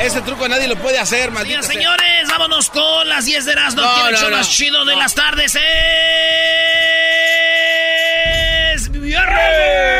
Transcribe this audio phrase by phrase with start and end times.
[0.00, 1.62] Ese truco nadie lo puede hacer, maldito.
[1.62, 1.72] Sea.
[1.72, 3.82] señores, vámonos con las 10 de Erasmo.
[3.82, 4.36] No, no, show no.
[4.36, 5.62] más chido de las tardes es...
[8.90, 9.92] ¡Viernes!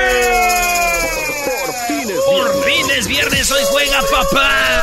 [2.26, 4.83] Por fin es viernes, hoy juega papá.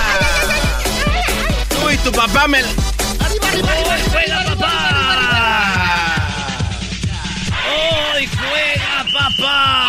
[1.69, 2.61] Tú y tu papá me...
[2.61, 4.69] Hoy juega papá.
[8.15, 9.88] Hoy juega papá.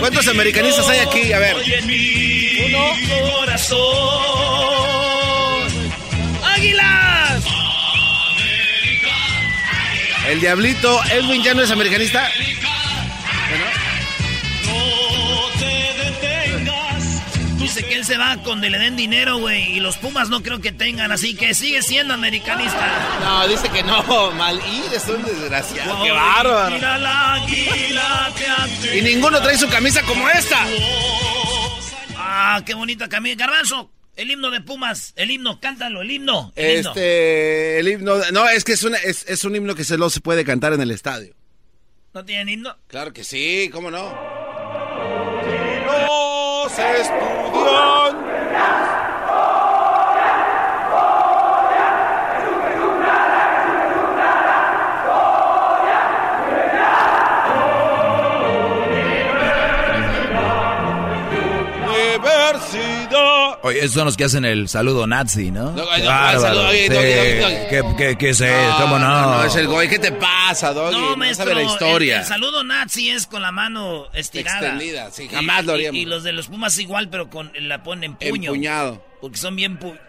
[0.00, 1.32] ¿Cuántos americanistas hay aquí?
[1.32, 1.56] A ver.
[1.84, 2.72] mi
[3.08, 3.78] corazón.
[6.44, 7.44] ¡Águilas!
[10.28, 12.28] El diablito, Edwin ya no es americanista.
[17.76, 19.76] Dice que él se va con le den dinero, güey.
[19.76, 23.18] Y los Pumas no creo que tengan, así que sigue siendo americanista.
[23.20, 24.58] No, dice que no, mal.
[24.66, 26.02] Y es un desgraciado.
[26.02, 26.74] ¡Qué bárbaro!
[26.74, 30.64] Mira la águila que ante- Y ninguno trae su camisa como esta.
[32.16, 33.36] Ah, qué bonita camisa.
[33.36, 35.12] Garbanzo, el himno de Pumas.
[35.14, 36.54] El himno, cántalo, el himno.
[36.56, 36.88] El himno.
[36.92, 38.14] Este, el himno.
[38.32, 40.80] No, es que es, una, es, es un himno que solo se puede cantar en
[40.80, 41.34] el estadio.
[42.14, 42.74] ¿No tienen himno?
[42.86, 44.14] Claro que sí, ¿cómo no?
[45.86, 46.78] Los
[47.66, 48.85] Deutschland!
[63.66, 65.72] Oye, esos son los que hacen el saludo nazi, ¿no?
[65.72, 66.40] No, Qué no, bárbaro.
[66.40, 67.68] saludo, oye, Sí, Doggy, Doggy, Doggy.
[67.68, 68.76] ¿Qué, qué, qué es eso?
[68.80, 69.08] ¿Cómo no?
[69.36, 69.88] No, es el Goy.
[69.88, 70.92] ¿Qué te pasa, Doggy?
[70.96, 71.46] No, No, maestro.
[71.46, 72.14] sabe la historia.
[72.16, 74.60] El, el saludo nazi es con la mano estirada.
[74.60, 76.00] Extendida, sí, jamás Y- lo haríamos.
[76.00, 78.50] Y, los de los Pumas igual, pero con la ponen en puño.
[78.50, 79.04] Empuñado.
[79.20, 79.94] Porque son bien pu...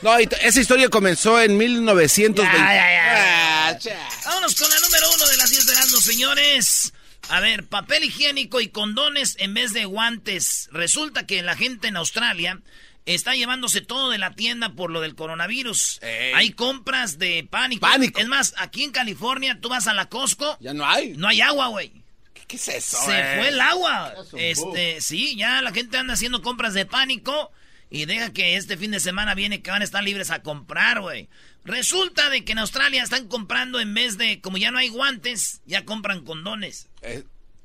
[0.00, 2.40] No, esa historia comenzó en 1920.
[2.56, 3.98] Ya, ya, ya.
[4.00, 4.08] Ah.
[4.26, 6.92] Vámonos con la número uno de las 10 de Erasmo, señores.
[7.30, 10.68] A ver, papel higiénico y condones en vez de guantes.
[10.70, 12.60] Resulta que la gente en Australia
[13.06, 15.98] está llevándose todo de la tienda por lo del coronavirus.
[16.02, 16.32] Ey.
[16.34, 17.80] Hay compras de pánico.
[17.80, 18.20] Pánico.
[18.20, 21.14] Es más, aquí en California tú vas a la Costco, Ya no hay.
[21.16, 21.92] no hay agua, güey.
[22.34, 22.98] ¿Qué, qué es eso?
[23.04, 23.36] Se eh?
[23.38, 24.14] fue el agua.
[24.36, 27.50] Es Este, sí, ya la gente anda haciendo compras de pánico
[27.90, 31.00] y deja que este fin de semana viene que van a estar libres a comprar,
[31.00, 31.28] güey.
[31.64, 35.60] Resulta de que en Australia están comprando en vez de, como ya no hay guantes,
[35.66, 36.88] ya compran condones.
[37.02, 37.24] Eh,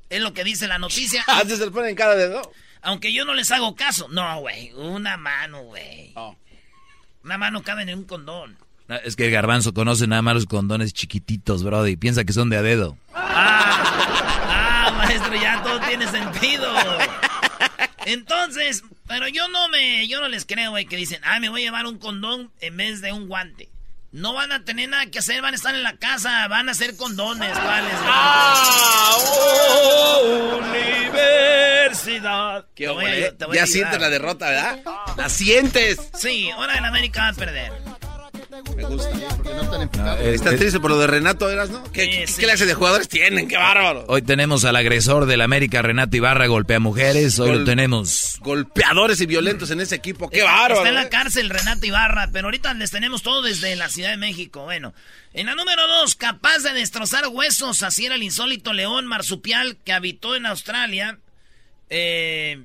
[0.10, 1.24] Es lo que dice la noticia.
[1.28, 2.52] Antes se le ponen en cada dedo.
[2.84, 4.08] Aunque yo no les hago caso.
[4.10, 6.12] No, güey, una mano, güey.
[6.16, 6.36] Oh.
[7.24, 8.58] Una mano cabe en un condón.
[8.90, 12.34] No, Es que el garbanzo conoce nada más los condones chiquititos, brody, y piensa que
[12.34, 12.98] son de a dedo.
[13.14, 16.70] Ah, maestro, ya todo tiene sentido.
[18.06, 21.62] Entonces, pero yo no me, yo no les creo, güey, que dicen, ah, me voy
[21.62, 23.70] a llevar un condón en vez de un guante.
[24.12, 26.74] No van a tener nada que hacer, van a estar en la casa, van a
[26.74, 27.94] hacer condones, ¿cuáles?
[28.04, 29.18] Ah,
[32.02, 32.66] universidad.
[32.76, 33.32] Qué Te voy a- ole.
[33.34, 34.80] te voy a Ya sientes la derrota, ¿verdad?
[35.18, 36.00] La sientes.
[36.18, 37.72] Sí, ahora el América va a perder.
[38.76, 39.10] Me gusta.
[39.10, 40.22] No están enfocados.
[40.22, 41.84] ¿Estás triste por lo de Renato, eras, no?
[41.92, 42.42] ¿Qué, Sí, qué sí.
[42.42, 43.48] clase de jugadores tienen?
[43.48, 44.06] ¡Qué bárbaro!
[44.08, 47.40] Hoy tenemos al agresor del América, Renato Ibarra, golpea mujeres.
[47.40, 48.38] Hoy lo tenemos.
[48.42, 50.30] Golpeadores y violentos en ese equipo.
[50.30, 50.76] ¡Qué Está- bárbaro!
[50.78, 51.10] Está en la eh!
[51.10, 54.64] cárcel Renato Ibarra, pero ahorita les tenemos todo desde la Ciudad de México.
[54.64, 54.94] Bueno,
[55.34, 59.94] en la número dos, capaz de destrozar huesos, así era el insólito león marsupial que
[59.94, 61.18] habitó en Australia
[61.90, 62.64] eh,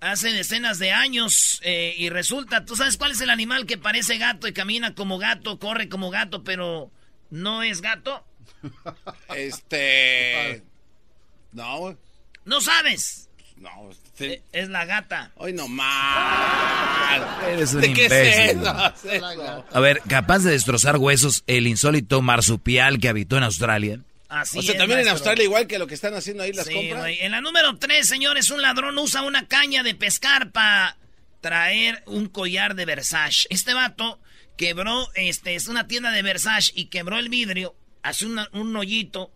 [0.00, 4.18] hace decenas de años eh, y resulta, ¿tú sabes cuál es el animal que parece
[4.18, 6.90] gato y camina como gato, corre como gato, pero
[7.30, 8.24] no es gato?
[9.34, 10.62] Este.
[11.52, 11.96] No.
[12.44, 13.70] No sabes, No,
[14.18, 14.24] sí.
[14.26, 15.30] Eh, es la gata.
[15.36, 17.22] Hoy no más.
[17.48, 18.60] Eres un ¿De qué es imbécil.
[18.60, 18.86] eso?
[19.08, 19.64] Es eso.
[19.72, 24.00] A ver, capaz de destrozar huesos, el insólito marsupial que habitó en Australia.
[24.40, 25.08] Así O sea, es, también en.
[25.08, 27.06] Australia, igual que lo que están haciendo ahí las Sí, compras.
[27.20, 30.96] En la número 3, señores, un ladrón usa una caña de pescar para
[31.40, 33.46] traer un collar de Versace.
[33.50, 34.20] Este vato
[34.56, 39.32] quebró, este, es una tienda de Versace y quebró el vidrio, hace una- un hoyito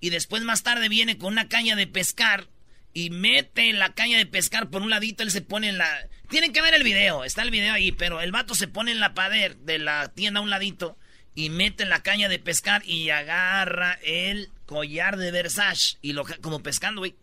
[0.00, 2.48] y después más tarde viene con una caña de pescar
[2.92, 6.08] y mete la caña de pescar por un ladito, él se pone en la...
[6.28, 8.98] Tienen que ver el video, está el video ahí, pero el vato se pone en
[9.00, 10.96] la pared de la tienda a un ladito
[11.34, 16.62] y mete la caña de pescar y agarra el collar de Versace y lo como
[16.62, 17.14] pescando, güey.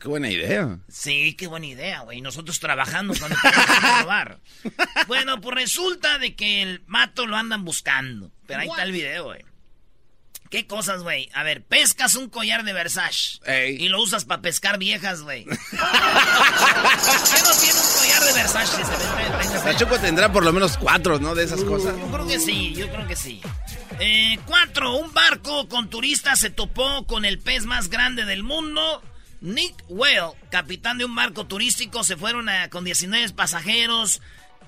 [0.00, 0.78] Qué buena idea.
[0.88, 2.22] Sí, qué buena idea, güey.
[2.22, 3.36] Nosotros trabajando cuando
[4.00, 4.40] robar.
[5.06, 8.30] Bueno, pues resulta de que el mato lo andan buscando.
[8.46, 9.44] Pero ahí está el video, güey.
[10.50, 11.30] ¿Qué cosas, güey?
[11.32, 13.38] A ver, pescas un collar de Versace.
[13.46, 13.76] Ey.
[13.76, 15.44] Y lo usas para pescar viejas, güey.
[15.44, 15.68] ¿Por qué
[17.42, 18.76] no tiene un collar de Versace?
[18.76, 18.84] Si
[19.58, 21.34] se La Choco tendrá por lo menos cuatro, ¿no?
[21.36, 21.94] De esas cosas.
[21.96, 23.40] yo creo que sí, yo creo que sí.
[24.00, 29.02] Eh, cuatro, un barco con turistas se topó con el pez más grande del mundo.
[29.40, 34.20] Nick Whale, capitán de un barco turístico, se fueron a- con 19 pasajeros,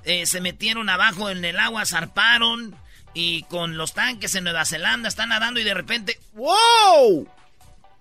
[0.04, 2.74] eh, se metieron abajo en el agua, zarparon
[3.14, 7.28] y con los tanques en Nueva Zelanda están nadando y de repente, ¡wow!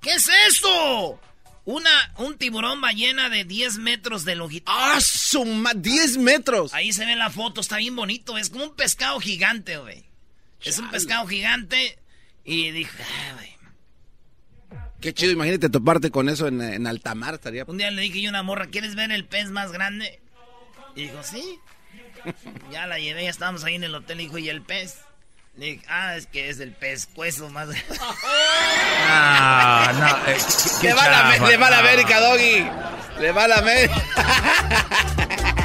[0.01, 1.19] ¿Qué es esto?
[1.65, 4.71] Una, un tiburón ballena de 10 metros de longitud.
[4.75, 5.73] ¡Ah, suma!
[5.73, 6.73] ¡10 metros!
[6.73, 8.37] Ahí se ve la foto, está bien bonito.
[8.37, 10.03] Es como un pescado gigante, güey.
[10.63, 11.99] Es un pescado gigante.
[12.43, 13.51] Y dije, "Ah, güey.
[14.99, 17.35] Qué chido, imagínate toparte con eso en, en alta mar.
[17.35, 17.63] Estaría...
[17.65, 20.19] Un día le dije yo a una morra, ¿quieres ver el pez más grande?
[20.95, 21.59] Y dijo, sí.
[22.71, 24.17] Ya la llevé, ya estábamos ahí en el hotel.
[24.19, 24.97] Dijo, ¿y el pez?
[25.57, 27.69] Le dije, ah, es que es el pescuezo más.
[29.13, 30.31] Ah, no.
[30.31, 30.37] eh,
[30.79, 31.87] qué- Le va, la, chafa, le va la no.
[31.87, 32.69] América, Doggy.
[33.19, 33.95] Le va la América.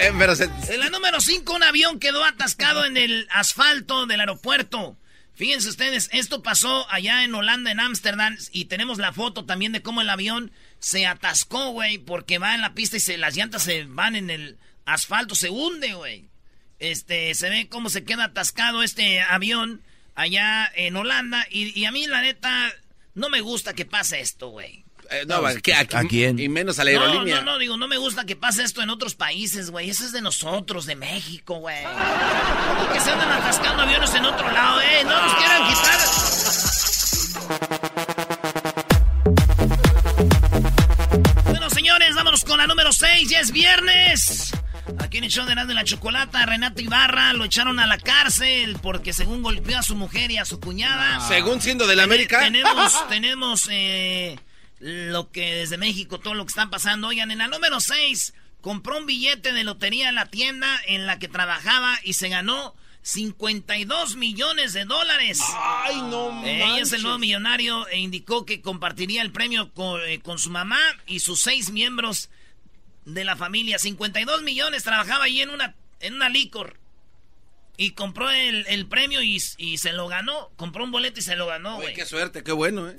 [0.00, 0.44] Eh, Pero se...
[0.68, 4.96] En la número 5, un avión quedó atascado en el asfalto del aeropuerto.
[5.34, 9.82] Fíjense ustedes, esto pasó allá en Holanda, en Ámsterdam, y tenemos la foto también de
[9.82, 10.50] cómo el avión
[10.80, 14.30] se atascó, güey, porque va en la pista y se, las llantas se van en
[14.30, 16.28] el asfalto, se hunde, güey.
[16.78, 19.82] Este, se ve cómo se queda atascado este avión
[20.14, 22.72] allá en Holanda, y, y a mí, la neta,
[23.14, 24.84] no me gusta que pase esto, güey.
[25.10, 25.74] eh, no, ¿qué?
[25.74, 26.38] ¿A, ¿A quién?
[26.38, 27.36] Y menos a la No, aerolínea.
[27.36, 29.90] no, no, digo, no me gusta que pase esto en otros países, güey.
[29.90, 31.82] Eso es de nosotros, de México, güey.
[32.92, 35.04] Que se andan atascando aviones en otro lado, eh.
[35.04, 35.98] No nos quieran quitar.
[41.46, 43.28] Bueno, señores, vámonos con la número 6.
[43.30, 44.52] Ya es viernes.
[44.98, 47.98] Aquí en el show de Erasmo y la Chocolata, Renato Ibarra lo echaron a la
[47.98, 51.20] cárcel porque según golpeó a su mujer y a su cuñada.
[51.28, 52.40] Según siendo de la América.
[52.40, 54.38] Tenemos, tenemos eh,
[54.80, 57.08] lo que desde México, todo lo que está pasando.
[57.08, 61.18] Oigan, en la número 6, compró un billete de lotería en la tienda en la
[61.18, 65.40] que trabajaba y se ganó 52 millones de dólares.
[65.84, 70.00] Ay, no Eh, Ella es el nuevo millonario e indicó que compartiría el premio con,
[70.02, 72.30] eh, con su mamá y sus seis miembros
[73.04, 73.78] de la familia.
[73.78, 76.78] 52 millones, trabajaba ahí en una, en una licor.
[77.76, 80.50] Y compró el, el premio y, y se lo ganó.
[80.56, 81.94] Compró un boleto y se lo ganó, güey.
[81.94, 82.96] qué suerte, qué bueno, ¿eh?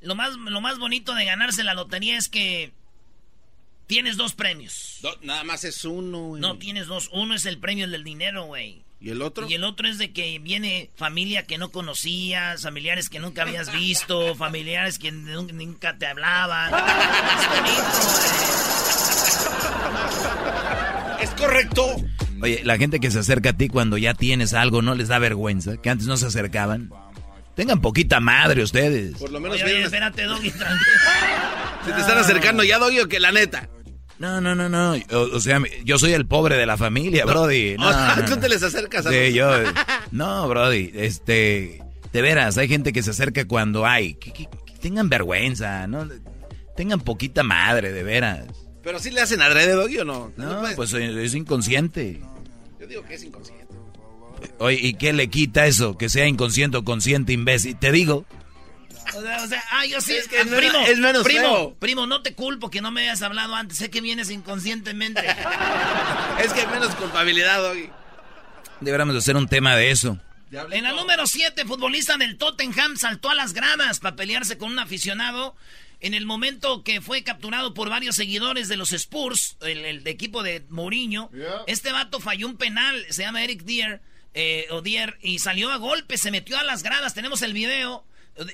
[0.00, 2.72] Lo más, lo más bonito de ganarse la lotería es que
[3.86, 4.98] tienes dos premios.
[5.02, 6.40] Do- nada más es uno, güey.
[6.42, 7.08] No, tienes dos.
[7.12, 8.83] Uno es el premio del dinero, güey.
[9.04, 9.46] ¿Y el otro?
[9.46, 13.70] Y el otro es de que viene familia que no conocías, familiares que nunca habías
[13.70, 16.72] visto, familiares que nun- nunca te hablaban.
[21.20, 21.96] Es correcto.
[22.42, 25.18] Oye, la gente que se acerca a ti cuando ya tienes algo, ¿no les da
[25.18, 25.76] vergüenza?
[25.78, 26.90] Que antes no se acercaban.
[27.54, 29.16] Tengan poquita madre ustedes.
[29.16, 30.50] Por lo menos Oye, oye, espérate, Doggy,
[31.84, 33.68] se te están acercando ya, Doggy, o que la neta.
[34.24, 34.94] No, no, no, no.
[35.12, 37.76] O, o sea, yo soy el pobre de la familia, Brody.
[37.78, 38.28] No, o sea, no, no.
[38.34, 39.50] tú te les acercas a Sí, los- yo.
[40.12, 40.90] No, Brody.
[40.94, 41.82] Este.
[42.12, 44.14] De veras, hay gente que se acerca cuando hay.
[44.14, 46.08] ¿Qué, qué- qué tengan vergüenza, ¿no?
[46.76, 48.46] Tengan poquita madre, de veras.
[48.82, 50.32] Pero sí le hacen adrede, Doggy, o no?
[50.36, 52.20] No, pues es inconsciente.
[52.80, 53.64] Yo digo que es inconsciente.
[54.58, 55.96] Oye, ¿y qué le quita eso?
[55.96, 57.76] Que sea inconsciente o consciente, imbécil.
[57.78, 58.24] Te digo.
[59.16, 60.14] O sea, o sea ah, yo sí.
[60.14, 61.76] Es que ah, es primo, menos- es menos primo, feo.
[61.78, 63.78] primo, no te culpo que no me hayas hablado antes.
[63.78, 65.24] Sé que vienes inconscientemente.
[66.42, 67.90] Es que hay menos culpabilidad, Doggy.
[68.80, 70.18] Deberíamos hacer un tema de eso.
[70.70, 74.78] En la número 7, futbolista del Tottenham saltó a las gradas para pelearse con un
[74.78, 75.56] aficionado.
[76.00, 80.10] En el momento que fue capturado por varios seguidores de los Spurs, el, el de
[80.10, 81.30] equipo de Mourinho,
[81.66, 84.02] este vato falló un penal, se llama Eric Dier,
[84.34, 87.14] eh, o Dier, y salió a golpe, se metió a las gradas.
[87.14, 88.04] Tenemos el video.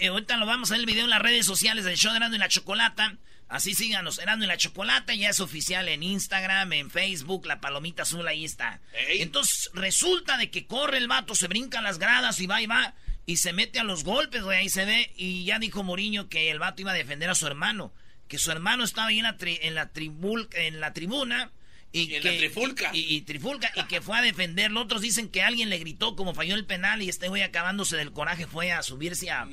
[0.00, 2.18] Eh, ahorita lo vamos a ver el video en las redes sociales del show de
[2.18, 3.16] Erasmo y la Chocolata.
[3.48, 8.02] Así síganos, Erasmo y la Chocolata ya es oficial en Instagram, en Facebook, la palomita
[8.02, 8.80] azul ahí está.
[9.08, 9.22] Ey.
[9.22, 12.94] Entonces resulta de que corre el vato, se brinca las gradas y va y va
[13.26, 15.12] y se mete a los golpes, güey, ahí se ve.
[15.16, 17.92] Y ya dijo Moriño que el vato iba a defender a su hermano,
[18.28, 21.50] que su hermano estaba ahí en la, tri- en la, tribul- en la tribuna.
[21.92, 22.90] Y, que, la trifulca.
[22.92, 24.82] Y, y trifulca, y que fue a defenderlo.
[24.82, 28.12] Otros dicen que alguien le gritó como falló el penal y este güey acabándose del
[28.12, 29.48] coraje fue a subirse a...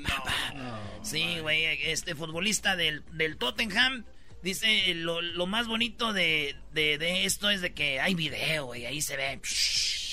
[1.01, 4.05] Sí, güey, este futbolista del, del Tottenham
[4.43, 8.85] dice lo, lo más bonito de, de, de esto es de que hay video, güey,
[8.85, 9.41] ahí se ve.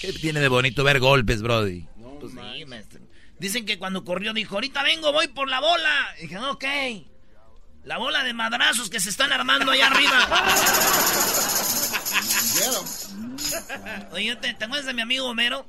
[0.01, 1.87] ¿Qué tiene de bonito ver golpes, Brody?
[2.21, 3.01] Pues sí, maestro.
[3.39, 6.15] Dicen que cuando corrió dijo, ahorita vengo, voy por la bola.
[6.19, 6.65] Y dije, ok.
[7.85, 10.27] La bola de madrazos que se están armando allá arriba.
[14.13, 15.67] Oye, ¿te, te acuerdas de mi amigo Homero?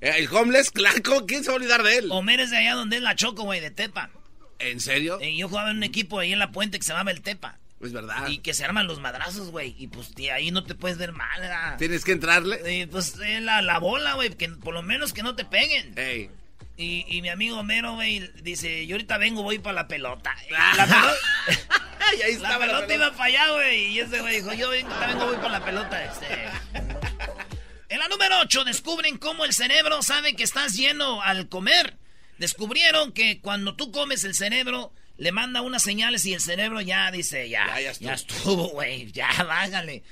[0.00, 2.08] Eh, El homeless, claro, ¿quién se va a olvidar de él?
[2.10, 4.10] Homero es de allá donde es la Choco, güey, de Tepa.
[4.58, 5.18] ¿En serio?
[5.20, 7.58] Y yo jugaba en un equipo ahí en la puente que se llamaba el Tepa.
[7.80, 8.26] Es verdad.
[8.28, 9.74] Y que se arman los madrazos, güey.
[9.78, 11.76] Y pues tío, ahí no te puedes ver mal, ¿verdad?
[11.78, 12.88] Tienes que entrarle.
[12.90, 15.96] Pues eh, la, la bola, güey, que por lo menos que no te peguen.
[15.96, 16.28] Ey.
[16.76, 20.34] Y, y mi amigo Homero, güey, dice, yo ahorita vengo, voy para la pelota.
[20.56, 20.72] Ah.
[20.76, 21.16] La pelota,
[22.12, 22.94] Ay, ahí estaba la pelota pelota.
[22.94, 23.86] iba para allá, güey.
[23.86, 24.90] Y ese güey dijo, yo vengo,
[25.26, 26.04] voy para la pelota.
[26.04, 26.26] Este.
[27.90, 31.96] En la número 8 descubren cómo el cerebro sabe que estás lleno al comer.
[32.36, 37.10] Descubrieron que cuando tú comes el cerebro le manda unas señales y el cerebro ya
[37.10, 38.68] dice, ya, Ya, ya ya estuvo.
[38.68, 40.02] güey, ya, bájale.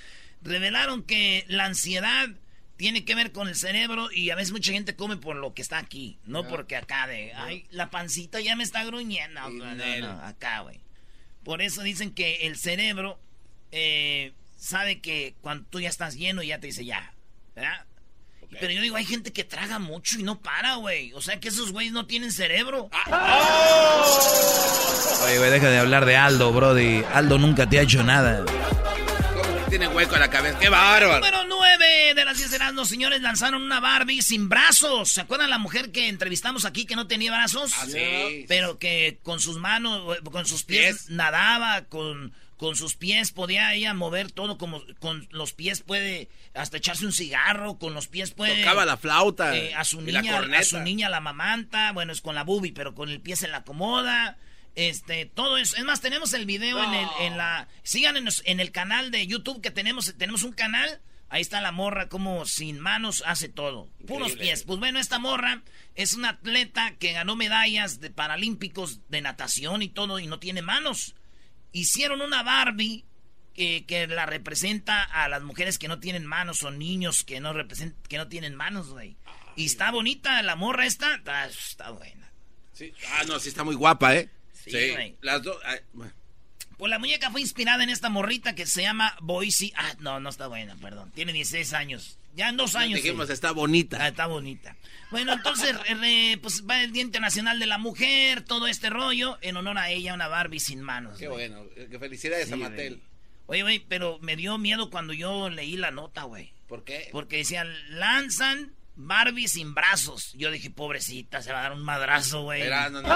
[0.41, 2.29] Revelaron que la ansiedad
[2.79, 5.61] tiene que ver con el cerebro y a veces mucha gente come por lo que
[5.61, 9.49] está aquí, no porque acá de, ay, la pancita ya me está gruñendo.
[9.51, 10.81] No, no, acá, güey.
[11.47, 13.21] Por eso dicen que el cerebro
[13.71, 17.15] eh, sabe que cuando tú ya estás lleno ya te dice ya,
[17.55, 17.87] ¿verdad?
[18.51, 21.13] Pero yo digo, hay gente que traga mucho y no para, güey.
[21.13, 22.91] O sea que esos güeyes no tienen cerebro.
[25.25, 27.05] Oye, güey, deja de hablar de Aldo, Brody.
[27.15, 28.45] Aldo nunca te ha hecho nada.
[29.67, 30.59] ¿Cómo que tiene hueco en la cabeza?
[30.61, 31.15] ¡Qué bárbaro!
[31.17, 35.11] Número 9 de las 10 de los señores lanzaron una Barbie sin brazos.
[35.11, 37.73] ¿Se acuerdan la mujer que entrevistamos aquí que no tenía brazos?
[37.77, 38.45] Ah, sí.
[38.47, 41.11] Pero que con sus manos, con sus pies, Pies.
[41.11, 46.77] nadaba, con, con sus pies podía ella mover todo, como con los pies puede hasta
[46.77, 48.61] echarse un cigarro, con los pies puede...
[48.61, 49.57] Tocaba la flauta.
[49.57, 52.71] Eh, a su la niña, a su niña la mamanta, bueno, es con la bubi,
[52.71, 54.37] pero con el pie se la acomoda.
[54.77, 55.77] Este, todo eso.
[55.77, 57.67] Es más, tenemos el video en el, en la.
[57.83, 60.15] Síganos en el canal de YouTube que tenemos.
[60.17, 61.01] Tenemos un canal.
[61.29, 63.89] Ahí está la morra como sin manos hace todo.
[64.07, 64.45] Puros Increíble.
[64.45, 64.63] pies.
[64.63, 65.63] Pues bueno, esta morra
[65.97, 70.63] es una atleta que ganó medallas de paralímpicos de natación y todo y no tiene
[70.63, 71.17] manos.
[71.73, 73.07] Hicieron una Barbie
[73.55, 77.55] que, que la representa a las mujeres que no tienen manos o niños que no
[78.09, 79.17] que no tienen manos, güey.
[79.57, 82.31] Y está bonita la morra esta, está, está buena.
[82.73, 82.93] Sí.
[83.15, 84.31] Ah, no, sí está muy guapa, ¿eh?
[84.67, 85.17] Sí.
[85.21, 85.57] Las dos.
[86.77, 89.73] Pues la muñeca fue inspirada en esta morrita que se llama Boise.
[89.77, 91.11] Ah, no, no está buena, perdón.
[91.13, 92.19] Tiene 16 años.
[92.35, 93.03] Ya en dos años.
[93.03, 93.33] Dijimos, sí.
[93.33, 93.97] está bonita.
[93.99, 94.77] Ah, está bonita.
[95.11, 99.57] Bueno, entonces, eh, pues va el Día Internacional de la Mujer, todo este rollo, en
[99.57, 101.19] honor a ella, una Barbie sin manos.
[101.19, 101.65] Qué bueno.
[101.75, 102.57] Qué felicidades Sí, a.
[102.57, 103.01] Mattel.
[103.47, 106.53] Oye, güey, pero me dio miedo cuando yo leí la nota, güey.
[106.69, 107.09] ¿Por qué?
[107.13, 110.33] Porque decían, lanzan Barbie sin brazos.
[110.35, 112.63] Yo dije, pobrecita, se va a dar un madrazo, güey.
[112.63, 113.09] Era, no, no.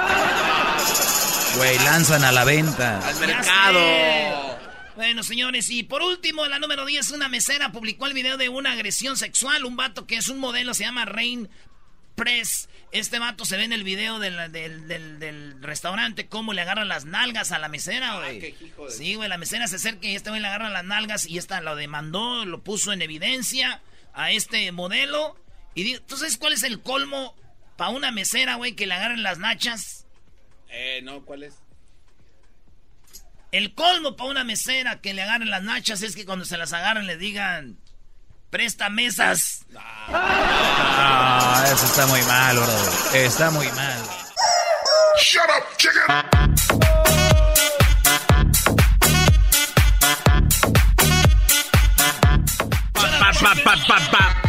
[1.56, 3.06] Güey, lanzan a la venta.
[3.06, 4.58] Al mercado.
[4.96, 8.72] Bueno, señores, y por último, la número 10, una mesera publicó el video de una
[8.72, 9.64] agresión sexual.
[9.64, 11.48] Un vato que es un modelo, se llama Rain
[12.14, 12.68] Press.
[12.92, 16.88] Este vato se ve en el video del, del, del- del restaurante cómo le agarran
[16.88, 18.36] las nalgas a la mesera, güey.
[18.36, 20.68] Ah, qué hijo de- Sí, güey, la mesera se acerca y este güey le agarra
[20.68, 23.80] las nalgas y esta lo demandó, lo puso en evidencia
[24.12, 25.36] a este modelo.
[25.74, 27.34] Y digo, sabes cuál es el colmo
[27.76, 30.06] para una mesera, güey, que le agarren las nachas?
[30.68, 31.54] Eh, no, ¿cuál es?
[33.52, 36.72] El colmo para una mesera que le agarren las nachas es que cuando se las
[36.72, 37.78] agarren le digan,
[38.50, 39.66] presta mesas.
[39.76, 43.14] Ah, eso está muy mal, bro.
[43.14, 44.02] Está muy mal.
[45.18, 46.02] Shut up, chicken.
[53.40, 54.39] Pa, pa, pa,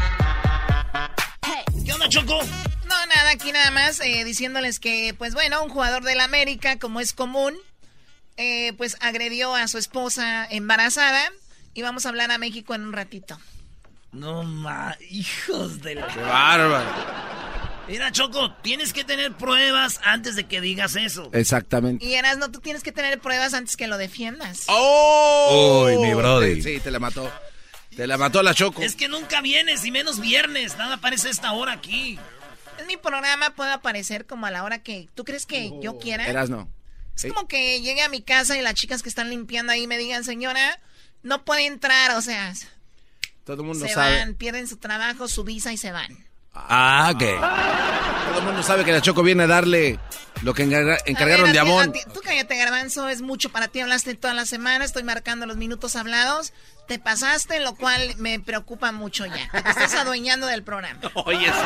[4.24, 7.56] diciéndoles que, pues bueno, un jugador del América, como es común,
[8.38, 11.22] eh, pues agredió a su esposa embarazada.
[11.74, 13.40] Y vamos a hablar a México en un ratito.
[14.12, 16.08] No ma, hijos de la.
[16.08, 16.90] ¡Qué bárbaro!
[17.88, 21.30] Mira, Choco, tienes que tener pruebas antes de que digas eso.
[21.34, 22.06] Exactamente.
[22.06, 24.66] Y no tú tienes que tener pruebas antes que lo defiendas.
[24.68, 25.86] ¡Oh!
[25.86, 26.62] Uy, mi brody.
[26.62, 27.32] Sí, te la mató.
[27.96, 28.82] Te la mató la Choco.
[28.82, 30.78] Es que nunca vienes, y menos viernes.
[30.78, 32.18] Nada aparece esta hora aquí.
[32.80, 36.26] En mi programa puede aparecer como a la hora que tú crees que yo quiera.
[36.28, 36.68] Eras no.
[37.16, 39.98] Es como que llegue a mi casa y las chicas que están limpiando ahí me
[39.98, 40.80] digan, señora,
[41.22, 42.54] no puede entrar, o sea.
[43.44, 44.18] Todo el mundo se sabe.
[44.20, 46.26] van, pierden su trabajo, su visa y se van.
[46.54, 47.36] Ah, ¿qué?
[48.30, 50.00] Todo el mundo sabe que la Choco viene a darle
[50.42, 51.90] lo que encarga- encargaron A ver, de ti- Amón.
[51.90, 52.20] a ti- Tú
[52.82, 53.80] Garbanzo, es mucho para ti.
[53.80, 56.52] Hablaste toda la semana, estoy marcando los minutos hablados.
[56.88, 59.50] Te pasaste, lo cual me preocupa mucho ya.
[59.52, 61.00] Te estás adueñando del programa.
[61.26, 61.48] Oye,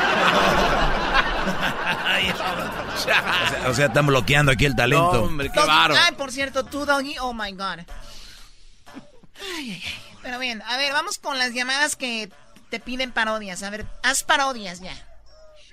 [2.96, 5.24] O sea, o sea, están bloqueando aquí el talento.
[5.24, 5.96] hombre, qué Doggy- bárbaro.
[6.06, 7.80] Ay, por cierto, tú, Doggy, oh my God.
[7.80, 9.94] Ay, ay, ay.
[10.22, 12.30] Pero bien, a ver, vamos con las llamadas que
[12.70, 13.64] te piden parodias.
[13.64, 14.94] A ver, haz parodias ya.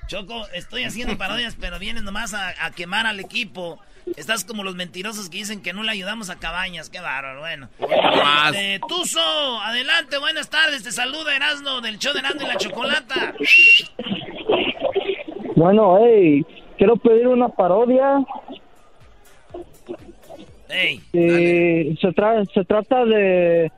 [0.08, 3.80] Choco, estoy haciendo parodias, pero vienes nomás a, a quemar al equipo.
[4.16, 6.90] Estás como los mentirosos que dicen que no le ayudamos a Cabañas.
[6.90, 7.68] Qué bárbaro, bueno.
[7.80, 8.54] más.
[8.54, 9.20] Este, Tuzo,
[9.60, 10.82] adelante, buenas tardes.
[10.82, 13.34] Te saluda Erasno del show de y la Chocolata.
[15.56, 16.44] Bueno, hey,
[16.78, 18.24] quiero pedir una parodia.
[20.68, 23.70] Ey, Eh, se, tra- se trata de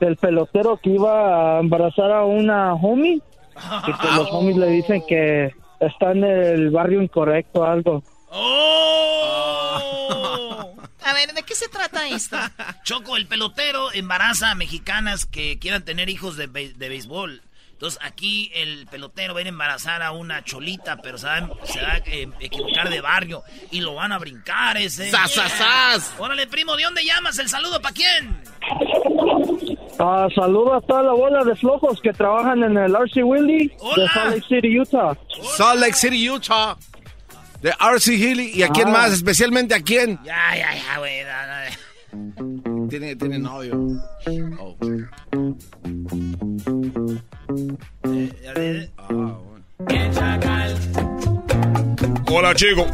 [0.00, 5.02] del pelotero que iba a embarazar a una homie y pues los homies le dicen
[5.08, 8.02] que está en el barrio incorrecto o algo.
[8.30, 9.84] ¡Oh!
[11.04, 12.36] A ver, ¿de qué se trata esto?
[12.84, 17.42] Choco, el pelotero embaraza a mexicanas que quieran tener hijos de, be- de béisbol.
[17.72, 21.36] Entonces aquí el pelotero va a ir a embarazar a una cholita, pero se va,
[21.36, 25.10] a- se va a eh, equivocar de barrio y lo van a brincar ese.
[25.10, 26.14] ¡Sas, sas, sas!
[26.18, 27.38] Órale, primo, ¿de dónde llamas?
[27.38, 28.42] ¿El saludo para quién?
[30.00, 34.08] Ah, saludo a toda la bola de flojos que trabajan en el RC Willy de.
[34.12, 35.16] Salt Lake City, Utah.
[35.56, 36.76] Salt Lake City, Utah.
[37.62, 38.50] De RC Healy.
[38.54, 38.92] ¿Y a quién Ah.
[38.92, 39.12] más?
[39.12, 40.18] Especialmente a quién.
[40.24, 41.22] Ya, ya, ya, güey.
[41.24, 42.88] no, no.
[42.88, 43.74] Tiene, tiene novio.
[44.58, 44.76] Oh.
[52.30, 52.86] Hola, chico.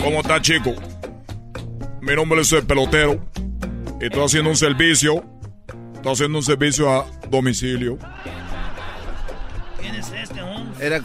[0.00, 0.74] ¿Cómo está, chico?
[2.00, 3.20] Mi nombre es el pelotero.
[4.00, 5.24] Y estoy haciendo un servicio.
[5.94, 7.98] Estoy haciendo un servicio a domicilio.
[9.80, 10.86] ¿Quién es este, hombre?
[10.86, 11.00] Era.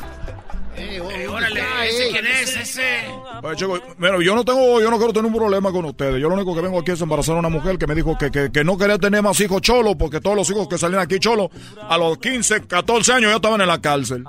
[1.35, 2.55] Órale, ¿ese quién es?
[2.55, 3.05] Ese.
[3.43, 6.21] Oye, chico, mira, yo no tengo, yo no quiero tener un problema con ustedes.
[6.21, 8.31] Yo lo único que vengo aquí es embarazar a una mujer que me dijo que,
[8.31, 11.19] que, que no quería tener más hijos cholos, porque todos los hijos que salían aquí
[11.19, 11.49] cholos,
[11.89, 14.23] a los 15, 14 años ya estaban en la cárcel.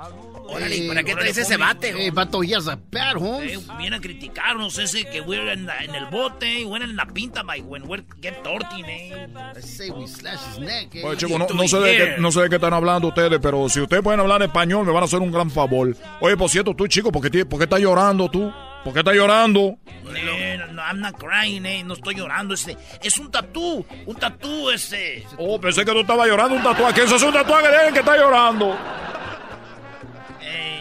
[0.49, 3.17] Órale, ¿y ¿para qué traes ese bate, Hey, vato, has a bad.
[3.43, 7.05] Eh, viene a criticarnos ese que we're en, la- en el bote, we're en la
[7.05, 9.27] pinta, my when we're get dirty, eh.
[9.57, 11.03] I say we slash his neck, eh.
[11.05, 13.67] Oye, chico, no, no sé de qué, no sé de qué están hablando ustedes, pero
[13.69, 15.95] si ustedes pueden hablar español, me van a hacer un gran favor.
[16.21, 18.51] Oye, por cierto, tú, chico, ¿por qué, por qué estás llorando tú?
[18.83, 19.77] ¿Por qué estás llorando?
[20.15, 22.77] Eh, no, I'm not crying, eh, no estoy llorando, ese.
[23.03, 25.25] Es un tatú, un tatú ese.
[25.37, 27.03] Oh, pensé que tú estabas llorando un tatuaje.
[27.03, 28.77] Eso es un tatuaje de alguien que está llorando.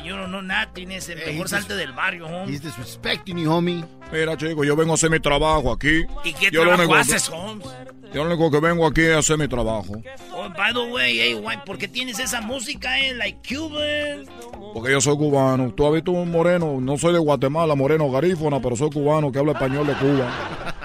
[0.06, 1.14] Eh, yo no know nothing, ese.
[1.14, 2.52] Hey, Mejor he's salte del barrio, hombre.
[2.52, 3.84] He's disrespecting you, homie.
[4.12, 6.04] Mira, chico, yo vengo a hacer mi trabajo aquí.
[6.24, 7.66] ¿Y qué yo lo trabajo haces, Holmes?
[8.14, 10.00] Yo lo único que vengo aquí es a hacer mi trabajo.
[10.32, 13.14] Oh, by the way, hey, why, ¿por qué tienes esa música, eh?
[13.14, 14.26] Like Cuban.
[14.72, 15.72] Porque yo soy cubano.
[15.72, 19.38] Tú has visto un moreno, no soy de Guatemala, moreno garífona, pero soy cubano que
[19.38, 20.76] habla español de Cuba.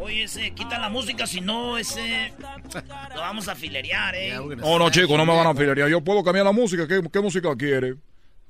[0.00, 2.32] Oye, ese, quita la música, si no, ese.
[3.14, 4.34] Lo vamos a filerear, eh.
[4.34, 5.88] No, no, slash chico, no me van a filerear.
[5.88, 6.86] Yo puedo cambiar la música.
[6.86, 7.96] ¿Qué, qué música quiere?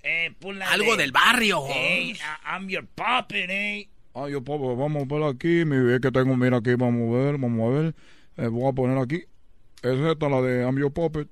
[0.03, 3.89] Eh, ponla Algo de- del barrio, Hey, I'm your puppet, eh.
[4.15, 5.65] Ah, yo puedo, vamos a ver aquí.
[5.65, 7.95] Mi es que tengo, mira aquí, vamos a ver, vamos a ver.
[8.37, 9.25] Eh, voy a poner aquí.
[9.83, 11.29] Es esta la de I'm Your Puppet.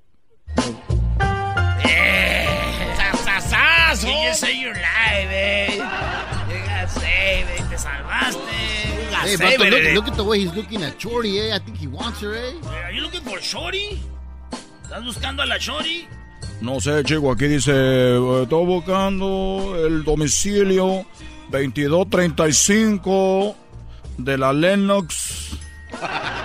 [3.49, 5.67] ¡Sas, You just say your life, eh.
[6.49, 7.69] You save it.
[7.69, 8.39] Te salvaste.
[8.39, 9.93] You Hey, save look, eh.
[9.93, 11.55] look at the way he's looking at Chorty, eh.
[11.55, 12.53] I think he wants her, eh.
[12.85, 13.99] Are you looking for Shorty?
[14.83, 16.07] ¿Estás buscando a la Shorty?
[16.61, 21.05] No sé, chico, aquí dice, eh, estoy buscando el domicilio
[21.51, 23.55] 2235
[24.17, 25.51] de la Lennox.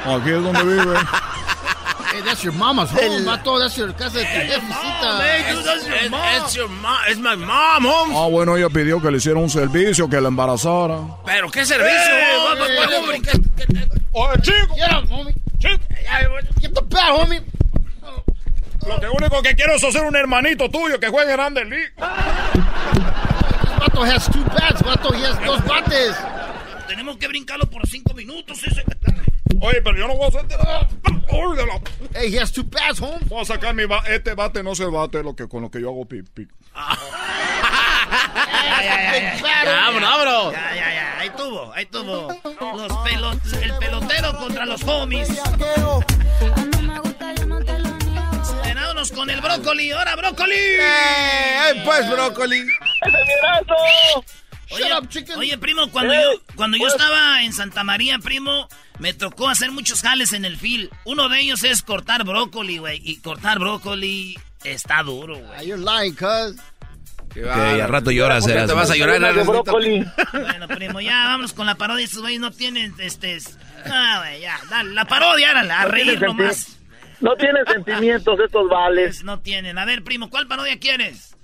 [0.04, 0.94] Aquí es donde vive.
[2.12, 3.58] Hey, that's your mama's home, vato.
[3.58, 4.24] That's your casa de.
[4.26, 4.50] Hey,
[5.64, 6.20] that's your mom.
[6.36, 6.98] It's your mom.
[7.08, 8.14] It's my mom, Holmes.
[8.16, 10.98] Ah, bueno, ella pidió que le hiciera un servicio, que la embarazara.
[11.24, 12.12] Pero qué servicio,
[12.50, 12.68] Holmes.
[12.68, 15.32] hey, ¿Cómo hey, que- que- que- Oye, chico, Get up, homie.
[15.58, 15.80] Get
[16.74, 17.40] the bat, homie.
[18.86, 21.92] Lo que único que quiero es hacer un hermanito tuyo que juegue en Grande League.
[23.78, 25.14] Vato, vato has two bats, vato.
[25.14, 26.16] He has dos bates.
[26.86, 28.84] Tenemos que brincarlo por cinco minutos ese.
[29.60, 30.44] Oye, pero yo no voy a hacer...
[32.14, 33.18] Hey, he has two bats, home.
[33.26, 35.80] Voy a sacar mi ba- este bate, no se bate lo que, con lo que
[35.80, 36.04] yo hago
[39.42, 39.74] ya, ya.
[39.80, 40.52] Vámonos, vámonos.
[40.52, 41.18] Ya, ya, ya.
[41.18, 42.28] Ahí tuvo, ahí tuvo.
[42.76, 45.28] Los pelot el pelotero contra los homies.
[49.10, 49.90] Con el brócoli.
[49.90, 50.54] ¡Ahora, brócoli!
[50.56, 52.64] ¡Eh, pues, brócoli!
[54.70, 55.36] Oye, Shut up, chicken.
[55.38, 56.20] oye, primo, cuando yo,
[56.54, 60.88] cuando yo estaba en Santa María, primo, me tocó hacer muchos jales en el fil.
[61.04, 63.00] Uno de ellos es cortar brócoli, güey.
[63.04, 65.50] Y cortar brócoli está duro, güey.
[65.58, 66.56] Ah, you're lying, cuz.
[67.34, 67.82] Qué Ok, bárbaro.
[67.84, 68.68] al rato lloras, Ya Erasmo.
[68.68, 69.64] Te vas a llorar, Erasmito.
[70.32, 72.04] Bueno, primo, ya vámonos con la parodia.
[72.04, 73.36] Estos güeyes no tienen, este...
[73.36, 76.78] es- Ah, güey, ya, dale, la parodia, árala, a reír nomás.
[77.22, 79.06] No tienen sentimientos estos vales.
[79.16, 79.78] Pues no tienen.
[79.78, 81.34] A ver, primo, ¿cuál parodia quieres?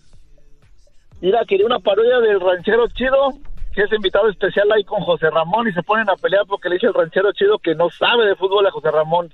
[1.20, 3.30] Mira, quería una parodia del ranchero chido,
[3.74, 6.74] que es invitado especial ahí con José Ramón y se ponen a pelear porque le
[6.76, 9.32] dice el ranchero chido que no sabe de fútbol a José Ramón.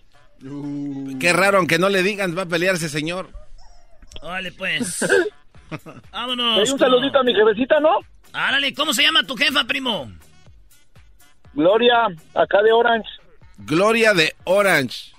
[1.20, 3.28] Qué raro, aunque no le digan, va a pelear ese señor.
[4.22, 5.02] Órale, pues.
[5.02, 5.78] Hay
[6.12, 6.70] Vámonos.
[6.70, 7.98] un saludito a mi jefecita, ¿no?
[8.32, 10.10] Árale, ¿cómo se llama tu jefa, primo?
[11.54, 13.08] Gloria, acá de Orange,
[13.58, 15.13] Gloria de Orange.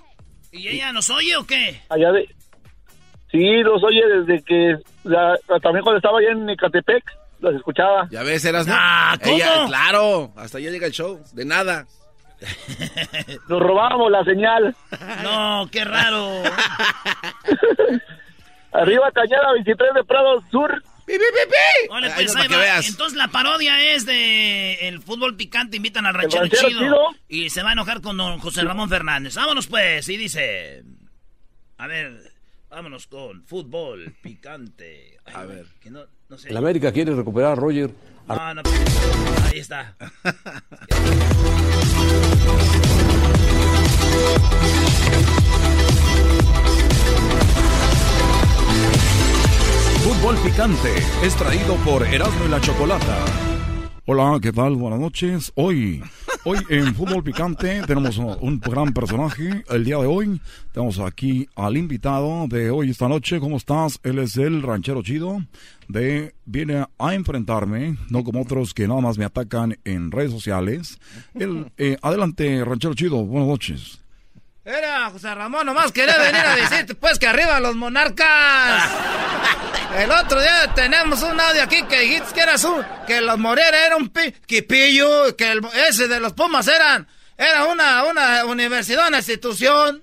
[0.57, 1.81] ¿Y ella nos oye o qué?
[1.89, 2.27] allá de...
[3.31, 4.77] Sí, los oye desde que...
[5.03, 7.03] la- también cuando estaba allá en Ecatepec,
[7.41, 8.07] los escuchaba.
[8.11, 8.73] Ya ves, Erasmo.
[8.77, 9.35] Ah, ¿cómo?
[9.35, 11.19] Ella, claro, hasta allá llega el show.
[11.33, 11.85] De nada.
[13.49, 14.75] Nos robábamos la señal.
[15.23, 16.43] No, qué raro.
[18.71, 20.83] Arriba Cañada 23 de Prado Sur.
[21.05, 21.19] Pues
[21.89, 22.61] no, ahí para que va.
[22.61, 22.87] veas.
[22.89, 26.97] Entonces la parodia es de el fútbol picante, invitan al ranchero, ranchero chido, chido?
[27.27, 29.35] y se va a enojar con don José Ramón Fernández.
[29.35, 30.83] Vámonos pues, y dice,
[31.77, 32.31] a ver,
[32.69, 35.17] vámonos con fútbol picante.
[35.25, 35.65] Ay, A ver.
[35.79, 36.49] que no, no sé.
[36.49, 37.91] El América quiere recuperar a Roger.
[38.27, 38.61] No, no,
[39.51, 39.95] ahí está.
[50.05, 50.89] Fútbol Picante
[51.23, 53.25] es traído por Erasmo y la Chocolata.
[54.05, 54.75] Hola, ¿qué tal?
[54.75, 55.51] Buenas noches.
[55.55, 55.99] Hoy,
[56.43, 59.63] hoy en Fútbol Picante tenemos un gran personaje.
[59.67, 60.39] El día de hoy
[60.71, 63.39] tenemos aquí al invitado de hoy esta noche.
[63.39, 63.99] ¿Cómo estás?
[64.03, 65.43] Él es el ranchero chido.
[65.87, 70.99] De viene a enfrentarme, no como otros que nada más me atacan en redes sociales.
[71.33, 73.25] Él, eh, adelante, ranchero chido.
[73.25, 74.04] Buenas noches.
[74.65, 78.89] Era José Ramón, nomás quería venir a decirte pues que arriba los monarcas.
[79.95, 83.85] El otro día tenemos un audio aquí que dijiste que eras un, que los Morera
[83.85, 88.45] era un pi, que pillo, que el- ese de los Pumas eran, era una, una
[88.45, 90.01] universidad, una institución.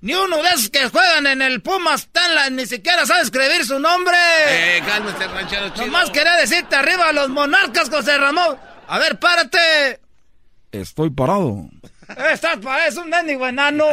[0.00, 3.78] Ni uno de esos que juegan en el Pumas la- ni siquiera sabe escribir su
[3.78, 4.16] nombre.
[4.48, 5.86] Eh, cálmese, ranchero chido.
[5.86, 8.56] Nomás quería decirte arriba los monarcas, José Ramón.
[8.88, 10.00] A ver, párate.
[10.72, 11.68] Estoy parado.
[12.30, 13.86] Estás parece un mendigo enano.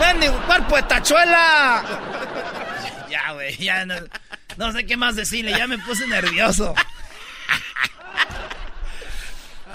[0.00, 1.82] mendigo cuerpo de tachuela.
[3.10, 3.94] Ya, güey, ya no,
[4.56, 6.74] no sé qué más decirle, ya me puse nervioso.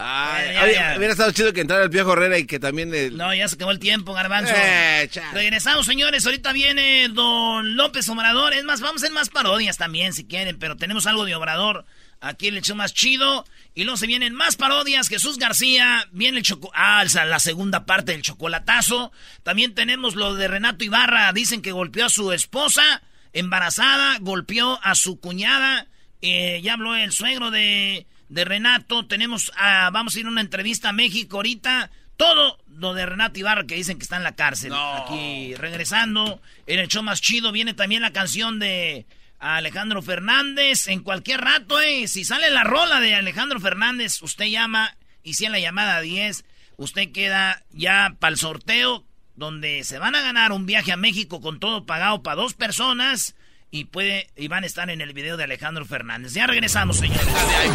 [0.04, 0.93] Ay, Ya, ya, oye, ya.
[0.97, 3.15] hubiera estado chido que entrara el Piojo Herrera y que también el...
[3.17, 4.51] No, ya se acabó el tiempo, garbanzo.
[4.56, 5.10] Eh.
[5.34, 6.25] Regresamos, señores.
[6.25, 8.54] Ahorita viene don López Obrador.
[8.54, 11.86] Es más, vamos a hacer más parodias también, si quieren, pero tenemos algo de Obrador.
[12.21, 13.45] Aquí el hecho más chido.
[13.73, 15.10] Y luego se vienen más parodias.
[15.10, 16.07] Jesús García.
[16.12, 16.71] Viene el choco...
[16.75, 19.12] Ah, la segunda parte del chocolatazo.
[19.43, 21.34] También tenemos lo de Renato Ibarra.
[21.34, 23.01] Dicen que golpeó a su esposa
[23.34, 24.17] embarazada.
[24.19, 25.88] Golpeó a su cuñada.
[26.21, 29.07] Eh, ya habló el suegro de, de Renato.
[29.07, 29.51] Tenemos...
[29.57, 31.89] ah, vamos a ir a una entrevista a México ahorita.
[32.17, 34.73] Todo lo de Renato Ibarra que dicen que está en la cárcel.
[34.75, 36.39] Aquí regresando.
[36.67, 39.07] En el show más chido viene también la canción de
[39.41, 40.88] Alejandro Fernández.
[40.88, 42.08] En cualquier rato, eh.
[42.08, 44.95] Si sale la rola de Alejandro Fernández, usted llama.
[45.23, 46.45] Y si en la llamada 10,
[46.77, 49.04] usted queda ya para el sorteo.
[49.36, 53.36] Donde se van a ganar un viaje a México con todo pagado para dos personas.
[53.73, 56.34] Y puede, y van a estar en el video de Alejandro Fernández.
[56.34, 57.25] Ya regresamos, señores.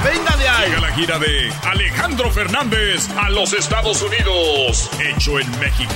[0.05, 0.69] ¡Venga de ahí!
[0.69, 5.95] Llega la gira de Alejandro Fernández a los Estados Unidos, hecho en México.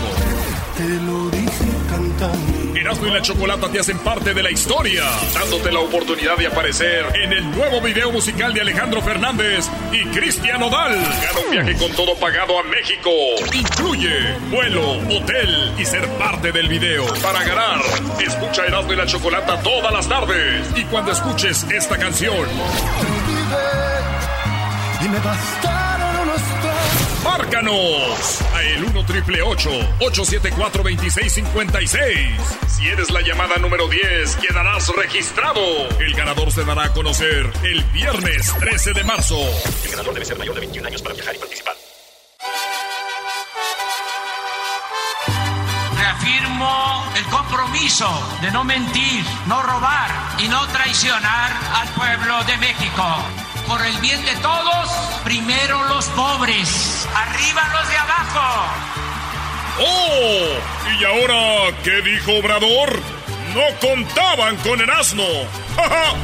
[0.78, 2.59] Te lo dije cantando.
[2.80, 7.04] Erasmo y la Chocolata te hacen parte de la historia, dándote la oportunidad de aparecer
[7.14, 10.94] en el nuevo video musical de Alejandro Fernández y Cristian Odal.
[10.94, 13.10] Gana un viaje con todo pagado a México.
[13.52, 17.04] Incluye vuelo, hotel y ser parte del video.
[17.22, 17.80] Para ganar,
[18.26, 20.66] escucha Erasmo y la Chocolata todas las tardes.
[20.74, 22.46] Y cuando escuches esta canción,
[25.02, 25.69] Y me tragos
[27.24, 28.40] ¡Márcanos!
[28.54, 32.40] A el 1 triple 874 2656.
[32.66, 35.60] Si eres la llamada número 10, quedarás registrado.
[35.98, 39.38] El ganador se dará a conocer el viernes 13 de marzo.
[39.84, 41.74] El ganador debe ser mayor de 21 años para viajar y participar.
[45.96, 48.08] Reafirmo el compromiso
[48.40, 53.04] de no mentir, no robar y no traicionar al pueblo de México.
[53.70, 54.90] Por el bien de todos,
[55.22, 58.66] primero los pobres, arriba los de abajo.
[59.78, 60.58] ¡Oh!
[60.98, 63.00] ¿Y ahora qué dijo Obrador?
[63.54, 65.22] No contaban con el asno.
[65.76, 66.14] ¡Ja, ja!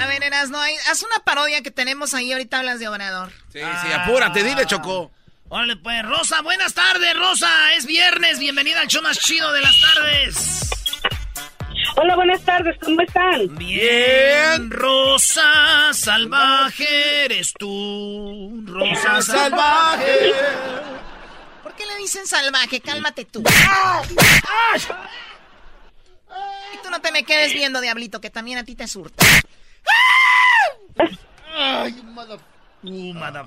[0.00, 2.32] A ver, Erasno, haz una parodia que tenemos ahí.
[2.32, 3.32] Ahorita hablas de Obrador.
[3.52, 5.10] Sí, sí, apúrate, dile, Chocó.
[5.48, 7.72] Órale, pues, Rosa, buenas tardes, Rosa.
[7.72, 10.70] Es viernes, bienvenida al show más chido de las tardes.
[11.96, 13.54] Hola, buenas tardes, ¿cómo están?
[13.56, 20.32] Bien, Rosa salvaje eres tú, Rosa salvaje.
[21.62, 22.80] ¿Por qué le dicen salvaje?
[22.80, 23.42] Cálmate tú.
[26.72, 29.24] Y tú no te me quedes viendo, diablito, que también a ti te surta.
[31.54, 32.40] Ay, mother...
[32.82, 33.44] Uh, mother...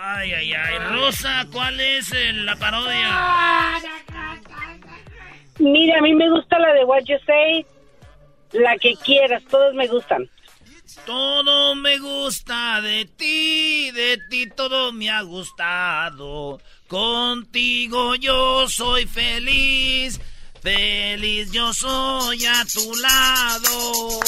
[0.00, 0.78] Ay, ay, ay.
[0.90, 3.08] Rosa, ¿cuál es eh, la parodia?
[5.58, 7.66] Mira, a mí me gusta la de What You Say,
[8.52, 10.28] la que quieras, todos me gustan.
[11.04, 16.60] Todo me gusta de ti, de ti todo me ha gustado.
[16.86, 20.20] Contigo yo soy feliz,
[20.62, 24.20] feliz yo soy a tu lado.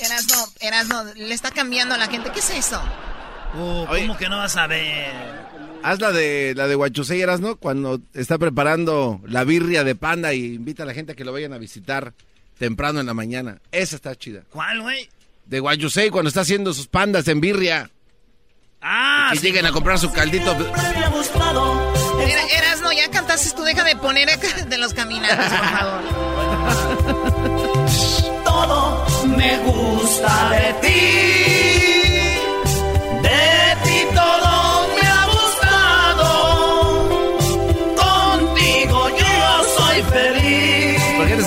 [0.00, 2.30] Erasno, Erasno, le está cambiando a la gente.
[2.32, 2.82] ¿Qué es eso?
[3.54, 4.02] Uh, Oye.
[4.02, 5.49] ¿Cómo que no vas a ver?
[5.82, 7.56] Haz la de la de Huachusei, ¿no?
[7.56, 11.32] Cuando está preparando la birria de panda y invita a la gente a que lo
[11.32, 12.12] vayan a visitar
[12.58, 13.58] temprano en la mañana.
[13.72, 14.42] Esa está chida.
[14.50, 15.08] ¿Cuál, güey?
[15.46, 17.90] De Huachusei, cuando está haciendo sus pandas en birria.
[18.82, 19.46] Ah, y sí.
[19.46, 20.52] lleguen a comprar su caldito.
[20.52, 26.00] Era- Erasno, ya cantaste tú, deja de poner acá de los caminantes, por favor.
[28.44, 30.90] Todo me gusta de ti.
[33.22, 33.59] De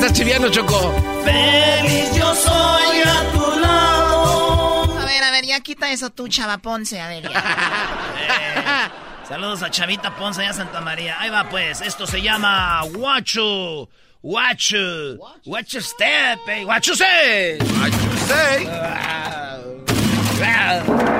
[0.04, 0.94] estás chiviando, Choco?
[1.24, 5.00] Feliz yo soy a tu lado.
[5.00, 8.92] A ver, a ver, ya quita eso tú, Chava Ponce, a ver, ya.
[9.28, 11.20] Saludos a Chavita Ponce y a Santa María.
[11.22, 13.88] Ahí va pues, esto se llama Guacho.
[14.22, 15.18] Guacho.
[15.46, 16.64] Guacho step, eh.
[16.66, 17.58] Guacho say.
[17.60, 18.68] Huachusei.
[20.36, 21.13] Hola,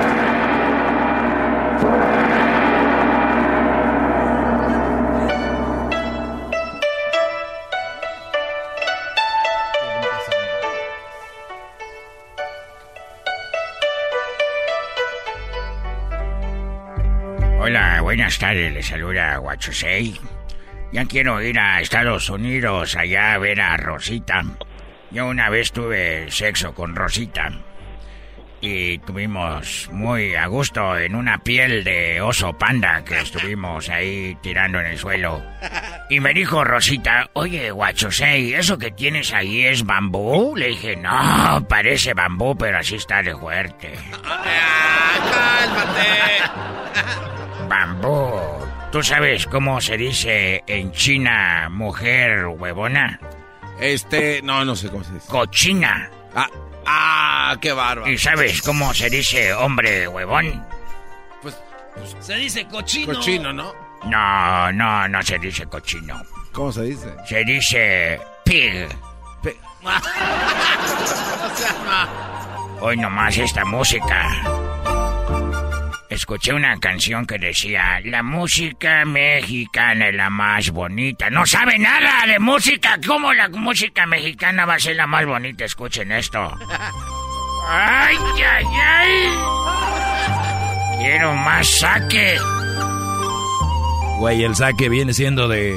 [18.54, 20.14] le saluda Guachosei.
[20.92, 24.44] Ya quiero ir a Estados Unidos allá a ver a Rosita.
[25.10, 27.50] Yo una vez tuve sexo con Rosita.
[28.60, 34.80] Y tuvimos muy a gusto en una piel de oso panda que estuvimos ahí tirando
[34.80, 35.42] en el suelo.
[36.08, 40.56] Y me dijo Rosita, oye, Guachosei, ¿eso que tienes ahí es bambú?
[40.56, 43.92] Le dije, no, parece bambú, pero así está de fuerte.
[45.74, 47.30] Bambú.
[48.94, 53.18] ¿Tú sabes cómo se dice en China mujer huevona?
[53.80, 55.26] Este, no, no sé cómo se dice.
[55.26, 56.08] Cochina.
[56.32, 56.46] Ah,
[56.86, 58.08] ah qué bárbaro.
[58.08, 60.64] ¿Y sabes cómo se dice hombre huevón?
[61.42, 61.58] Pues,
[62.20, 63.14] Se dice cochino.
[63.14, 63.74] cochino, ¿no?
[64.04, 66.22] No, no, no se dice cochino.
[66.52, 67.12] ¿Cómo se dice?
[67.26, 68.86] Se dice pig.
[69.42, 69.58] Pe-
[72.80, 74.83] Hoy nomás esta música.
[76.10, 81.30] Escuché una canción que decía, la música mexicana es la más bonita.
[81.30, 82.98] No sabe nada de música.
[83.06, 85.64] ¿Cómo la música mexicana va a ser la más bonita?
[85.64, 86.56] Escuchen esto.
[87.68, 89.28] ¡Ay, ay, ay!
[90.98, 92.38] Quiero más saque.
[94.18, 95.74] Güey, el saque viene siendo de.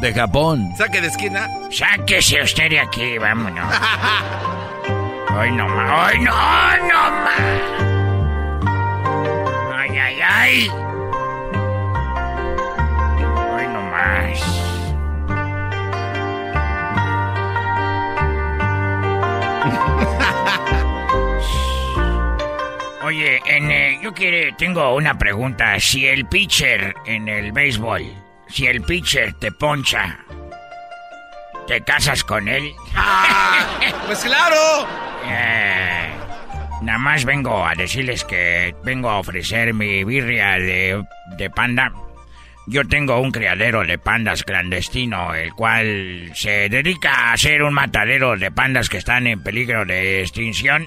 [0.00, 0.68] de Japón.
[0.76, 1.48] Saque de esquina.
[1.70, 3.74] Sáquese usted de aquí, vámonos.
[5.36, 6.12] Hoy no más.
[6.12, 7.89] Hoy no, no más.
[10.42, 10.70] Ay,
[13.56, 14.40] ay, no más.
[23.02, 25.78] Oye, en, eh, yo quiere, tengo una pregunta.
[25.78, 28.10] Si el pitcher en el béisbol,
[28.48, 30.20] si el pitcher te poncha,
[31.66, 32.72] ¿te casas con él?
[34.06, 34.56] Pues claro.
[35.22, 36.19] Eh,
[36.82, 41.04] Nada más vengo a decirles que vengo a ofrecer mi birria de,
[41.36, 41.92] de panda.
[42.66, 48.36] Yo tengo un criadero de pandas clandestino, el cual se dedica a ser un matadero
[48.36, 50.86] de pandas que están en peligro de extinción.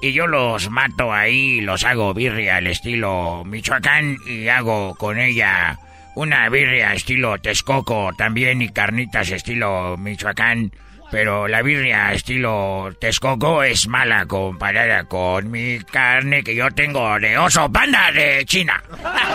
[0.00, 5.78] Y yo los mato ahí, los hago birria al estilo Michoacán y hago con ella
[6.16, 10.72] una birria estilo Texcoco también y carnitas estilo Michoacán.
[11.12, 17.36] Pero la birria estilo Texcoco es mala comparada con mi carne que yo tengo de
[17.36, 18.82] oso panda de China.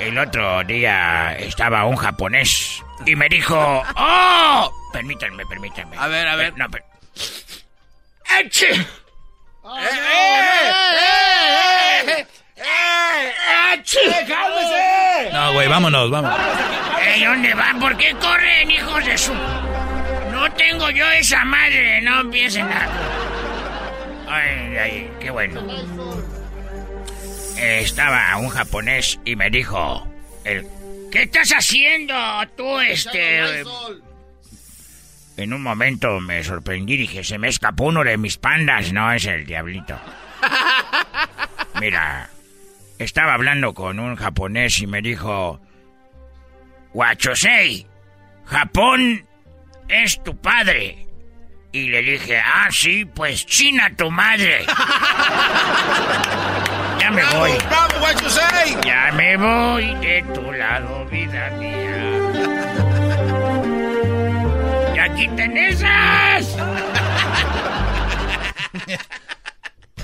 [0.00, 4.72] El otro día estaba un japonés y me dijo, ¡Oh!
[4.92, 5.96] Permítanme, permítanme.
[5.96, 6.58] A ver, a ver.
[6.58, 6.84] No, pero...
[8.40, 8.66] ¡Echi!
[8.66, 8.86] ¡Eh,
[12.06, 12.26] eh,
[12.58, 13.32] eh,
[15.32, 16.38] No, güey, vámonos, vámonos.
[17.00, 17.78] Ey, ¿Dónde van?
[17.78, 19.32] ¿Por qué corren, hijos de su...?
[20.32, 22.88] No tengo yo esa madre, no empiecen a...
[24.28, 25.66] Ay, ay, qué bueno.
[27.56, 30.06] Eh, estaba un japonés y me dijo...
[30.44, 30.66] El,
[31.10, 32.14] ¿Qué estás haciendo
[32.56, 33.64] tú, este...?
[35.38, 38.92] En un momento me sorprendí y dije, se me escapó uno de mis pandas.
[38.92, 39.96] No, es el diablito.
[41.80, 42.28] Mira,
[42.98, 45.60] estaba hablando con un japonés y me dijo...
[46.92, 47.86] Guachosei,
[48.44, 49.26] Japón
[49.88, 51.06] es tu padre.
[51.70, 54.64] Y le dije, ah, sí, pues China tu madre.
[56.98, 57.52] ya me voy.
[57.68, 57.98] ¡Bravo!
[58.84, 61.94] Ya me voy de tu lado, vida mía.
[64.96, 66.56] ¡Ya quiten esas!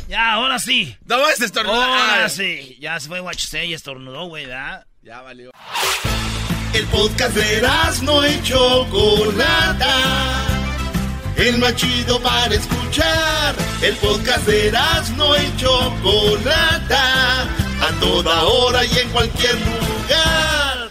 [0.09, 0.97] Ya, ahora sí.
[1.07, 1.89] No vas a estornudar.
[1.89, 2.77] Ahora Ah, sí.
[2.81, 4.87] Ya se fue Guachusei y estornudó, güey, ¿verdad?
[5.03, 5.51] Ya valió.
[6.73, 7.63] El podcast de
[8.03, 9.97] no y Chocolata.
[11.37, 13.55] El más chido para escuchar.
[13.83, 14.73] El podcast de
[15.17, 17.43] no y Chocolata.
[17.43, 20.89] A toda hora y en cualquier lugar.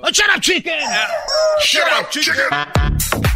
[0.00, 0.78] ¡Oh, shut up, chicken!
[1.60, 3.27] Shut up, chicken.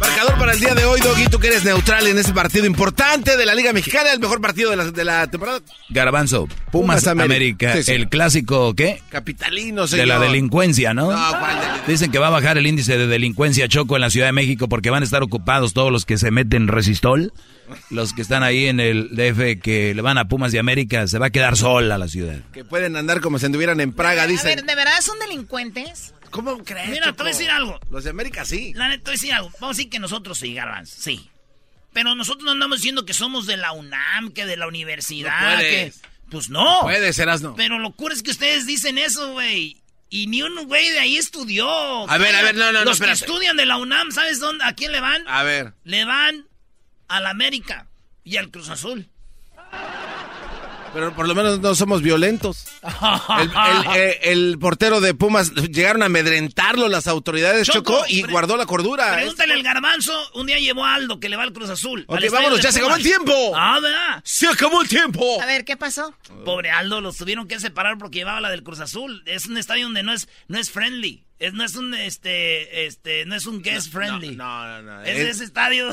[0.00, 3.36] Marcador para el día de hoy, Doggy, tú que eres neutral en este partido importante
[3.36, 5.60] de la Liga Mexicana, el mejor partido de la, de la temporada.
[5.88, 7.24] Garbanzo, Pumas, Pumas América.
[7.70, 7.92] América, Sí, sí.
[7.92, 9.00] el clásico, ¿qué?
[9.08, 10.20] Capitalino, De la señor.
[10.30, 11.12] delincuencia, ¿no?
[11.12, 14.10] No, ¿cuál del- Dicen que va a bajar el índice de delincuencia choco en la
[14.10, 17.32] Ciudad de México porque van a estar ocupados todos los que se meten resistol.
[17.88, 21.18] Los que están ahí en el DF que le van a Pumas de América, se
[21.18, 22.36] va a quedar sola la ciudad.
[22.52, 24.56] Que pueden andar como si anduvieran en Praga, A dicen.
[24.56, 26.12] ver, ¿de verdad son delincuentes?
[26.34, 26.90] ¿Cómo crees?
[26.90, 27.78] Mira, te voy a decir algo.
[27.90, 28.72] Los de América sí.
[28.74, 29.50] La neta, te voy a decir algo.
[29.60, 31.30] Vamos a decir que nosotros sí, Garbanzo, sí.
[31.92, 35.58] Pero nosotros no andamos diciendo que somos de la UNAM, que de la universidad, No
[35.60, 35.68] que...
[35.68, 36.02] puedes.
[36.28, 36.80] Pues no.
[36.82, 37.54] Puede ser, no.
[37.54, 39.80] Pero lo es que ustedes dicen eso, güey.
[40.10, 41.68] Y ni un güey de ahí estudió.
[42.10, 44.64] A ver, a ver, no, no, no, Los que estudian de la UNAM, ¿sabes dónde?
[44.64, 45.22] ¿A quién le van?
[45.28, 45.74] A ver.
[45.84, 46.48] Le van
[47.06, 47.86] a la América
[48.24, 49.08] y al Cruz Azul.
[50.94, 52.64] Pero por lo menos no somos violentos.
[52.82, 58.22] El, el- eh, el portero de Pumas llegaron a amedrentarlo las autoridades, Choco, chocó y
[58.22, 59.12] guardó la cordura.
[59.14, 62.04] Pregúntale al garbanzo, un día llevó a Aldo que le va al Cruz Azul.
[62.08, 63.32] Ok, vámonos, ya se acabó el tiempo.
[63.56, 64.20] Ah, ¿verdad?
[64.24, 65.42] ¡Se acabó el tiempo!
[65.42, 66.14] A ver, ¿qué pasó?
[66.44, 69.22] Pobre Aldo, los tuvieron que separar porque llevaba la del Cruz Azul.
[69.26, 71.24] Es un estadio donde no es, no es friendly.
[71.40, 74.36] Es, no es un este, este, no es un guest friendly.
[74.36, 75.02] No, no, no.
[75.02, 75.90] Es, Es- ese estadio.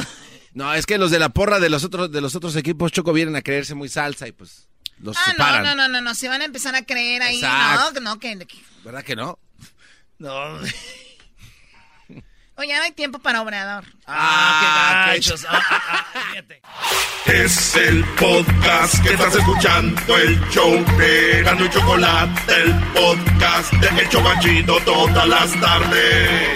[0.54, 3.14] No, es que los de la porra de los otros, de los otros equipos, Choco,
[3.14, 4.68] vienen a creerse muy salsa y pues
[5.02, 5.64] los Ah, no, separan.
[5.64, 7.38] no, no, no, no, se van a empezar a creer ahí.
[7.38, 8.00] Exacto.
[8.02, 8.38] No, no, que...
[8.46, 9.38] que- ¿Verdad que no?
[10.20, 10.60] No.
[12.56, 13.84] Oye, no hay tiempo para obrador.
[14.06, 15.46] Ah, qué qué gachos.
[15.50, 16.62] Ah, ah, ah, fíjate.
[17.26, 24.02] Es el podcast que estás escuchando, el show de Gano y Chocolate, el podcast de
[24.02, 26.50] El Chobachito todas las tardes.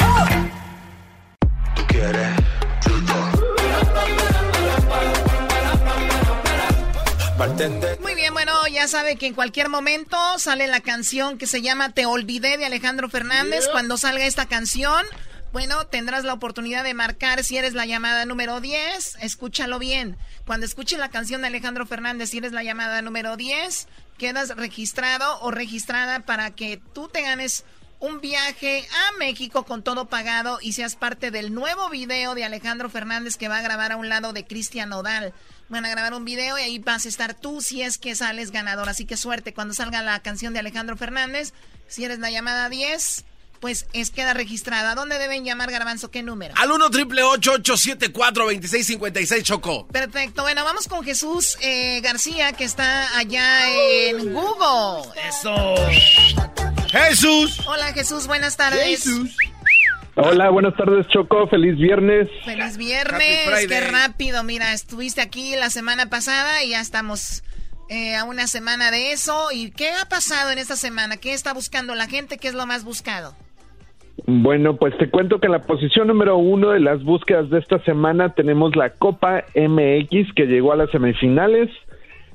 [8.02, 11.92] Muy bien, bueno, ya sabe que en cualquier momento sale la canción que se llama
[11.92, 13.68] Te Olvidé de Alejandro Fernández.
[13.72, 15.06] Cuando salga esta canción,
[15.54, 19.18] bueno, tendrás la oportunidad de marcar si eres la llamada número 10.
[19.22, 20.18] Escúchalo bien.
[20.48, 23.88] Cuando escuches la canción de Alejandro Fernández, si eres la llamada número 10,
[24.18, 27.64] quedas registrado o registrada para que tú te ganes
[28.00, 32.90] un viaje a México con todo pagado y seas parte del nuevo video de Alejandro
[32.90, 35.34] Fernández que va a grabar a un lado de Cristian Nodal.
[35.68, 38.52] Van a grabar un video y ahí vas a estar tú si es que sales
[38.52, 38.88] ganador.
[38.88, 41.54] Así que suerte cuando salga la canción de Alejandro Fernández.
[41.88, 43.26] Si eres la llamada 10,
[43.60, 44.94] pues es queda registrada.
[44.94, 46.12] ¿Dónde deben llamar Garbanzo?
[46.12, 46.54] ¿Qué número?
[46.58, 49.88] Al 1 triple 874 2656 Choco.
[49.88, 50.44] Perfecto.
[50.44, 55.10] Bueno, vamos con Jesús eh, García que está allá en Google.
[55.28, 55.76] Eso.
[56.90, 57.60] Jesús.
[57.66, 59.06] Hola Jesús, buenas tardes.
[60.18, 61.46] Hola, buenas tardes, Choco.
[61.48, 62.30] Feliz viernes.
[62.46, 63.68] Feliz viernes.
[63.68, 64.44] Qué rápido.
[64.46, 67.44] Mira, estuviste aquí la semana pasada y ya estamos
[67.90, 69.48] eh, a una semana de eso.
[69.54, 71.18] ¿Y qué ha pasado en esta semana?
[71.18, 72.38] ¿Qué está buscando la gente?
[72.38, 73.36] ¿Qué es lo más buscado?
[74.26, 77.80] Bueno, pues te cuento que en la posición número uno de las búsquedas de esta
[77.80, 81.70] semana tenemos la Copa MX que llegó a las semifinales.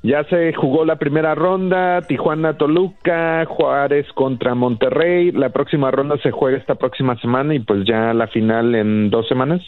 [0.03, 5.30] Ya se jugó la primera ronda, Tijuana Toluca, Juárez contra Monterrey.
[5.32, 9.28] La próxima ronda se juega esta próxima semana y pues ya la final en dos
[9.28, 9.61] semanas.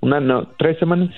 [0.00, 1.10] Una, no, tres semanas.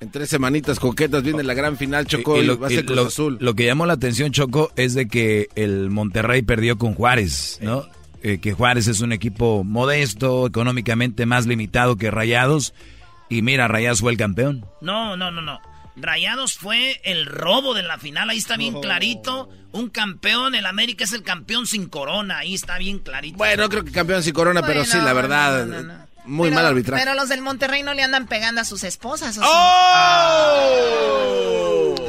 [0.00, 2.58] En tres semanitas coquetas viene la gran final, Choco, y, lo,
[3.06, 3.36] Azul.
[3.40, 7.82] Lo que llamó la atención, Choco, es de que el Monterrey perdió con Juárez, ¿no?
[8.22, 12.72] Eh, que Juárez es un equipo modesto, económicamente más limitado que Rayados.
[13.28, 14.64] Y mira, Rayados fue el campeón.
[14.80, 15.58] No, no, no, no.
[16.00, 19.50] Rayados fue el robo de la final, ahí está bien clarito.
[19.72, 23.36] Un campeón, el América es el campeón sin corona, ahí está bien clarito.
[23.38, 25.66] Bueno, creo que campeón sin corona, pero sí, la verdad,
[26.24, 27.04] muy mal arbitraje.
[27.04, 29.38] Pero los del Monterrey no le andan pegando a sus esposas.
[29.42, 30.70] ¡Oh!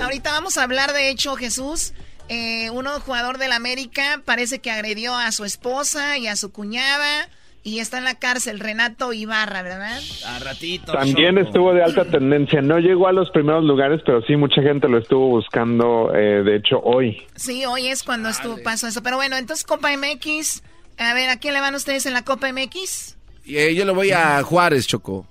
[0.01, 1.93] Ahorita vamos a hablar, de hecho, Jesús.
[2.29, 7.29] Eh, uno jugador del América parece que agredió a su esposa y a su cuñada
[7.63, 9.99] y está en la cárcel, Renato Ibarra, ¿verdad?
[10.25, 10.93] A ratito.
[10.93, 12.61] También estuvo de alta tendencia.
[12.61, 16.55] No llegó a los primeros lugares, pero sí, mucha gente lo estuvo buscando, eh, de
[16.55, 17.21] hecho, hoy.
[17.35, 19.03] Sí, hoy es cuando estuvo, pasó eso.
[19.03, 20.63] Pero bueno, entonces Copa MX,
[20.97, 23.17] a ver, ¿a quién le van ustedes en la Copa MX?
[23.45, 25.27] Eh, yo le voy a Juárez, Choco.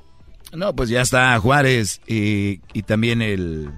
[0.53, 3.71] No, pues ya está Juárez y, y también el...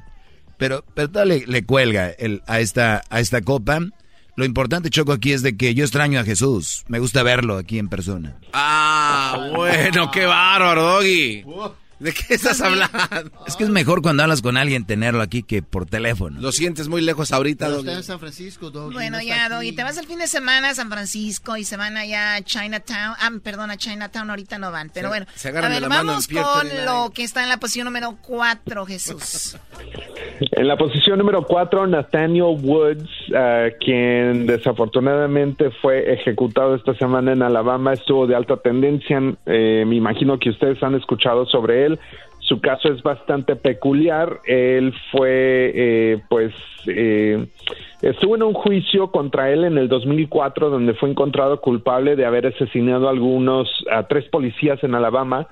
[0.59, 3.81] Pero, pero le, le cuelga el, a, esta, a esta copa
[4.35, 6.85] lo importante, Choco, aquí es de que yo extraño a Jesús.
[6.89, 8.37] Me gusta verlo aquí en persona.
[8.53, 11.45] Ah, bueno, qué bárbaro, Doggy.
[12.03, 12.99] ¿De qué estás hablando?
[13.47, 16.41] Es que es mejor cuando hablas con alguien tenerlo aquí que por teléfono.
[16.41, 17.81] Lo sientes muy lejos ahorita, Doggy.
[17.87, 18.95] Está en San Francisco, Doggy.
[18.95, 21.97] Bueno, ya, Doggy, te vas el fin de semana a San Francisco y se van
[21.97, 23.15] allá a Chinatown.
[23.21, 25.27] Ah, perdón, a Chinatown ahorita no van, pero bueno.
[25.45, 29.57] a ver, vamos con lo que está en la posición número 4, Jesús.
[30.41, 37.43] En la posición número 4, Nathaniel Woods, uh, quien desafortunadamente fue ejecutado esta semana en
[37.43, 39.21] Alabama, estuvo de alta tendencia.
[39.47, 41.92] Eh, me imagino que ustedes han escuchado sobre él.
[42.41, 44.41] Su caso es bastante peculiar.
[44.45, 46.53] Él fue, eh, pues,
[46.87, 47.47] eh,
[48.03, 52.49] estuvo en un juicio contra él en el 2004, donde fue encontrado culpable de haber
[52.49, 55.47] asesinado a algunos, a tres policías en Alabama.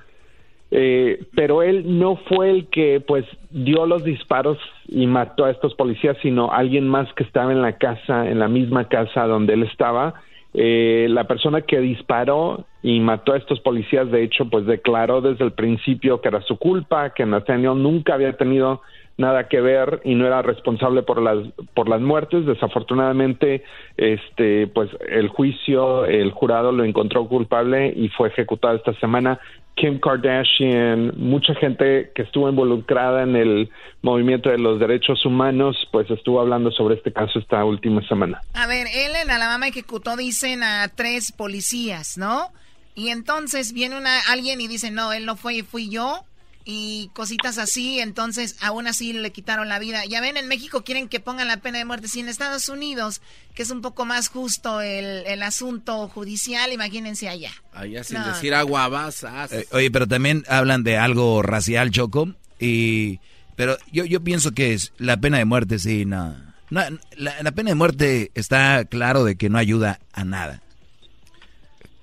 [0.73, 5.75] Eh, pero él no fue el que pues dio los disparos y mató a estos
[5.75, 9.63] policías, sino alguien más que estaba en la casa, en la misma casa donde él
[9.63, 10.13] estaba.
[10.53, 15.45] Eh, la persona que disparó y mató a estos policías, de hecho, pues declaró desde
[15.45, 18.81] el principio que era su culpa, que Nathaniel nunca había tenido
[19.17, 21.37] nada que ver y no era responsable por las
[21.73, 22.45] por las muertes.
[22.45, 23.63] Desafortunadamente,
[23.95, 29.39] este, pues el juicio, el jurado lo encontró culpable y fue ejecutado esta semana.
[29.81, 33.71] Kim Kardashian, mucha gente que estuvo involucrada en el
[34.03, 38.39] movimiento de los derechos humanos, pues estuvo hablando sobre este caso esta última semana.
[38.53, 42.51] A ver, él en Alabama ejecutó, dicen, a tres policías, ¿no?
[42.93, 46.25] Y entonces viene una, alguien y dice, no, él no fue, fui yo
[46.63, 50.05] y cositas así, entonces aún así le quitaron la vida.
[50.05, 52.07] Ya ven, en México quieren que pongan la pena de muerte.
[52.07, 53.21] Si en Estados Unidos,
[53.55, 57.51] que es un poco más justo el, el asunto judicial, imagínense allá.
[57.73, 59.23] Allá sin decir agua vas.
[59.51, 63.19] Eh, oye, pero también hablan de algo racial, Choco, y...
[63.55, 66.35] Pero yo, yo pienso que es la pena de muerte, sí, no.
[66.69, 66.81] no
[67.15, 70.63] la, la pena de muerte está claro de que no ayuda a nada.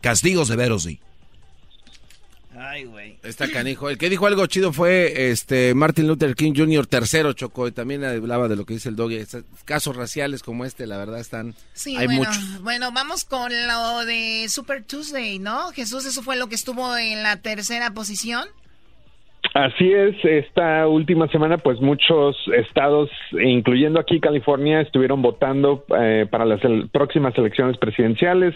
[0.01, 1.01] Castigo severo, sí.
[2.61, 3.19] Ay, güey.
[3.23, 3.89] Está canijo.
[3.89, 6.87] El que dijo algo chido fue este Martin Luther King Jr.
[6.87, 7.69] tercero, Chocó.
[7.69, 9.19] Y también hablaba de lo que dice el doggy.
[9.65, 11.55] Casos raciales como este, la verdad, están...
[11.73, 12.31] Sí, hay bueno,
[12.63, 15.71] bueno, vamos con lo de Super Tuesday, ¿no?
[15.71, 18.45] Jesús, eso fue lo que estuvo en la tercera posición.
[19.55, 26.45] Así es, esta última semana pues muchos estados, incluyendo aquí California, estuvieron votando eh, para
[26.45, 26.61] las
[26.93, 28.55] próximas elecciones presidenciales.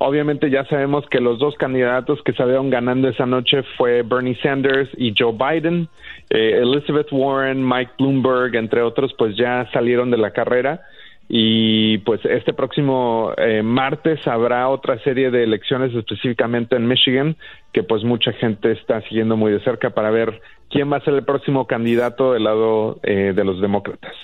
[0.00, 4.88] Obviamente ya sabemos que los dos candidatos que salieron ganando esa noche fue Bernie Sanders
[4.96, 5.88] y Joe Biden.
[6.30, 10.82] Eh, Elizabeth Warren, Mike Bloomberg, entre otros, pues ya salieron de la carrera.
[11.28, 17.36] Y pues este próximo eh, martes habrá otra serie de elecciones específicamente en Michigan
[17.72, 20.40] que pues mucha gente está siguiendo muy de cerca para ver
[20.70, 24.14] quién va a ser el próximo candidato del lado eh, de los demócratas.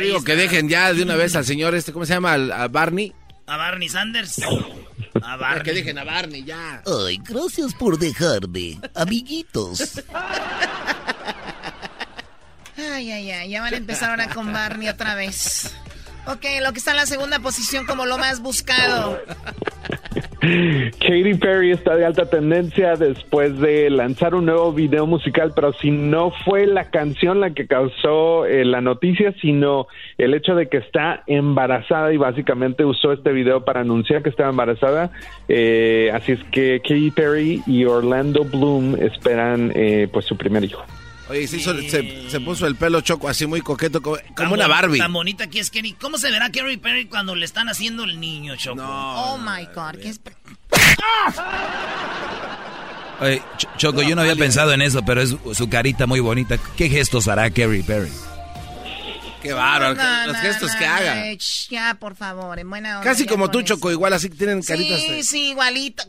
[0.00, 2.34] Digo que dejen ya de una vez al señor este, ¿cómo se llama?
[2.34, 3.12] a Barney
[3.50, 4.40] a Barney Sanders.
[5.22, 5.62] A Barney.
[5.64, 6.82] que dejen a Barney ya.
[6.86, 10.00] Ay, gracias por dejarme, amiguitos.
[12.76, 15.74] Ay, ay, ay, ya van a empezar ahora con Barney otra vez.
[16.26, 19.20] Ok, lo que está en la segunda posición como lo más buscado.
[20.40, 25.90] Katy Perry está de alta tendencia después de lanzar un nuevo video musical, pero si
[25.90, 29.86] no fue la canción la que causó eh, la noticia, sino
[30.16, 34.48] el hecho de que está embarazada y básicamente usó este video para anunciar que estaba
[34.48, 35.10] embarazada.
[35.48, 40.82] Eh, así es que Katy Perry y Orlando Bloom esperan eh, pues su primer hijo.
[41.30, 41.60] Oye, se,
[42.28, 44.18] se, puso el pelo choco así muy coqueto, como,
[44.52, 44.98] una Barbie.
[44.98, 45.92] Tan bonita que es Kenny.
[45.92, 48.82] ¿Cómo se verá Kerry Perry cuando le están haciendo el niño, Choco?
[48.82, 50.12] oh my God, qué
[53.20, 53.40] Oye,
[53.76, 56.58] Choco, yo no había pensado en eso, pero es su carita muy bonita.
[56.76, 58.10] ¿Qué gestos hará Kerry Perry?
[59.40, 59.94] Qué bárbaro,
[60.26, 61.26] los gestos que haga.
[61.70, 65.00] Ya, por favor, en buena hora, Casi como tú, Choco, igual así tienen caritas.
[65.00, 66.02] Sí, sí, igualito.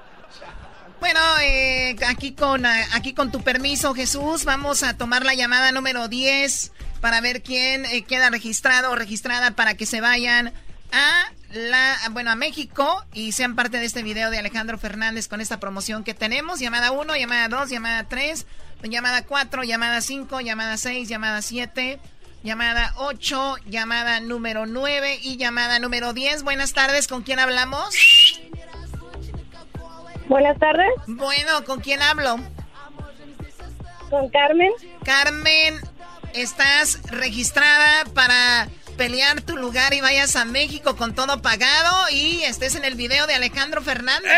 [1.00, 5.72] Bueno, eh, aquí, con, eh, aquí con tu permiso, Jesús, vamos a tomar la llamada
[5.72, 10.54] número 10 para ver quién eh, queda registrado o registrada para que se vayan
[10.91, 15.39] a la, bueno, a México y sean parte de este video de Alejandro Fernández con
[15.39, 16.60] esta promoción que tenemos.
[16.60, 18.45] Llamada 1, llamada 2, llamada 3,
[18.84, 22.00] llamada 4, llamada 5, llamada 6, llamada 7,
[22.43, 26.43] llamada 8, llamada número 9 y llamada número 10.
[26.43, 27.95] Buenas tardes, ¿con quién hablamos?
[30.30, 30.88] Buenas tardes.
[31.07, 32.38] Bueno, ¿con quién hablo?
[34.11, 34.71] Con Carmen.
[35.03, 35.82] Carmen,
[36.34, 42.75] estás registrada para pelear tu lugar y vayas a México con todo pagado y estés
[42.75, 44.32] en el video de Alejandro Fernández.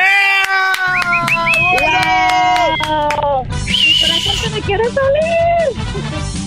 [2.88, 3.44] ¡Wow!
[3.44, 6.41] Mi corazón se me quiere salir.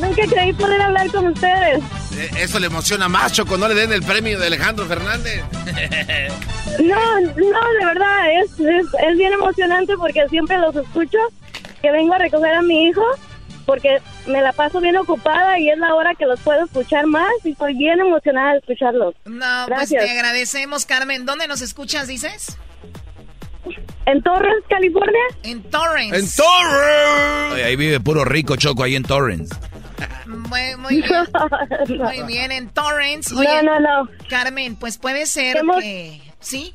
[0.00, 1.82] Nunca creí poder hablar con ustedes.
[2.16, 3.56] Eh, eso le emociona más, Choco.
[3.56, 5.42] No le den el premio de Alejandro Fernández.
[6.80, 8.42] No, no, de verdad.
[8.42, 11.18] Es, es, bien emocionante porque siempre los escucho.
[11.80, 13.04] Que vengo a recoger a mi hijo
[13.64, 17.30] porque me la paso bien ocupada y es la hora que los puedo escuchar más
[17.44, 19.14] y estoy bien emocionada de escucharlos.
[19.24, 21.26] No, pues te agradecemos, Carmen.
[21.26, 22.58] ¿Dónde nos escuchas, dices?
[24.06, 25.20] En Torrance, California.
[25.42, 26.16] En Torrance.
[26.16, 27.64] En Torrance.
[27.64, 29.54] ahí vive puro rico Choco, ahí en Torrance.
[30.26, 31.28] Muy, muy bien.
[32.02, 33.34] Muy bien, en Torrance.
[33.34, 34.08] no, no, no.
[34.28, 36.20] Carmen, pues puede ser que...
[36.40, 36.74] ¿Sí?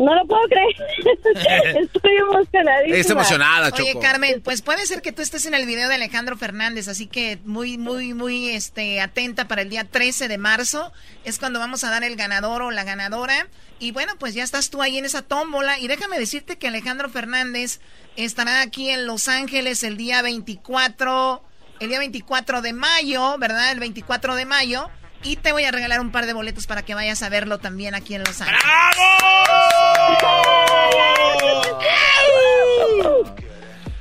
[0.00, 1.76] No lo puedo creer.
[1.76, 2.96] Estoy emocionadísima.
[2.96, 3.82] Está emocionada, Choco.
[3.82, 7.06] Oye, Carmen, pues puede ser que tú estés en el video de Alejandro Fernández, así
[7.06, 10.90] que muy, muy, muy este, atenta para el día 13 de marzo.
[11.24, 13.46] Es cuando vamos a dar el ganador o la ganadora.
[13.78, 15.78] Y bueno, pues ya estás tú ahí en esa tómbola.
[15.78, 17.80] Y déjame decirte que Alejandro Fernández
[18.16, 21.44] estará aquí en Los Ángeles el día 24
[21.80, 23.72] el día 24 de mayo, ¿verdad?
[23.72, 24.90] El 24 de mayo.
[25.22, 27.94] Y te voy a regalar un par de boletos para que vayas a verlo también
[27.94, 28.62] aquí en Los Ángeles.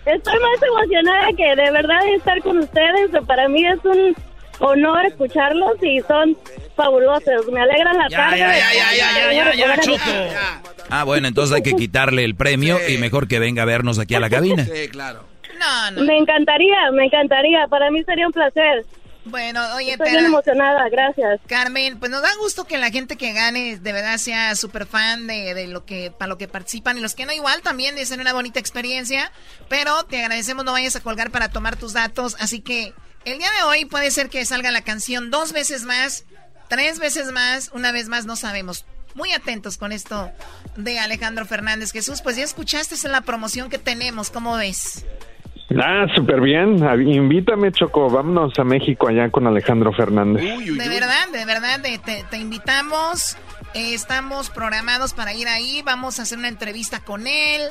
[0.05, 3.11] Estoy más emocionada que de verdad estar con ustedes.
[3.27, 4.15] Para mí es un
[4.59, 6.37] honor escucharlos y son
[6.75, 7.47] fabulosos.
[7.51, 8.39] Me alegran la tarde.
[8.39, 12.97] Ya, ya, ya, ya, ya, ya, Ah, bueno, entonces hay que quitarle el premio y
[12.97, 14.65] mejor que venga a vernos aquí a la cabina.
[14.65, 15.25] Sí, claro.
[16.01, 17.67] Me encantaría, me encantaría.
[17.67, 18.85] Para mí sería un placer.
[19.29, 21.39] Bueno, oye, Estoy bien emocionada, gracias.
[21.47, 25.27] Carmen, pues nos da gusto que la gente que gane de verdad sea súper fan
[25.27, 28.11] de, de, lo que, para lo que participan y los que no igual también es
[28.11, 29.31] una bonita experiencia,
[29.67, 32.93] pero te agradecemos no vayas a colgar para tomar tus datos, así que
[33.25, 36.25] el día de hoy puede ser que salga la canción dos veces más,
[36.67, 38.85] tres veces más, una vez más, no sabemos.
[39.15, 40.31] Muy atentos con esto
[40.77, 45.05] de Alejandro Fernández Jesús, pues ya escuchaste en la promoción que tenemos, ¿cómo ves?
[45.77, 46.77] Ah, súper bien.
[47.07, 48.09] Invítame, Choco.
[48.09, 50.43] Vámonos a México allá con Alejandro Fernández.
[50.43, 51.81] de verdad, de verdad,
[52.29, 53.37] te, invitamos.
[53.75, 55.83] Eh, estamos programados para ir ahí.
[55.85, 57.61] Vamos a hacer una entrevista con él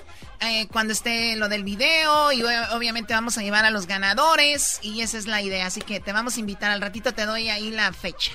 [0.40, 2.30] eh, cuando esté lo del video.
[2.32, 2.42] Y
[2.72, 4.78] obviamente vamos a llevar a los ganadores.
[4.82, 5.66] Y esa es la idea.
[5.66, 6.70] Así que te vamos a invitar.
[6.70, 8.30] Al ratito te doy ahí la fecha.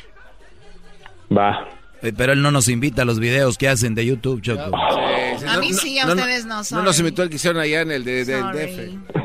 [1.36, 1.70] Va.
[2.02, 4.76] Eh, pero él no nos invita a los videos que hacen de YouTube, Choco.
[4.76, 6.62] a mí sí, a ustedes no.
[6.72, 9.23] No nos invitó el que hicieron allá en el de, del DF.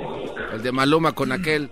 [0.59, 1.71] El de Maluma con aquel.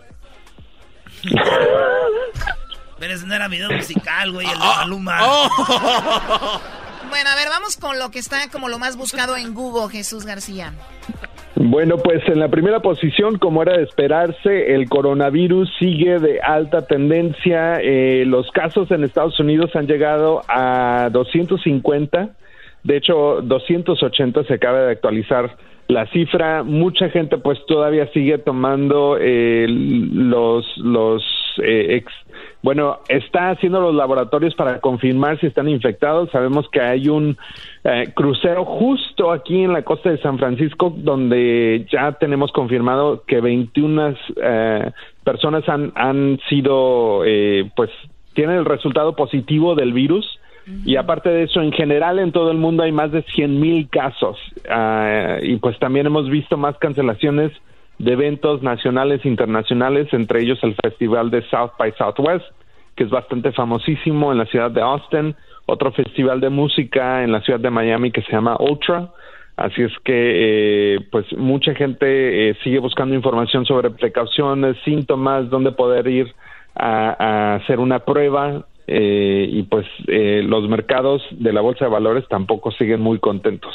[3.00, 5.18] Pero ese no era video musical, güey, el de Ah, Maluma.
[5.24, 6.60] oh.
[7.08, 10.24] Bueno, a ver, vamos con lo que está como lo más buscado en Google, Jesús
[10.24, 10.72] García.
[11.56, 16.86] Bueno, pues en la primera posición, como era de esperarse, el coronavirus sigue de alta
[16.86, 17.78] tendencia.
[17.80, 22.30] Eh, los casos en Estados Unidos han llegado a 250.
[22.84, 25.56] De hecho, 280 se acaba de actualizar
[25.88, 26.62] la cifra.
[26.62, 31.22] Mucha gente pues todavía sigue tomando eh, los, los
[31.62, 32.12] eh, ex,
[32.62, 36.30] bueno, está haciendo los laboratorios para confirmar si están infectados.
[36.30, 37.36] Sabemos que hay un
[37.84, 43.40] eh, crucero justo aquí en la costa de San Francisco donde ya tenemos confirmado que
[43.40, 44.90] 21 eh,
[45.22, 47.90] personas han, han sido, eh, pues,
[48.34, 50.26] tienen el resultado positivo del virus.
[50.84, 53.88] Y aparte de eso, en general en todo el mundo hay más de 100 mil
[53.88, 54.36] casos.
[54.68, 57.52] Ah, y pues también hemos visto más cancelaciones
[57.98, 62.44] de eventos nacionales e internacionales, entre ellos el festival de South by Southwest,
[62.94, 65.36] que es bastante famosísimo en la ciudad de Austin,
[65.66, 69.10] otro festival de música en la ciudad de Miami que se llama Ultra.
[69.56, 75.72] Así es que, eh, pues, mucha gente eh, sigue buscando información sobre precauciones, síntomas, dónde
[75.72, 76.34] poder ir
[76.74, 78.66] a, hacer una prueba.
[78.86, 83.74] Eh, y pues los mercados de la bolsa de valores tampoco siguen muy contentos.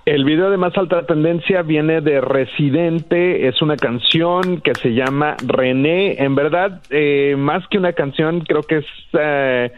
[0.05, 5.35] El video de más alta tendencia viene de Residente, es una canción que se llama
[5.43, 6.23] René.
[6.23, 8.85] En verdad, eh, más que una canción, creo que es...
[9.13, 9.71] Eh,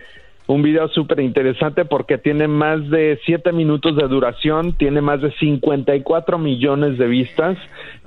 [0.49, 5.31] un video súper interesante porque tiene más de 7 minutos de duración, tiene más de
[5.33, 7.57] 54 millones de vistas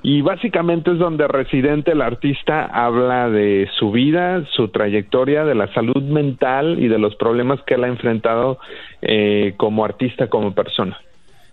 [0.01, 5.71] y básicamente es donde Residente, el artista, habla de su vida, su trayectoria, de la
[5.75, 8.57] salud mental y de los problemas que él ha enfrentado
[9.03, 10.97] eh, como artista, como persona.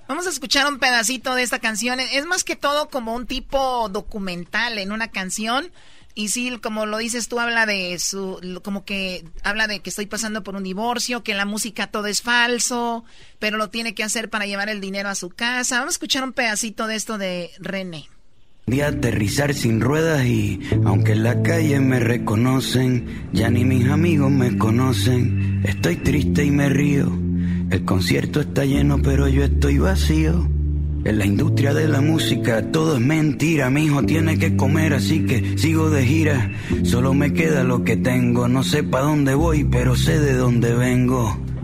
[0.09, 2.01] Vamos a escuchar un pedacito de esta canción.
[2.01, 5.71] Es más que todo como un tipo documental en una canción
[6.19, 10.07] y sí, como lo dices tú, habla de su, como que habla de que estoy
[10.07, 13.05] pasando por un divorcio, que la música todo es falso,
[13.39, 15.79] pero lo tiene que hacer para llevar el dinero a su casa.
[15.79, 18.09] Vamos a escuchar un pedacito de esto de René.
[18.67, 24.33] De aterrizar sin ruedas y aunque en la calle me reconocen, ya ni mis amigos
[24.33, 25.63] me conocen.
[25.65, 27.28] Estoy triste y me río.
[27.71, 30.49] El concierto está lleno, pero yo estoy vacío.
[31.05, 35.25] En la industria de la música todo es mentira, mi hijo tiene que comer así
[35.25, 36.51] que sigo de gira.
[36.83, 40.75] Solo me queda lo que tengo, no sé pa' dónde voy, pero sé de dónde
[40.75, 41.39] vengo.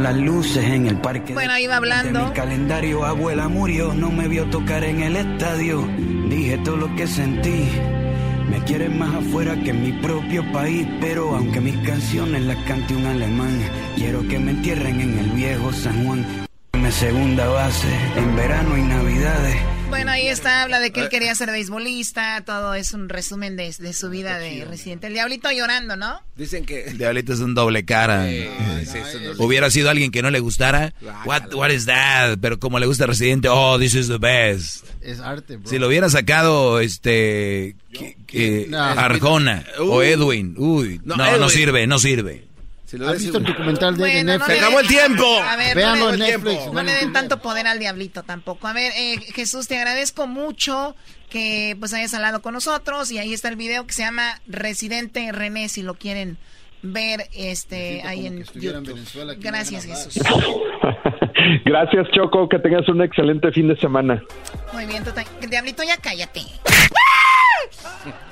[0.00, 1.34] las luces en el parque.
[1.34, 2.26] Bueno, iba hablando.
[2.26, 5.84] mi calendario, abuela murió, no me vio tocar en el estadio.
[6.28, 7.68] Dije todo lo que sentí.
[8.48, 12.94] Me quieren más afuera que en mi propio país, pero aunque mis canciones las cante
[12.94, 13.58] un alemán,
[13.96, 16.26] quiero que me entierren en el viejo San Juan.
[16.78, 19.56] Me segunda base en verano y navidades.
[19.92, 23.92] Bueno, ahí está, habla de que él quería ser beisbolista, todo es un resumen de,
[23.92, 25.08] su vida de residente.
[25.08, 26.18] El diablito llorando, ¿no?
[26.34, 26.84] Dicen que...
[26.84, 28.26] El diablito es un doble cara.
[29.36, 30.94] Hubiera sido alguien que no le gustara.
[31.26, 32.38] What, what is that?
[32.40, 34.86] Pero como le gusta residente, oh, this is the best.
[35.02, 35.68] Es arte, bro.
[35.68, 37.76] Si lo hubiera sacado, este...
[38.96, 40.54] Arjona o Edwin.
[40.56, 42.46] Uy, no, no sirve, no sirve.
[43.00, 44.46] ¿Has visto el documental de, Netflix?
[44.46, 45.24] ¡Se acabó el tiempo!
[45.42, 46.72] A ver, Véanlo en Netflix.
[46.72, 48.68] No le den tanto poder al diablito tampoco.
[48.68, 50.94] A ver, eh, Jesús, te agradezco mucho
[51.30, 55.32] que pues hayas hablado con nosotros y ahí está el video que se llama Residente
[55.32, 56.36] René, si lo quieren
[56.82, 59.36] ver este ahí en YouTube.
[59.38, 60.22] Gracias, Jesús.
[61.64, 62.48] Gracias, Choco.
[62.48, 64.22] Que tengas un excelente fin de semana.
[64.72, 65.04] Muy bien,
[65.48, 66.42] Diablito, ya cállate.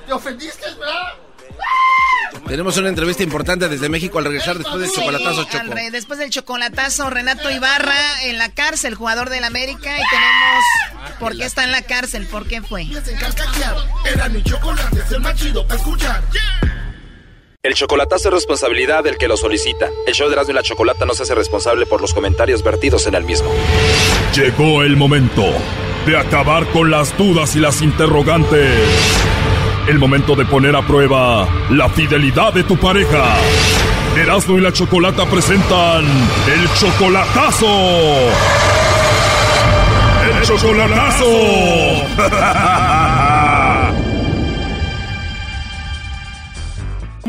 [0.06, 1.29] ¿Te ofendiste, verdad?
[2.46, 5.74] Tenemos una entrevista importante desde México al regresar después del chocolatazo Choco.
[5.92, 9.96] después del chocolatazo, Renato Ibarra en la cárcel, jugador del América.
[9.96, 10.64] Y tenemos
[11.20, 12.86] por qué está en la cárcel, por qué fue.
[14.04, 16.22] Era mi chocolate, es el más chido para escuchar.
[17.62, 19.90] El chocolatazo es responsabilidad del que lo solicita.
[20.06, 23.06] El show de Erasmo y la Chocolata no se hace responsable por los comentarios vertidos
[23.06, 23.50] en el mismo.
[24.34, 25.44] Llegó el momento
[26.06, 28.70] de acabar con las dudas y las interrogantes.
[29.88, 33.36] El momento de poner a prueba la fidelidad de tu pareja.
[34.16, 37.66] Erasmo y la Chocolata presentan el chocolatazo.
[40.28, 41.24] ¡El chocolatazo!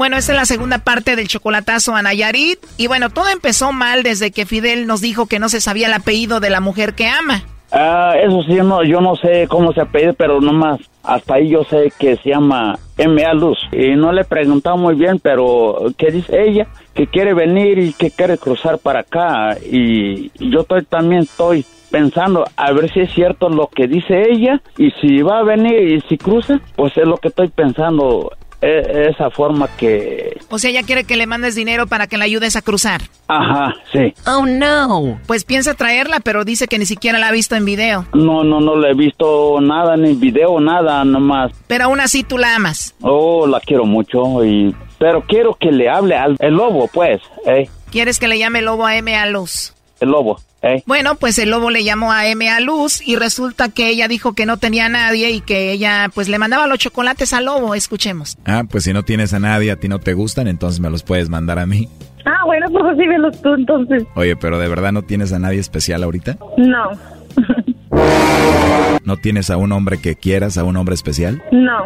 [0.01, 2.57] Bueno, esta es la segunda parte del chocolatazo a Nayarit.
[2.77, 5.93] Y bueno, todo empezó mal desde que Fidel nos dijo que no se sabía el
[5.93, 7.43] apellido de la mujer que ama.
[7.71, 11.63] Ah, eso sí, no, yo no sé cómo se apellida, pero nomás hasta ahí yo
[11.63, 13.33] sé que se llama M.A.
[13.33, 13.57] Luz.
[13.71, 16.67] Y no le he preguntado muy bien, pero ¿qué dice ella?
[16.93, 19.57] Que quiere venir y que quiere cruzar para acá.
[19.59, 24.61] Y yo estoy, también estoy pensando a ver si es cierto lo que dice ella
[24.77, 28.31] y si va a venir y si cruza, pues es lo que estoy pensando
[28.61, 30.39] esa forma que...
[30.49, 33.01] O sea, ella quiere que le mandes dinero para que la ayudes a cruzar.
[33.27, 34.13] Ajá, sí.
[34.27, 35.19] Oh, no.
[35.25, 38.05] Pues piensa traerla, pero dice que ni siquiera la ha visto en video.
[38.13, 41.51] No, no, no le he visto nada, ni video, nada, nomás.
[41.67, 42.95] Pero aún así tú la amas.
[43.01, 44.75] Oh, la quiero mucho y...
[44.99, 47.67] Pero quiero que le hable al el lobo, pues, ¿eh?
[47.91, 49.73] ¿Quieres que le llame lobo a M a Luz?
[49.99, 50.39] El lobo.
[50.63, 50.83] ¿Eh?
[50.85, 54.33] Bueno, pues el lobo le llamó a M a Luz y resulta que ella dijo
[54.33, 57.73] que no tenía a nadie y que ella pues le mandaba los chocolates al lobo.
[57.73, 58.37] Escuchemos.
[58.45, 61.01] Ah, pues si no tienes a nadie, a ti no te gustan, entonces me los
[61.03, 61.89] puedes mandar a mí.
[62.25, 64.03] Ah, bueno, pues recíbelos tú entonces.
[64.15, 66.37] Oye, pero ¿de verdad no tienes a nadie especial ahorita?
[66.57, 66.91] No.
[69.03, 71.41] ¿No tienes a un hombre que quieras, a un hombre especial?
[71.51, 71.85] No.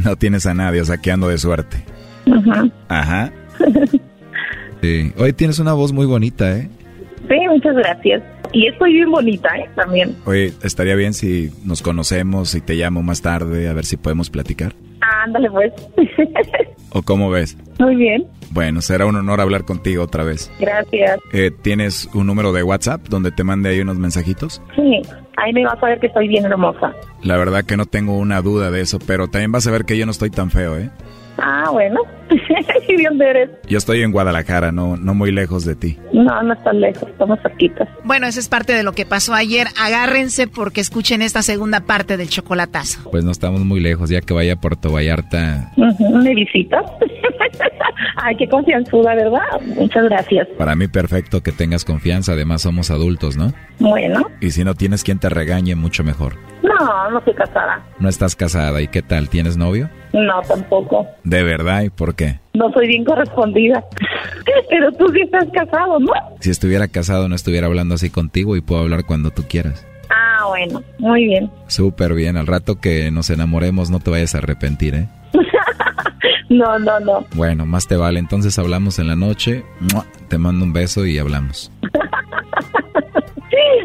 [0.00, 1.84] No tienes a nadie, o sea, que ando de suerte.
[2.26, 2.64] Ajá.
[2.88, 3.32] Ajá.
[4.80, 5.14] Sí.
[5.16, 6.68] Hoy tienes una voz muy bonita, ¿eh?
[7.26, 8.22] Sí, muchas gracias.
[8.52, 9.66] Y estoy bien bonita, ¿eh?
[9.74, 10.14] También.
[10.26, 14.28] Oye, estaría bien si nos conocemos y te llamo más tarde a ver si podemos
[14.28, 14.74] platicar.
[15.24, 15.72] Ándale, pues.
[16.90, 17.56] ¿O cómo ves?
[17.78, 18.26] Muy bien.
[18.50, 20.50] Bueno, será un honor hablar contigo otra vez.
[20.60, 21.18] Gracias.
[21.32, 24.62] Eh, ¿Tienes un número de WhatsApp donde te mande ahí unos mensajitos?
[24.76, 25.00] Sí,
[25.38, 26.92] ahí me vas a ver que estoy bien hermosa.
[27.22, 29.96] La verdad que no tengo una duda de eso, pero también vas a ver que
[29.96, 30.90] yo no estoy tan feo, ¿eh?
[31.38, 32.00] Ah, bueno.
[32.88, 33.50] ¿Y de dónde eres?
[33.68, 35.98] Yo estoy en Guadalajara, no, no muy lejos de ti.
[36.12, 37.88] No, no estás lejos, estamos cerquitas.
[38.04, 39.66] Bueno, esa es parte de lo que pasó ayer.
[39.80, 43.10] Agárrense porque escuchen esta segunda parte del chocolatazo.
[43.10, 45.72] Pues no estamos muy lejos, ya que vaya a Puerto Vallarta.
[45.76, 46.84] ¿Me visitas?
[48.16, 49.40] Ay, qué confianzuda, ¿verdad?
[49.76, 50.48] Muchas gracias.
[50.58, 53.52] Para mí perfecto que tengas confianza, además somos adultos, ¿no?
[53.78, 56.36] Bueno, Y si no tienes quien te regañe, mucho mejor.
[56.62, 57.84] no, no estoy casada.
[57.98, 59.28] No estás casada, ¿y qué tal?
[59.28, 59.88] ¿Tienes novio?
[60.12, 61.06] No, tampoco.
[61.24, 61.82] ¿De verdad?
[61.82, 62.38] ¿Y por qué?
[62.54, 63.84] No soy bien correspondida.
[64.70, 66.12] Pero tú sí estás casado, ¿no?
[66.40, 69.86] Si estuviera casado no estuviera hablando así contigo y puedo hablar cuando tú quieras.
[70.10, 71.50] Ah, bueno, muy bien.
[71.66, 75.08] Súper bien, al rato que nos enamoremos no te vayas a arrepentir, ¿eh?
[76.50, 77.24] No, no, no.
[77.34, 79.64] Bueno, más te vale, entonces hablamos en la noche,
[80.28, 81.72] te mando un beso y hablamos.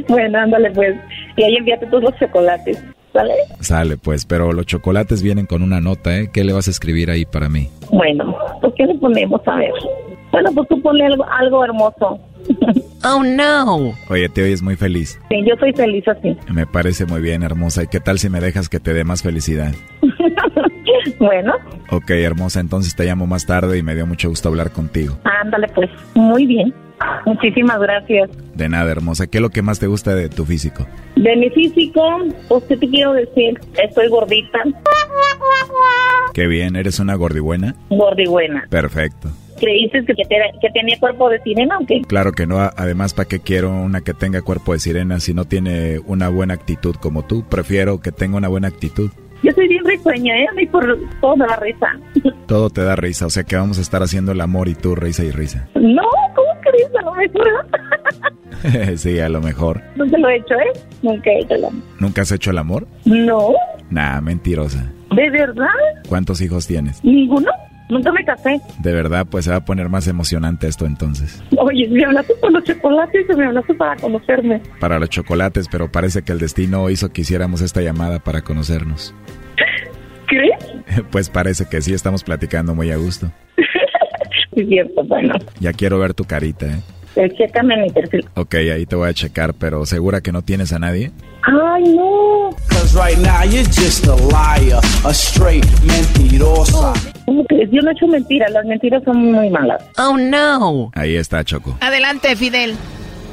[0.08, 0.96] Bueno, ándale pues.
[1.38, 2.84] Y ahí envíate todos los chocolates,
[3.14, 3.34] ¿vale?
[3.60, 6.30] Sale pues, pero los chocolates vienen con una nota, ¿eh?
[6.32, 7.70] ¿Qué le vas a escribir ahí para mí?
[7.92, 9.42] Bueno, pues ¿qué le ponemos?
[9.48, 9.72] A ver.
[10.32, 12.20] Bueno, pues tú ponle algo, algo hermoso.
[13.02, 13.94] Oh, no.
[14.10, 15.18] Oye, te oyes muy feliz.
[15.30, 16.36] Sí, yo soy feliz así.
[16.54, 17.84] Me parece muy bien, hermosa.
[17.84, 19.72] ¿Y qué tal si me dejas que te dé más felicidad?
[21.20, 21.54] bueno,
[21.92, 25.18] Ok, hermosa, entonces te llamo más tarde y me dio mucho gusto hablar contigo.
[25.24, 25.90] ándale pues.
[26.16, 26.74] Muy bien.
[27.26, 28.30] Muchísimas gracias.
[28.56, 29.26] De nada, hermosa.
[29.28, 30.86] ¿Qué es lo que más te gusta de tu físico?
[31.16, 32.02] De mi físico,
[32.50, 33.58] pues ¿qué te quiero decir?
[33.82, 34.60] Estoy gordita,
[36.34, 37.76] Qué bien, ¿eres una gordibuena?
[37.90, 38.66] gordibuena.
[38.70, 39.30] Perfecto.
[39.60, 40.26] ¿Creíste que, te-
[40.62, 42.02] que tenía cuerpo de sirena o qué?
[42.08, 45.46] Claro que no, además, ¿para qué quiero una que tenga cuerpo de sirena si no
[45.46, 47.44] tiene una buena actitud como tú?
[47.50, 49.10] Prefiero que tenga una buena actitud.
[49.44, 50.46] Yo soy bien risueña, ¿eh?
[50.52, 50.86] A mí por
[51.22, 51.88] todo me da risa.
[52.48, 54.96] Todo te da risa, o sea que vamos a estar haciendo el amor y tú
[54.96, 55.68] risa y risa.
[55.76, 56.02] No,
[56.36, 56.90] ¿cómo crees?
[57.00, 58.98] A lo mejor.
[58.98, 59.82] sí, a lo mejor.
[59.96, 60.80] Nunca lo he hecho, ¿eh?
[61.04, 61.84] Nunca he hecho el amor.
[62.00, 62.88] ¿Nunca has hecho el amor?
[63.06, 63.54] No,
[63.90, 64.92] Nah, mentirosa.
[65.16, 65.66] ¿de verdad?
[66.08, 67.04] ¿Cuántos hijos tienes?
[67.04, 67.50] ¿Ninguno?
[67.90, 68.62] Nunca me casé.
[68.80, 71.44] De verdad, pues se va a poner más emocionante esto entonces.
[71.58, 74.62] Oye, me hablaste por los chocolates y me hablaste para conocerme.
[74.80, 79.14] Para los chocolates, pero parece que el destino hizo que hiciéramos esta llamada para conocernos.
[80.28, 80.60] ¿Crees?
[81.12, 83.32] Pues parece que sí, estamos platicando muy a gusto.
[84.56, 85.36] Es cierto, bueno.
[85.60, 86.82] Ya quiero ver tu carita, ¿eh?
[87.16, 88.26] Eh, Chécame mi perfil.
[88.36, 91.12] Ok, ahí te voy a checar, pero ¿segura que no tienes a nadie?
[91.44, 92.50] Ay, no.
[92.70, 96.94] Cause right now you're just a liar, a straight mentirosa.
[97.26, 97.70] ¿Cómo crees?
[97.72, 98.52] Yo no he hecho mentiras.
[98.52, 99.84] Las mentiras son muy malas.
[99.98, 100.92] Oh, no.
[100.96, 101.78] Ahí está, Choco.
[101.82, 102.76] Adelante, Fidel.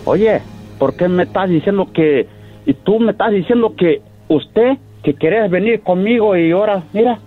[0.04, 0.40] Oye,
[0.78, 2.28] ¿por qué me estás diciendo que...
[2.66, 7.18] Y tú me estás diciendo que usted que querías venir conmigo y ahora, mira.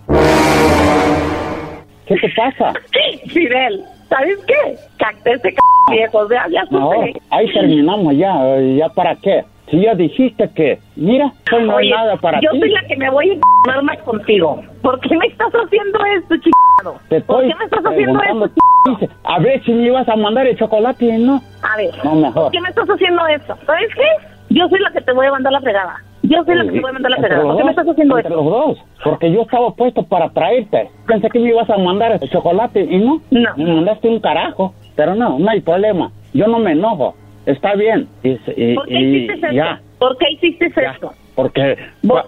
[2.06, 2.72] ¿Qué te pasa?
[3.28, 4.78] Fidel, ¿sabes qué?
[5.24, 5.56] Ese c
[5.90, 6.90] viejo, ya, ya No,
[7.30, 8.34] ahí terminamos ya.
[8.76, 9.44] ¿Ya para qué?
[9.70, 12.60] Si ya dijiste que, mira, soy no hay Oye, nada para yo ti.
[12.60, 14.60] soy la que me voy a encamar más contigo.
[14.82, 16.98] ¿Por qué me estás haciendo esto, chingado?
[17.08, 18.50] ¿Por estoy qué me estás haciendo esto,
[18.86, 21.40] dice, A ver si me ibas a mandar el chocolate y no.
[21.62, 22.42] A ver, No, mejor.
[22.44, 23.56] ¿por qué me estás haciendo esto?
[23.66, 24.54] ¿Sabes qué?
[24.54, 25.94] Yo soy la que te voy a mandar la fregada.
[26.22, 27.42] Yo soy la que te voy a mandar la fregada.
[27.42, 28.42] ¿Por qué me estás haciendo entre esto?
[28.42, 30.90] los dos, porque yo estaba puesto para traerte.
[31.06, 33.20] Pensé que me ibas a mandar el chocolate y no.
[33.30, 33.56] No.
[33.56, 34.74] Me mandaste un carajo.
[34.96, 36.10] Pero no, no hay problema.
[36.34, 37.14] Yo no me enojo.
[37.50, 38.08] Está bien.
[38.22, 39.52] Y, y- ¿Por qué y hiciste esto?
[39.52, 39.80] ya.
[39.98, 41.12] ¿Por qué hiciste esto?
[41.34, 41.76] Porque a ver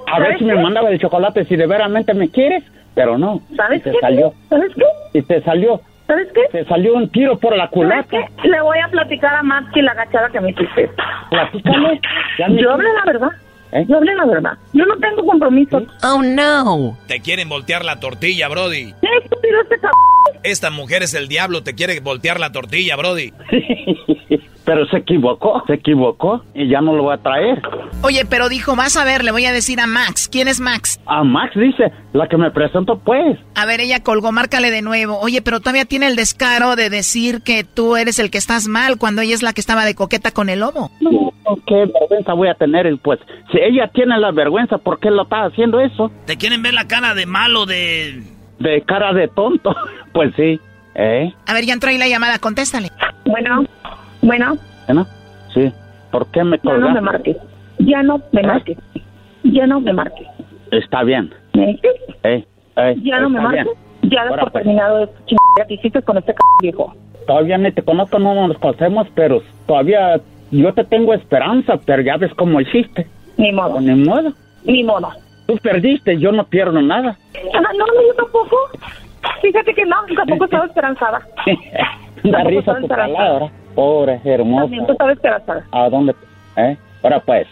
[0.06, 2.62] ¿sabes si me mandaba el chocolate si de veramente me quieres,
[2.94, 3.40] pero no.
[3.56, 3.98] ¿Sabes y te qué?
[4.00, 4.32] salió.
[4.48, 5.18] ¿Sabes qué?
[5.18, 5.80] Y te salió.
[6.06, 6.40] ¿Sabes qué?
[6.50, 8.08] Te salió un tiro por la ¿Sabes culata.
[8.42, 8.48] qué?
[8.48, 10.90] Le voy a platicar a Maxi la gachada que me hiciste.
[11.30, 12.00] Platícale.
[12.38, 13.28] Ya me- Yo hablé la verdad.
[13.72, 13.86] ¿Eh?
[13.88, 14.52] Yo hablé la verdad.
[14.74, 15.82] Yo no tengo compromiso.
[16.04, 16.98] Oh no.
[17.06, 18.92] Te quieren voltear la tortilla, Brody.
[19.00, 19.94] ¿Qué estúpido este cabrón?
[20.42, 23.32] Esta mujer es el diablo, te quiere voltear la tortilla, Brody.
[24.64, 27.60] Pero se equivocó, se equivocó y ya no lo voy a traer.
[28.02, 30.28] Oye, pero dijo, vas a ver, le voy a decir a Max.
[30.30, 31.00] ¿Quién es Max?
[31.06, 33.38] A Max dice, la que me presentó pues.
[33.56, 35.18] A ver, ella colgó, márcale de nuevo.
[35.18, 38.98] Oye, pero todavía tiene el descaro de decir que tú eres el que estás mal
[38.98, 40.90] cuando ella es la que estaba de coqueta con el lobo.
[41.00, 41.32] No,
[41.66, 43.18] qué vergüenza voy a tener pues.
[43.50, 46.10] Si ella tiene la vergüenza, ¿por qué lo está haciendo eso?
[46.26, 48.22] ¿Te quieren ver la cara de malo de...?
[48.58, 49.74] De cara de tonto.
[50.12, 50.60] Pues sí.
[50.94, 51.32] ¿Eh?
[51.46, 52.90] A ver, ya entró ahí la llamada, contéstale.
[53.24, 53.64] Bueno,
[54.22, 54.56] bueno,
[54.88, 55.06] ¿No?
[55.54, 55.72] Sí.
[56.10, 56.94] ¿Por qué me ya no colgaste?
[56.94, 57.36] me marques.
[57.78, 58.78] Ya no me marques.
[59.44, 60.26] Ya no me marques.
[60.70, 61.32] Está bien.
[61.54, 61.78] ¿Eh?
[62.24, 62.96] ¿Eh?
[63.02, 63.66] Ya no me marques.
[64.02, 64.52] Ya por pues.
[64.52, 66.94] terminado esta chingada que hiciste con este c viejo.
[67.26, 70.20] Todavía ni te conozco, no nos conocemos, pero todavía
[70.50, 73.06] yo te tengo esperanza, pero ya ves cómo hiciste.
[73.36, 73.80] Ni modo.
[73.80, 74.32] Ni modo.
[74.64, 75.10] Ni modo.
[75.46, 77.16] Tú perdiste, yo no pierdo nada.
[77.54, 78.56] Ah, no, no, yo tampoco.
[79.40, 81.20] Fíjate que no, tampoco estaba esperanzada.
[82.22, 83.50] Da Tampoco risa tu palabra.
[83.74, 84.62] Pobre, hermosa.
[84.62, 84.96] También tú.
[85.70, 86.14] ¿A dónde?
[86.56, 86.76] ¿Eh?
[87.02, 87.46] Ahora pues.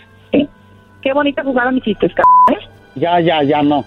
[1.02, 2.14] Qué bonita jugada me hiciste, c
[2.52, 2.58] ¿eh?
[2.94, 3.84] Ya, ya, ya no.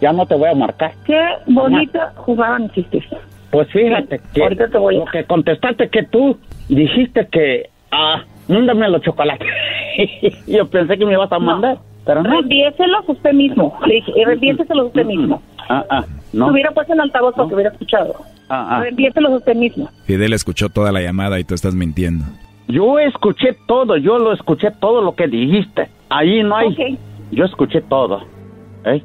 [0.00, 0.92] Ya no te voy a marcar.
[1.06, 3.02] Qué bonita jugada me hiciste.
[3.50, 6.36] Pues fíjate que Ahorita te voy a- lo que contestaste que tú
[6.68, 9.48] dijiste que, ah, mándame los chocolates.
[10.46, 12.40] Yo pensé que me ibas a mandar, pero no.
[13.06, 13.78] Usted mismo.
[13.86, 14.12] Le dije,
[14.84, 15.40] usted mismo.
[15.68, 16.48] Ah, ah, no.
[16.48, 18.14] Hubiera puesto en altavoz para que hubiera escuchado.
[18.48, 19.28] Ah, ah.
[19.30, 19.90] Usted mismo.
[20.04, 22.24] Fidel escuchó toda la llamada y tú estás mintiendo.
[22.66, 25.88] Yo escuché todo, yo lo escuché todo lo que dijiste.
[26.10, 26.98] Ahí no hay.
[27.30, 28.24] Yo escuché todo.
[28.84, 29.02] ¿Eh?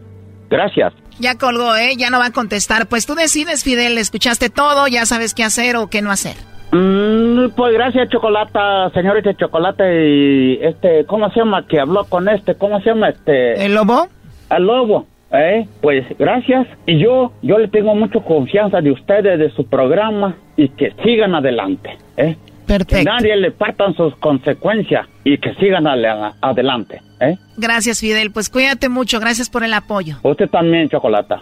[0.49, 0.93] Gracias.
[1.19, 1.95] Ya colgó, ¿eh?
[1.97, 2.87] Ya no va a contestar.
[2.87, 6.35] Pues tú decides, Fidel, escuchaste todo, ya sabes qué hacer o qué no hacer.
[6.71, 11.67] Mm, pues gracias, Chocolata, señorita Chocolate y este, ¿cómo se llama?
[11.67, 13.63] Que habló con este, ¿cómo se llama este?
[13.63, 14.07] ¿El lobo?
[14.49, 15.67] El lobo, ¿eh?
[15.81, 16.67] Pues gracias.
[16.85, 21.35] Y yo, yo le tengo mucha confianza de ustedes, de su programa y que sigan
[21.35, 22.37] adelante, ¿eh?
[22.65, 22.95] Perfecto.
[22.95, 27.35] Que nadie le partan sus consecuencias y que sigan adelante, ¿eh?
[27.57, 28.31] Gracias, Fidel.
[28.31, 29.19] Pues cuídate mucho.
[29.19, 30.17] Gracias por el apoyo.
[30.23, 31.41] Usted también, Chocolata.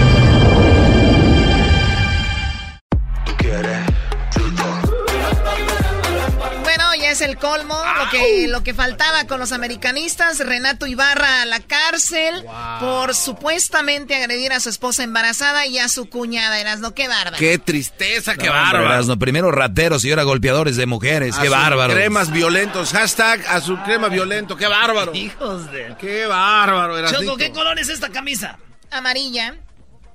[7.11, 10.39] es el colmo, lo que, lo que faltaba con los americanistas.
[10.39, 12.45] Renato Ibarra a la cárcel
[12.79, 16.59] por supuestamente agredir a su esposa embarazada y a su cuñada.
[16.59, 17.37] Erasno, qué bárbaro.
[17.37, 18.85] Qué tristeza, qué No, bárbaro.
[18.85, 21.37] Erasmo, primero rateros y ahora golpeadores de mujeres.
[21.37, 21.93] A qué bárbaro.
[21.93, 22.91] Cremas violentos.
[22.91, 24.55] Hashtag a su crema violento.
[24.55, 25.13] Qué bárbaro.
[25.13, 25.95] Hijos de...
[25.99, 27.23] Qué bárbaro, Erasnito.
[27.23, 28.57] Choco, ¿qué color es esta camisa?
[28.89, 29.55] Amarilla.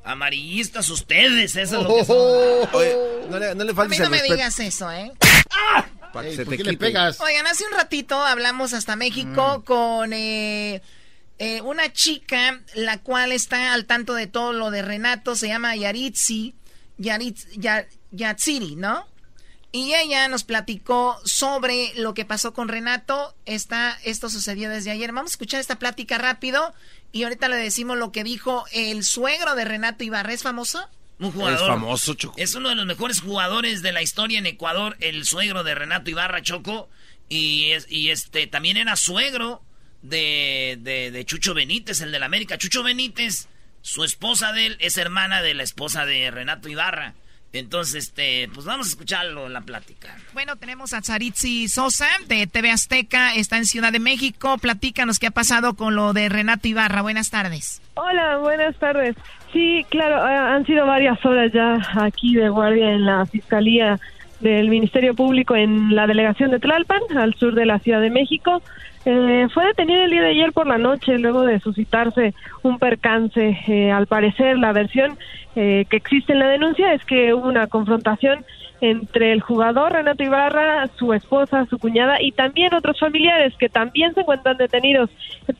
[0.05, 2.17] Amarillistas ustedes, eso es lo que son.
[2.73, 2.97] Oye,
[3.29, 4.35] no le, no le A mí faltes no me respeto.
[4.35, 5.11] digas eso, ¿eh?
[6.17, 6.87] Para que Ey, se ¿por te qué le quite.
[6.87, 7.21] pegas?
[7.21, 10.83] Oigan, hace un ratito hablamos hasta México con eh,
[11.39, 15.77] eh, una chica, la cual está al tanto de todo lo de Renato, se llama
[15.77, 16.55] Yaritzi,
[16.99, 19.07] Yaritz, Ya- Yatsiri, ¿no?
[19.73, 23.35] Y ella nos platicó sobre lo que pasó con Renato.
[23.45, 25.13] Está, esto sucedió desde ayer.
[25.13, 26.73] Vamos a escuchar esta plática rápido
[27.13, 30.33] y ahorita le decimos lo que dijo el suegro de Renato Ibarra.
[30.33, 30.89] ¿Es famoso?
[31.19, 31.61] Un jugador.
[31.61, 32.35] Es famoso, Choco.
[32.39, 36.11] Es uno de los mejores jugadores de la historia en Ecuador, el suegro de Renato
[36.11, 36.89] Ibarra Choco.
[37.29, 39.63] Y, es, y este también era suegro
[40.03, 42.59] de, de, de Chucho Benítez, el del América.
[42.59, 43.49] Chucho Benítez,
[43.81, 47.15] su esposa de él, es hermana de la esposa de Renato Ibarra.
[47.53, 50.15] Entonces, este, pues vamos a escucharlo en la plática.
[50.35, 54.59] Bueno, tenemos a Tsaritzi Sosa de TV Azteca, está en Ciudad de México.
[54.59, 57.01] Platícanos qué ha pasado con lo de Renato Ibarra.
[57.03, 57.81] Buenas tardes.
[57.95, 59.17] Hola, buenas tardes.
[59.57, 63.99] Sí, claro, han sido varias horas ya aquí de guardia en la Fiscalía
[64.41, 68.61] del Ministerio Público en la delegación de Tlalpan, al sur de la Ciudad de México.
[69.07, 72.35] Eh, fue detenido el día de ayer por la noche luego de suscitarse
[72.65, 73.59] un percance.
[73.67, 75.17] Eh, al parecer, la versión
[75.55, 78.45] eh, que existe en la denuncia es que hubo una confrontación
[78.91, 84.15] entre el jugador Renato Ibarra, su esposa, su cuñada y también otros familiares que también
[84.15, 85.11] se encuentran detenidos.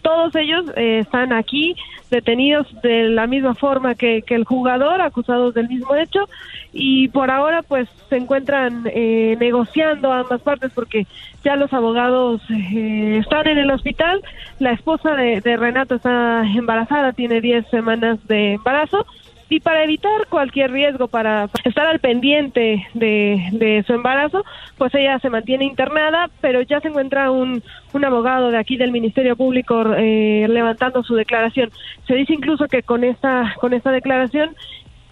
[0.03, 1.75] Todos ellos eh, están aquí
[2.11, 6.29] detenidos de la misma forma que, el jugador, acusados del mismo hecho
[6.73, 11.07] y por ahora pues se encuentran eh, negociando ambas partes porque
[11.43, 14.23] ya los abogados están en el hospital.
[14.59, 19.07] La esposa de, de Renato está embarazada, tiene 10 semanas de embarazo
[19.49, 24.45] y para evitar cualquier riesgo, para estar al pendiente de, su embarazo,
[24.77, 28.91] pues ella se mantiene internada, pero ya se encuentra un, un abogado de aquí del
[28.91, 31.71] Ministerio Público eh, levantando su declaración.
[32.09, 34.57] Se dice incluso que con esta, con esta declaración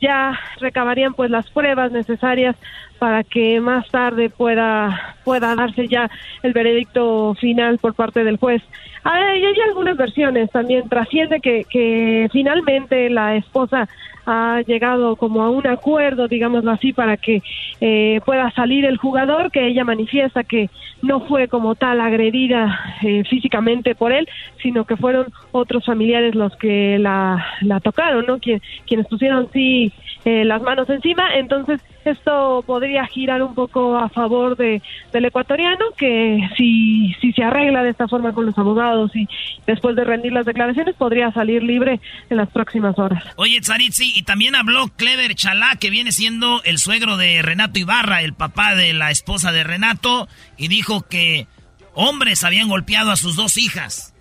[0.01, 2.57] ya recabarían pues las pruebas necesarias
[2.99, 6.11] para que más tarde pueda pueda darse ya
[6.43, 8.62] el veredicto final por parte del juez.
[9.05, 13.89] Hay, hay algunas versiones también trasciende que, que finalmente la esposa
[14.26, 17.42] ha llegado como a un acuerdo, digámoslo así, para que
[17.80, 20.70] eh, pueda salir el jugador, que ella manifiesta que
[21.02, 24.28] no fue como tal agredida eh, físicamente por él,
[24.62, 28.38] sino que fueron otros familiares los que la, la tocaron, ¿no?
[28.38, 29.92] quienes pusieron sí
[30.24, 31.34] eh, las manos encima.
[31.36, 31.80] Entonces,
[32.11, 34.82] esto podría girar un poco a favor de,
[35.12, 39.28] del ecuatoriano, que si, si se arregla de esta forma con los abogados y
[39.66, 42.00] después de rendir las declaraciones, podría salir libre
[42.30, 43.22] en las próximas horas.
[43.36, 48.22] Oye, Tsaritzi, y también habló Clever Chalá, que viene siendo el suegro de Renato Ibarra,
[48.22, 51.46] el papá de la esposa de Renato, y dijo que
[51.94, 54.14] hombres habían golpeado a sus dos hijas.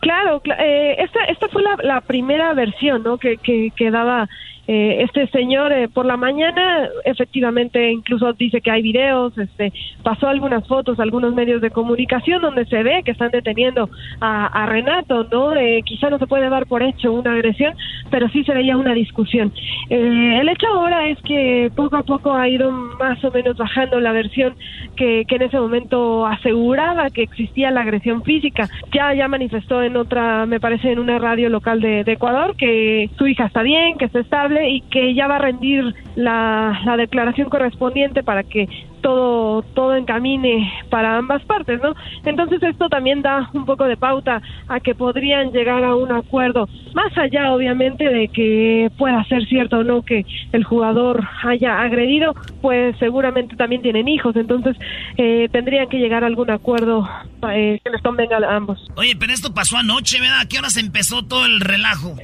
[0.00, 3.18] Claro, eh, esta, esta fue la, la primera versión ¿no?
[3.18, 4.28] que, que, que daba
[4.70, 10.28] eh, este señor eh, por la mañana efectivamente incluso dice que hay videos, este, pasó
[10.28, 13.88] algunas fotos, algunos medios de comunicación donde se ve que están deteniendo
[14.20, 15.54] a, Renato, ¿no?
[15.56, 17.74] Eh, quizá no se puede dar por hecho una agresión,
[18.10, 19.50] pero sí se veía una discusión.
[19.88, 24.12] el hecho ahora es que poco a poco ha ido más o menos bajando la
[24.12, 24.54] versión
[24.96, 28.68] que, en ese momento aseguraba que existía la agresión física.
[28.92, 33.26] Ya, ya manifestó en otra, me parece, en una radio local de Ecuador que su
[33.26, 37.48] hija está bien, que está estable y que ya va a rendir la, la declaración
[37.48, 38.68] correspondiente para que
[38.98, 41.94] todo todo encamine para ambas partes, ¿no?
[42.24, 46.68] Entonces esto también da un poco de pauta a que podrían llegar a un acuerdo,
[46.94, 52.34] más allá obviamente de que pueda ser cierto o no que el jugador haya agredido,
[52.60, 54.76] pues seguramente también tienen hijos, entonces
[55.16, 57.08] eh, tendrían que llegar a algún acuerdo
[57.50, 58.78] eh, que les convenga a ambos.
[58.96, 60.40] Oye, pero esto pasó anoche, ¿verdad?
[60.42, 62.14] ¿A qué se empezó todo el relajo?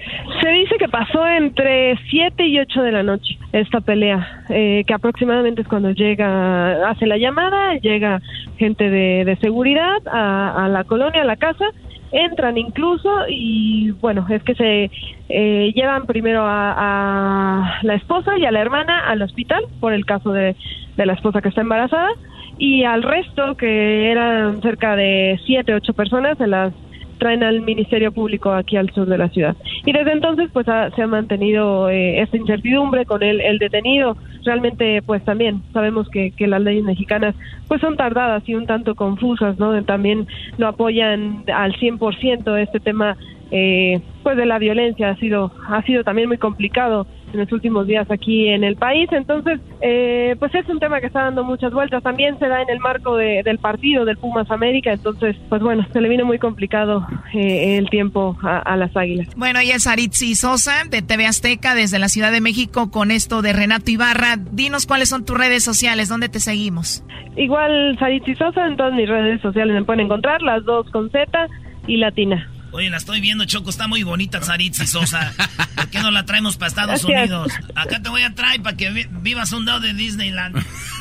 [0.43, 4.95] Se dice que pasó entre 7 y 8 de la noche esta pelea, eh, que
[4.95, 8.21] aproximadamente es cuando llega hace la llamada, llega
[8.57, 11.67] gente de, seguridad a, la colonia, a la casa,
[12.13, 14.91] entran incluso y bueno, es que se
[15.29, 20.33] eh, llevan primero a, la esposa y a la hermana al hospital por el caso
[20.33, 20.55] de,
[20.97, 22.11] de la esposa que está embarazada
[22.59, 26.73] y al resto, que eran cerca de siete, ocho personas, se las
[27.19, 29.57] traen al Ministerio Público aquí al sur de la ciudad.
[29.85, 34.17] Y desde entonces pues se ha mantenido eh, esta incertidumbre con el, el, detenido.
[34.45, 37.35] Realmente pues también sabemos que, que las leyes mexicanas
[37.69, 39.83] pues son tardadas y un tanto confusas, ¿no?
[39.85, 40.27] También
[40.59, 43.17] no apoyan al 100% este tema
[43.51, 47.87] eh, pues de la violencia ha sido ha sido también muy complicado en los últimos
[47.87, 49.09] días aquí en el país.
[49.13, 52.03] Entonces eh, pues es un tema que está dando muchas vueltas.
[52.03, 54.93] También se da en el marco del partido del Pumas América.
[54.93, 59.29] Entonces pues bueno se le vino muy complicado eh, el tiempo a, las Águilas.
[59.37, 63.43] Bueno y es Aritzi Sosa de TV Azteca desde la Ciudad de México con esto
[63.43, 64.37] de Renato Ibarra.
[64.37, 67.05] Dinos cuáles son tus redes sociales dónde te seguimos
[67.37, 71.49] igual Saritzi Sosa en todas mis redes sociales me pueden encontrar las dos con Z
[71.87, 75.33] y Latina Oye, la estoy viendo, Choco, está muy bonita Saritzi Sosa.
[75.77, 77.53] ¿Por qué no la traemos para Estados Unidos?
[77.77, 80.57] Acá te voy a traer para que vivas un lado de Disneyland.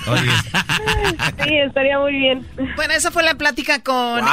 [0.06, 0.22] Oye.
[1.44, 2.48] Sí, estaría muy bien.
[2.76, 4.24] Bueno, esa fue la plática con,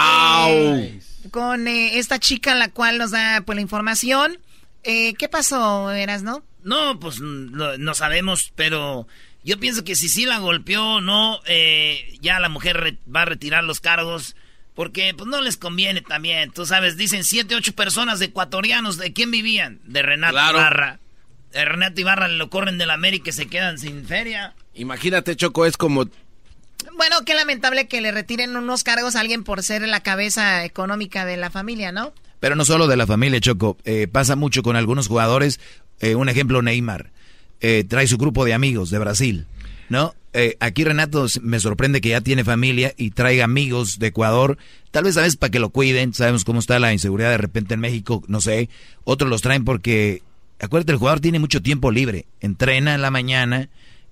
[0.49, 4.39] eh, con eh, esta chica, la cual nos da pues, la información.
[4.83, 6.43] Eh, ¿Qué pasó, Eras, no?
[6.63, 9.09] No, pues no, sabemos, pero
[9.45, 11.41] yo pienso que si sí la golpeó, no,
[12.21, 14.37] ya la mujer va a retirar los cargos
[14.81, 16.53] porque pues no les conviene también.
[16.53, 18.97] Tú sabes, dicen siete, ocho personas de ecuatorianos.
[18.97, 19.79] ¿De quién vivían?
[19.85, 20.99] De Renato Barra.
[21.55, 24.55] A Renato Ibarra lo corren de la América y se quedan sin feria.
[24.73, 26.07] Imagínate, Choco, es como
[26.97, 31.27] Bueno, qué lamentable que le retiren unos cargos a alguien por ser la cabeza económica
[31.27, 32.15] de la familia, ¿no?
[32.39, 33.77] Pero no solo de la familia, Choco.
[33.85, 35.61] Eh, pasa mucho con algunos jugadores.
[35.99, 37.11] Eh, un ejemplo, Neymar.
[37.61, 39.47] Eh, trae su grupo de amigos de Brasil,
[39.91, 40.15] ¿no?
[40.33, 44.59] Eh, aquí Renato me sorprende que ya tiene familia y traiga amigos de Ecuador.
[44.93, 45.37] Tal vez, ¿sabes?
[45.37, 46.15] Para que lo cuiden.
[46.15, 48.69] Sabemos cómo está la inseguridad de repente en México, no sé.
[49.05, 50.23] Otros los traen porque,
[50.61, 52.27] acuérdate, el jugador tiene mucho tiempo libre.
[52.41, 53.69] Entrena en la mañana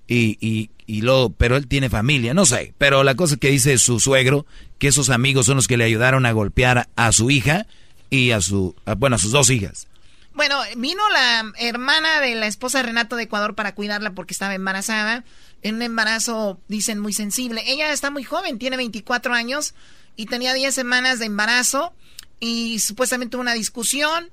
[0.07, 2.73] y, y, y luego, pero él tiene familia, no sé.
[2.77, 4.45] Pero la cosa que dice su suegro,
[4.77, 7.65] que esos amigos son los que le ayudaron a golpear a, a su hija
[8.09, 9.87] y a su, a- bueno, a sus dos hijas.
[10.33, 14.55] Bueno, vino la hermana de la esposa de Renato de Ecuador para cuidarla porque estaba
[14.55, 15.25] embarazada.
[15.61, 17.61] En un embarazo, dicen, muy sensible.
[17.67, 19.73] Ella está muy joven, tiene 24 años
[20.15, 21.93] y tenía 10 semanas de embarazo
[22.39, 24.29] y supuestamente tuvo una discusión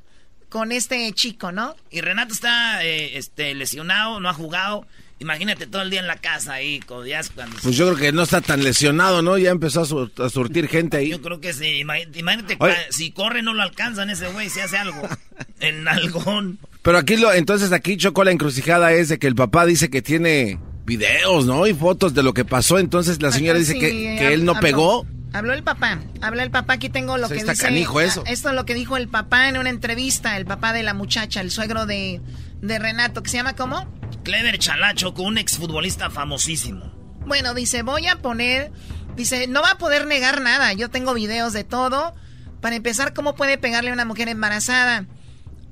[0.49, 1.75] con este chico, ¿no?
[1.91, 4.87] Y Renato está eh, este, lesionado, no ha jugado.
[5.19, 7.57] Imagínate todo el día en la casa ahí, con- ya cuando...
[7.63, 9.39] Pues yo creo que no está tan lesionado, ¿no?
[9.39, 11.09] Ya empezó a, sur- a surtir gente ahí.
[11.09, 11.65] Yo creo que sí.
[11.83, 12.75] Imag- Imagínate, Oye.
[12.91, 15.09] si corre no lo alcanzan ese güey, si hace algo.
[15.59, 16.59] El nalgón.
[16.83, 20.03] Pero aquí lo, entonces aquí Choco la encrucijada es de que el papá dice que
[20.03, 21.67] tiene videos, ¿no?
[21.67, 22.79] Y fotos de lo que pasó.
[22.79, 24.63] Entonces la señora dice Sí, que, que él no habló.
[24.63, 25.07] pegó.
[25.33, 27.65] Habló el papá, habló el papá, aquí tengo lo Sí, que está dice.
[27.65, 28.23] canijo eso.
[28.27, 31.43] Esto es lo que dijo el papá en una entrevista, el papá de la muchacha,
[31.43, 32.23] el suegro de,
[32.63, 33.87] de Renato, que se llama ¿cómo?
[34.23, 36.91] Clever Chalacho, con un exfutbolista famosísimo.
[37.27, 38.71] Bueno, dice, voy a poner,
[39.17, 42.15] dice, no va a poder negar nada, yo tengo videos de todo.
[42.63, 45.05] Para empezar, ¿cómo puede pegarle a una mujer embarazada?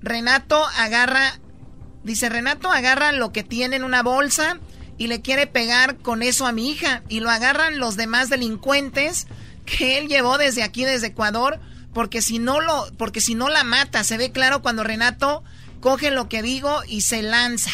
[0.02, 1.38] Renato agarra,
[2.02, 4.58] dice, Renato agarra lo que tiene en una bolsa
[4.98, 7.02] y le quiere pegar con eso a mi hija.
[7.08, 9.26] Y lo agarran los demás delincuentes
[9.66, 11.58] que él llevó desde aquí, desde Ecuador,
[11.92, 15.42] porque si no lo, porque si no la mata, se ve claro cuando Renato
[15.80, 17.70] coge lo que digo y se lanza.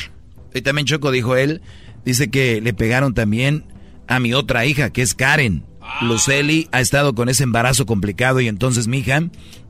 [0.55, 1.63] Y también Choco dijo él,
[2.05, 3.65] dice que le pegaron también
[4.09, 5.65] a mi otra hija, que es Karen.
[6.03, 9.23] Luceli ha estado con ese embarazo complicado y entonces mi hija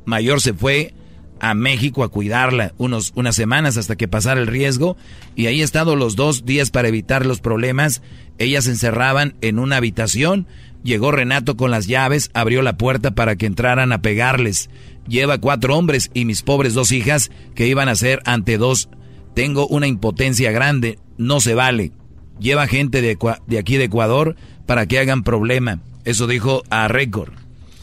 [0.05, 0.95] mayor se fue
[1.41, 4.97] a México a cuidarla unos, unas semanas hasta que pasara el riesgo
[5.35, 8.03] y ahí ha estado los dos días para evitar los problemas.
[8.39, 10.47] Ellas se encerraban en una habitación.
[10.83, 14.71] Llegó Renato con las llaves, abrió la puerta para que entraran a pegarles.
[15.09, 18.89] Lleva cuatro hombres y mis pobres dos hijas que iban a ser ante dos.
[19.35, 21.93] Tengo una impotencia grande, no se vale.
[22.39, 24.37] Lleva gente de, de aquí de Ecuador
[24.67, 25.81] para que hagan problema.
[26.05, 27.33] Eso dijo a Récord.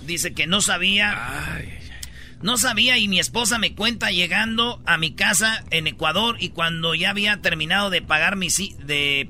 [0.05, 1.15] Dice que no sabía.
[2.41, 6.93] No sabía y mi esposa me cuenta llegando a mi casa en Ecuador y cuando
[6.93, 9.29] ya había terminado de pagar mis de,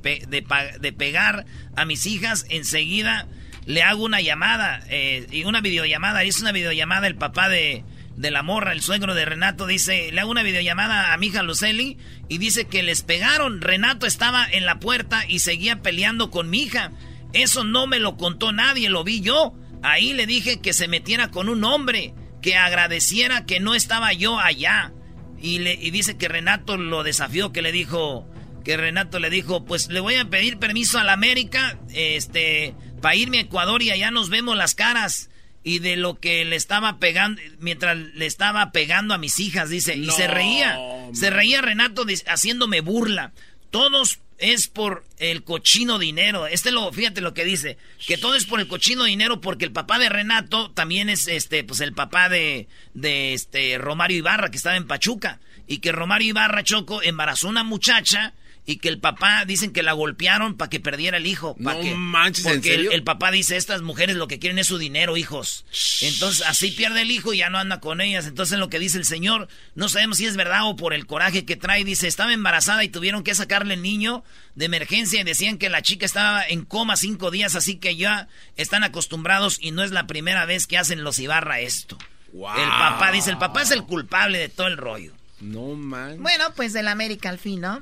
[0.80, 1.46] de pegar
[1.76, 3.28] a mis hijas, enseguida
[3.68, 6.24] le hago una llamada eh, y una videollamada.
[6.24, 7.84] Hizo una videollamada el papá de,
[8.16, 11.44] de la morra, el suegro de Renato, dice, le hago una videollamada a mi hija
[11.44, 11.98] Luceli
[12.30, 13.62] y dice que les pegaron.
[13.62, 16.92] Renato estaba en la puerta y seguía peleando con mi hija.
[17.34, 19.54] Eso no me lo contó nadie, lo vi yo.
[19.84, 24.40] Ahí le dije que se metiera con un hombre, que agradeciera que no estaba yo
[24.40, 24.94] allá.
[25.40, 28.28] Y, le, y dice que Renato lo desafió, que le dijo,
[28.64, 33.16] que Renato le dijo, pues le voy a pedir permiso a la América, este, para
[33.16, 35.30] irme a Ecuador y allá nos vemos las caras.
[35.64, 39.98] Y de lo que le estaba pegando, mientras le estaba pegando a mis hijas, dice,
[39.98, 40.78] y se reía,
[41.14, 43.34] se reía Renato haciéndome burla.
[43.70, 46.48] Todos es por el cochino dinero.
[46.48, 49.72] Este lo, fíjate lo que dice, que todo es por el cochino dinero porque el
[49.72, 54.58] papá de Renato también es este, pues el papá de, de este Romario Ibarra que
[54.58, 58.34] estaba en Pachuca y que Romario Ibarra Choco embarazó una muchacha
[58.70, 61.56] y que el papá dicen que la golpearon para que perdiera el hijo.
[61.58, 62.92] No que, manches, ¿en porque el, serio?
[62.92, 65.66] el papá dice, estas mujeres lo que quieren es su dinero, hijos.
[66.02, 68.28] Entonces así pierde el hijo y ya no anda con ellas.
[68.28, 71.46] Entonces lo que dice el señor, no sabemos si es verdad o por el coraje
[71.46, 71.86] que trae.
[71.86, 74.26] Dice, estaba embarazada y tuvieron que sacarle el niño
[74.56, 78.28] de emergencia y decían que la chica estaba en coma cinco días, así que ya
[78.58, 81.98] están acostumbrados y no es la primera vez que hacen los Ibarra esto.
[82.34, 85.14] El papá dice, el papá es el culpable de todo el rollo.
[85.40, 86.22] No man.
[86.22, 87.82] Bueno, pues del América al fin, ¿no?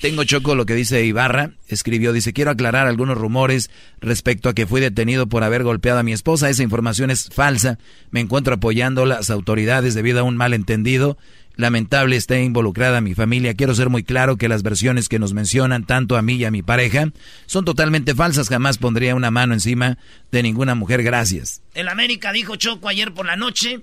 [0.00, 1.50] Tengo choco lo que dice Ibarra.
[1.66, 3.68] Escribió, dice, quiero aclarar algunos rumores
[4.00, 6.48] respecto a que fui detenido por haber golpeado a mi esposa.
[6.48, 7.78] Esa información es falsa.
[8.10, 11.18] Me encuentro apoyando las autoridades debido a un malentendido.
[11.56, 13.54] Lamentable esté involucrada mi familia.
[13.54, 16.52] Quiero ser muy claro que las versiones que nos mencionan, tanto a mí y a
[16.52, 17.10] mi pareja,
[17.46, 18.48] son totalmente falsas.
[18.48, 19.98] Jamás pondría una mano encima
[20.30, 21.02] de ninguna mujer.
[21.02, 21.60] Gracias.
[21.74, 23.80] El América dijo Choco ayer por la noche.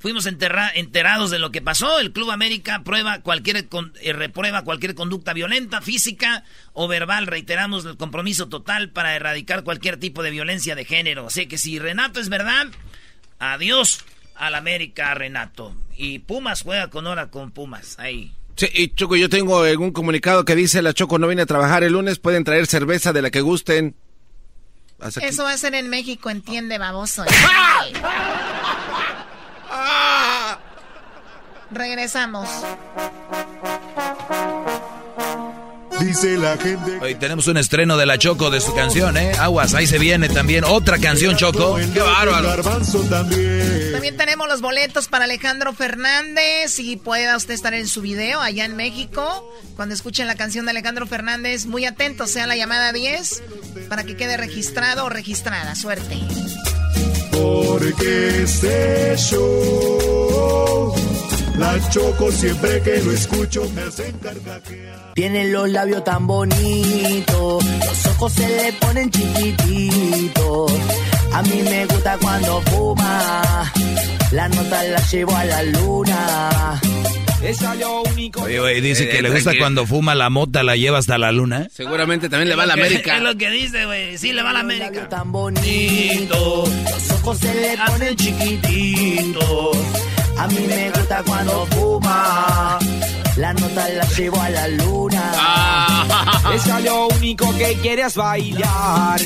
[0.00, 2.00] Fuimos enterra- enterados de lo que pasó.
[2.00, 7.26] El Club América prueba cualquier con- eh, reprueba cualquier conducta violenta, física o verbal.
[7.26, 11.26] Reiteramos el compromiso total para erradicar cualquier tipo de violencia de género.
[11.26, 12.66] Así que si Renato es verdad,
[13.38, 14.04] adiós
[14.36, 15.74] al América, Renato.
[15.96, 17.98] Y Pumas juega con hora con Pumas.
[17.98, 18.32] Ahí.
[18.56, 21.84] Sí, y Choco, yo tengo algún comunicado que dice la Choco no viene a trabajar
[21.84, 23.94] el lunes, pueden traer cerveza de la que gusten.
[25.22, 27.24] Eso va a ser en México, entiende, baboso.
[31.70, 32.48] Regresamos.
[36.00, 36.98] Dice la gente.
[37.02, 39.32] Hoy tenemos un estreno de la Choco de su canción, ¿eh?
[39.38, 41.76] Aguas, ahí se viene también otra canción, Choco.
[41.92, 42.62] ¡Qué bárbaro!
[43.12, 48.64] También tenemos los boletos para Alejandro Fernández y pueda usted estar en su video allá
[48.64, 49.54] en México.
[49.76, 53.42] Cuando escuchen la canción de Alejandro Fernández, muy atentos, sea la llamada 10
[53.88, 55.74] para que quede registrado o registrada.
[55.74, 56.18] Suerte.
[57.30, 60.94] Porque este show,
[61.58, 65.12] la choco siempre que lo escucho me hacen carcajear.
[65.14, 70.72] Tiene los labios tan bonitos, los ojos se le ponen chiquititos.
[71.32, 73.72] A mí me gusta cuando fuma,
[74.32, 76.80] la nota la llevo a la luna.
[77.42, 78.42] Es lo único.
[78.42, 79.62] Oye, güey, dice Eh, que le gusta tranquilo.
[79.64, 81.68] cuando fuma la mota, la lleva hasta la luna.
[81.72, 83.16] Seguramente también le va a la América.
[83.16, 84.18] Es lo que dice, güey.
[84.18, 85.08] Sí, le va a la América.
[85.08, 89.76] tan bonito, los ojos se le ponen chiquititos.
[90.40, 92.78] A mí me gusta cuando fuma,
[93.36, 96.06] la nota la llevo a la luna.
[96.54, 99.20] Es lo único que quieres bailar.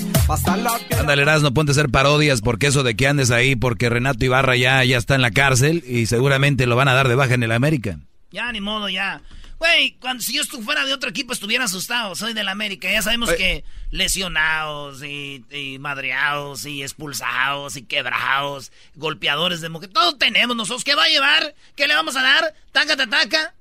[0.98, 4.56] Ándale, Erasmo, ponte a hacer parodias porque eso de que andes ahí, porque Renato Ibarra
[4.56, 7.44] ya, ya está en la cárcel y seguramente lo van a dar de baja en
[7.44, 8.00] el América.
[8.32, 9.22] Ya, ni modo, ya.
[9.58, 12.14] Güey, cuando si yo fuera de otro equipo estuviera asustado.
[12.14, 12.90] Soy del América.
[12.90, 19.90] Ya sabemos que lesionados y, y madreados y expulsados y quebrados, golpeadores de mujer.
[19.90, 20.84] Todo tenemos nosotros.
[20.84, 21.54] ¿Qué va a llevar?
[21.76, 22.54] ¿Qué le vamos a dar?
[22.72, 23.54] ¿Taca, taca?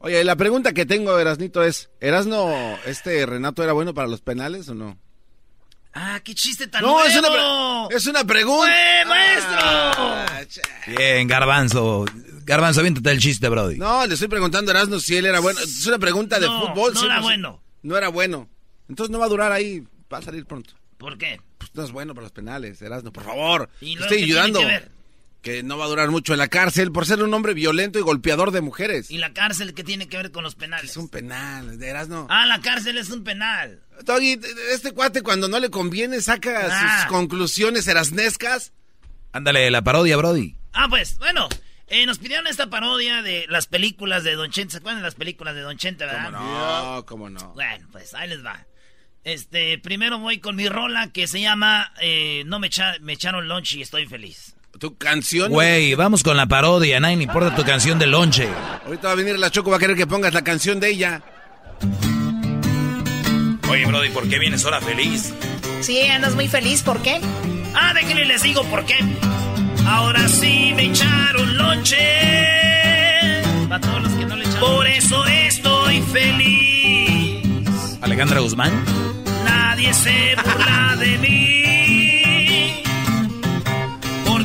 [0.00, 4.68] Oye, la pregunta que tengo, Erasnito, es, ¿Erasno, este Renato era bueno para los penales
[4.68, 4.96] o no?
[6.00, 7.86] Ah, qué chiste tan No, es nuevo.
[7.86, 8.72] una, es una pregunta.
[9.00, 9.56] ¡Eh, maestro!
[9.60, 10.40] Ah,
[10.86, 12.04] Bien, Garbanzo.
[12.44, 13.78] Garbanzo, aviéntate el chiste, Brody.
[13.78, 15.58] No, le estoy preguntando a Erasno si él era bueno.
[15.60, 16.94] Es una pregunta de No, fútbol.
[16.94, 17.60] no sí, era pues, bueno.
[17.82, 18.48] No era bueno.
[18.88, 20.74] Entonces no va a durar ahí, va a salir pronto.
[20.98, 21.40] ¿Por qué?
[21.58, 23.68] Pues no es bueno para los penales, Erasno, por favor.
[23.80, 24.60] ¿Y estoy tiene ayudando.
[24.60, 24.90] que ver?
[25.42, 28.02] Que no va a durar mucho en la cárcel por ser un hombre violento y
[28.02, 29.10] golpeador de mujeres.
[29.10, 30.90] ¿Y la cárcel qué tiene que ver con los penales?
[30.90, 32.26] Es un penal, de Erasno.
[32.28, 33.80] Ah, la cárcel es un penal.
[34.04, 34.40] Doggy,
[34.72, 36.98] este cuate cuando no le conviene saca Ah.
[37.02, 38.72] sus conclusiones erasnescas.
[39.32, 40.56] Ándale, la parodia, Brody.
[40.72, 41.48] Ah, pues, bueno,
[41.86, 44.72] eh, nos pidieron esta parodia de las películas de Don Chente.
[44.72, 46.30] ¿Se acuerdan de las películas de Don Chente, verdad?
[46.32, 47.52] No, cómo no.
[47.54, 48.66] Bueno, pues ahí les va.
[49.24, 53.46] Este, primero voy con mi rola que se llama eh, No me, echa- me echaron
[53.48, 54.54] lunch y estoy feliz.
[54.78, 55.50] Tu canción.
[55.50, 58.48] Güey, vamos con la parodia, nadie le importa tu canción de lonche.
[58.84, 61.22] Ahorita va a venir la Choco, va a querer que pongas la canción de ella.
[63.68, 65.34] Oye, Brody, ¿por qué vienes ahora feliz?
[65.80, 67.20] Sí, andas muy feliz, ¿por qué?
[67.74, 68.96] Ah, déjenle les digo por qué.
[69.86, 71.96] Ahora sí me echaron lonche.
[73.68, 74.60] Para todos los que no le echaron.
[74.60, 77.98] Por eso estoy feliz.
[78.00, 78.84] Alejandra Guzmán.
[79.44, 81.67] Nadie se burla de mí.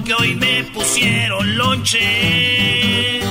[0.05, 3.21] Porque hoy me pusieron lonche.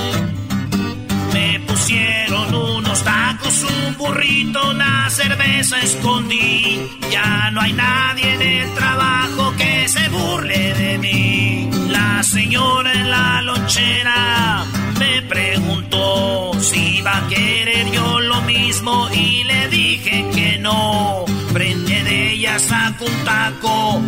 [1.31, 6.81] Me pusieron unos tacos, un burrito, una cerveza escondí.
[7.11, 11.69] Ya no hay nadie en el trabajo que se burle de mí.
[11.89, 14.65] La señora en la lonchera
[14.97, 21.25] me preguntó si iba a querer yo lo mismo y le dije que no.
[21.51, 24.01] Frente de ella saco un taco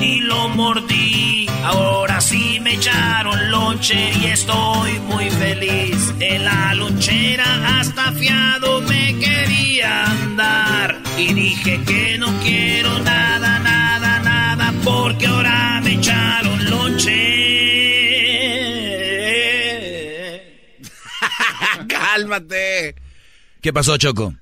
[0.00, 1.46] y lo mordí.
[1.64, 6.14] Ahora sí me echaron lonche y estoy muy feliz.
[6.20, 10.98] En la lonchera hasta fiado me quería andar.
[11.16, 17.38] Y dije que no quiero nada, nada, nada, porque ahora me echaron lonche.
[21.88, 22.94] Cálmate.
[23.60, 24.34] ¿Qué pasó, Choco?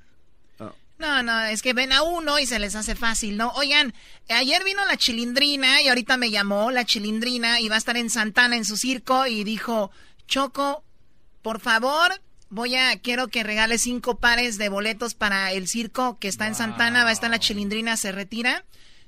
[0.99, 3.51] No, no, es que ven a uno y se les hace fácil, ¿no?
[3.51, 3.93] Oigan,
[4.29, 8.09] ayer vino la chilindrina y ahorita me llamó la chilindrina y va a estar en
[8.09, 9.91] Santana en su circo y dijo,
[10.27, 10.83] Choco,
[11.43, 12.19] por favor,
[12.49, 16.55] voy a, quiero que regale cinco pares de boletos para el circo que está en
[16.55, 18.65] Santana, va a estar la chilindrina, se retira.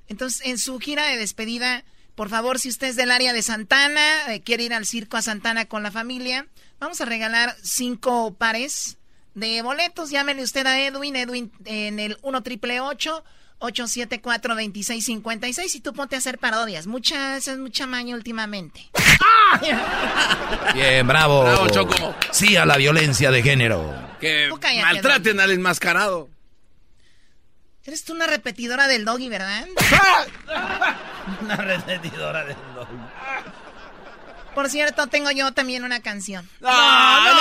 [0.08, 1.84] Entonces, en su gira de despedida,
[2.14, 5.24] por favor, si usted es del área de Santana, eh, quiere ir al circo a
[5.24, 6.46] Santana con la familia,
[6.80, 8.99] vamos a regalar cinco pares
[9.40, 10.10] de boletos.
[10.10, 16.20] Llámele usted a Edwin, Edwin en el 1 triple 874 2656 y tú ponte a
[16.20, 16.88] hacer parodias.
[16.88, 18.90] Mucha, eso es mucha maña últimamente.
[20.74, 21.44] Bien, bravo.
[21.44, 22.16] Bravo, Choco.
[22.32, 24.10] Sí a la violencia de género.
[24.20, 26.30] Que cállate, maltraten al enmascarado.
[27.86, 29.66] Eres tú una repetidora del doggy, ¿verdad?
[31.42, 32.88] Una repetidora del dog.
[34.56, 36.48] Por cierto, tengo yo también una canción.
[36.60, 37.40] No, no, no,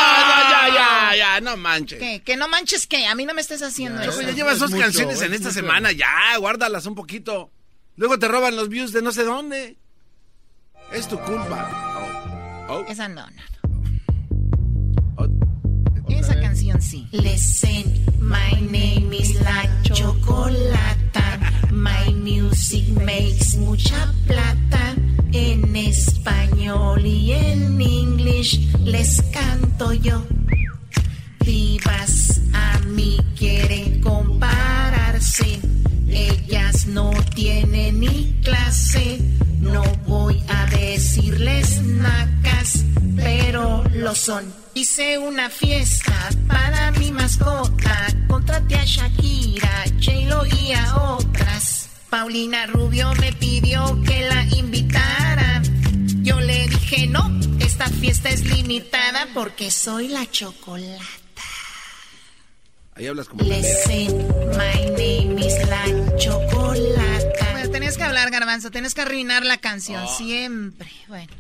[0.51, 1.99] ya, ya, ya, no manches.
[1.99, 2.23] ¿Qué?
[2.23, 3.07] ¿Que no manches qué?
[3.07, 4.21] A mí no me estés haciendo eso.
[4.23, 7.51] ya llevas dos canciones en esta semana, ya, guárdalas un poquito.
[7.97, 9.77] Luego te roban los views de no sé dónde.
[10.93, 12.67] Es tu culpa.
[12.69, 12.85] Oh.
[12.89, 13.43] Esa no, no.
[16.09, 17.07] Esa canción sí.
[17.13, 21.39] Listen, my name is La Chocolata.
[21.71, 24.95] My music makes mucha plata.
[25.33, 30.25] En español y en inglés les canto yo.
[31.41, 35.61] Divas a mí quieren compararse.
[36.09, 39.19] Ellas no tienen ni clase.
[39.61, 42.85] No voy a decirles nacas,
[43.17, 44.45] pero lo son.
[44.75, 48.07] Hice una fiesta para mi mascota.
[48.29, 51.89] Contraté a Shakira, J-Lo y a otras.
[52.11, 55.63] Paulina Rubio me pidió que la invitara.
[56.23, 61.05] Yo le dije no, esta fiesta es limitada porque soy la chocolata.
[62.95, 63.45] Ahí hablas como...
[63.45, 64.17] Listen,
[64.53, 67.53] my name is la chocolata.
[67.53, 70.17] Bueno, tenías que hablar, Garbanzo, tienes que arruinar la canción, oh.
[70.17, 70.91] siempre.
[71.09, 71.33] Bueno.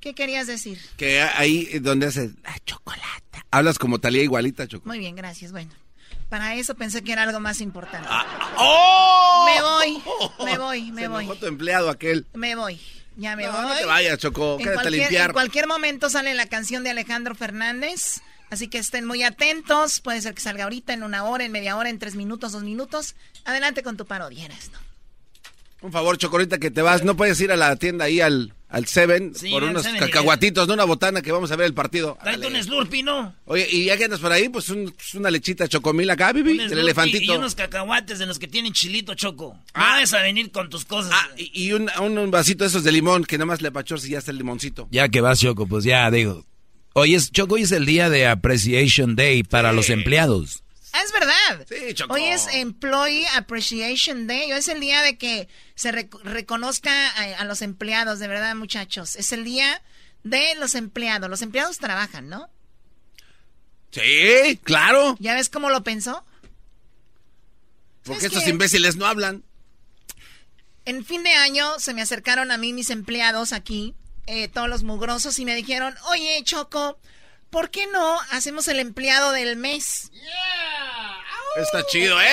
[0.00, 0.78] ¿Qué querías decir?
[0.96, 3.42] Que ahí donde hace la chocolate.
[3.50, 4.88] Hablas como Talía igualita, chocolate.
[4.88, 5.52] Muy bien, gracias.
[5.52, 5.70] Bueno,
[6.28, 8.08] para eso pensé que era algo más importante.
[8.10, 9.46] Ah, ¡Oh!
[9.46, 10.02] Me voy,
[10.44, 11.38] me voy, me voy.
[11.38, 12.26] tu empleado aquel.
[12.34, 12.80] Me voy.
[13.16, 13.62] Ya me voy.
[13.62, 14.58] No te vayas, Choco.
[14.58, 15.30] Quédate a limpiar.
[15.30, 18.20] En cualquier momento sale la canción de Alejandro Fernández.
[18.50, 20.00] Así que estén muy atentos.
[20.00, 22.62] Puede ser que salga ahorita, en una hora, en media hora, en tres minutos, dos
[22.62, 23.14] minutos.
[23.44, 24.54] Adelante con tu parodia, ¿no?
[25.82, 27.04] Un favor, Chocorita, que te vas.
[27.04, 30.84] No puedes ir a la tienda ahí al al Seven por unos cacahuatitos, no una
[30.84, 32.18] botana que vamos a ver el partido.
[32.22, 33.34] Tráete un Slurpee, ¿no?
[33.46, 36.78] Oye, y ya que andas por ahí, pues, pues una lechita chocomil acá, Bibi, el
[36.78, 37.32] elefantito.
[37.32, 39.58] Y unos cacahuates de los que tienen chilito choco.
[39.72, 41.10] Ah, vas a venir con tus cosas.
[41.14, 41.88] Ah, y, un,
[42.30, 44.88] vasito de esos de limón que nada más le pachor si ya está el limoncito.
[44.90, 46.44] Ya que vas, Choco, pues ya digo.
[46.92, 50.64] Hoy es, Choco, hoy es el día de Appreciation Day para los empleados.
[50.96, 51.66] Ah, es verdad.
[51.68, 54.50] Sí, Hoy es Employee Appreciation Day.
[54.50, 59.14] Hoy es el día de que se reconozca a, los empleados, de verdad, muchachos.
[59.16, 59.82] Es el día
[60.24, 61.28] de los empleados.
[61.28, 62.48] Los empleados trabajan, ¿no?
[63.90, 65.16] Sí, claro.
[65.18, 66.24] ¿Ya ves cómo lo pensó?
[68.04, 69.44] Porque estos imbéciles no hablan.
[70.86, 73.94] En fin de año se me acercaron a mí mis empleados aquí,
[74.26, 76.98] eh, todos los mugrosos, y me dijeron, oye, Choco,
[77.56, 80.12] ¿por qué no hacemos el empleado del mes?
[81.56, 82.26] Está chido, ¿eh?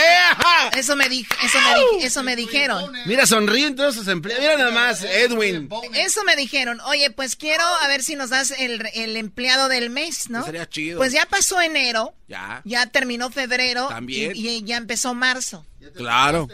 [0.75, 2.91] Eso me, di eso, me eso me dijeron.
[3.05, 4.43] Mira, sonríen todos sus empleados.
[4.43, 5.69] Mira nada más, Edwin.
[5.93, 6.81] Eso me dijeron.
[6.81, 10.43] Oye, pues quiero a ver si nos das el, el empleado del mes, ¿no?
[10.43, 10.97] Sería chido.
[10.97, 12.13] Pues ya pasó enero.
[12.27, 12.61] Ya.
[12.65, 13.87] Ya terminó febrero.
[13.87, 14.33] También.
[14.35, 15.65] Y, y ya empezó marzo.
[15.95, 16.49] Claro.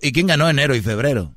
[0.00, 1.34] ¿Y quién ganó enero y febrero?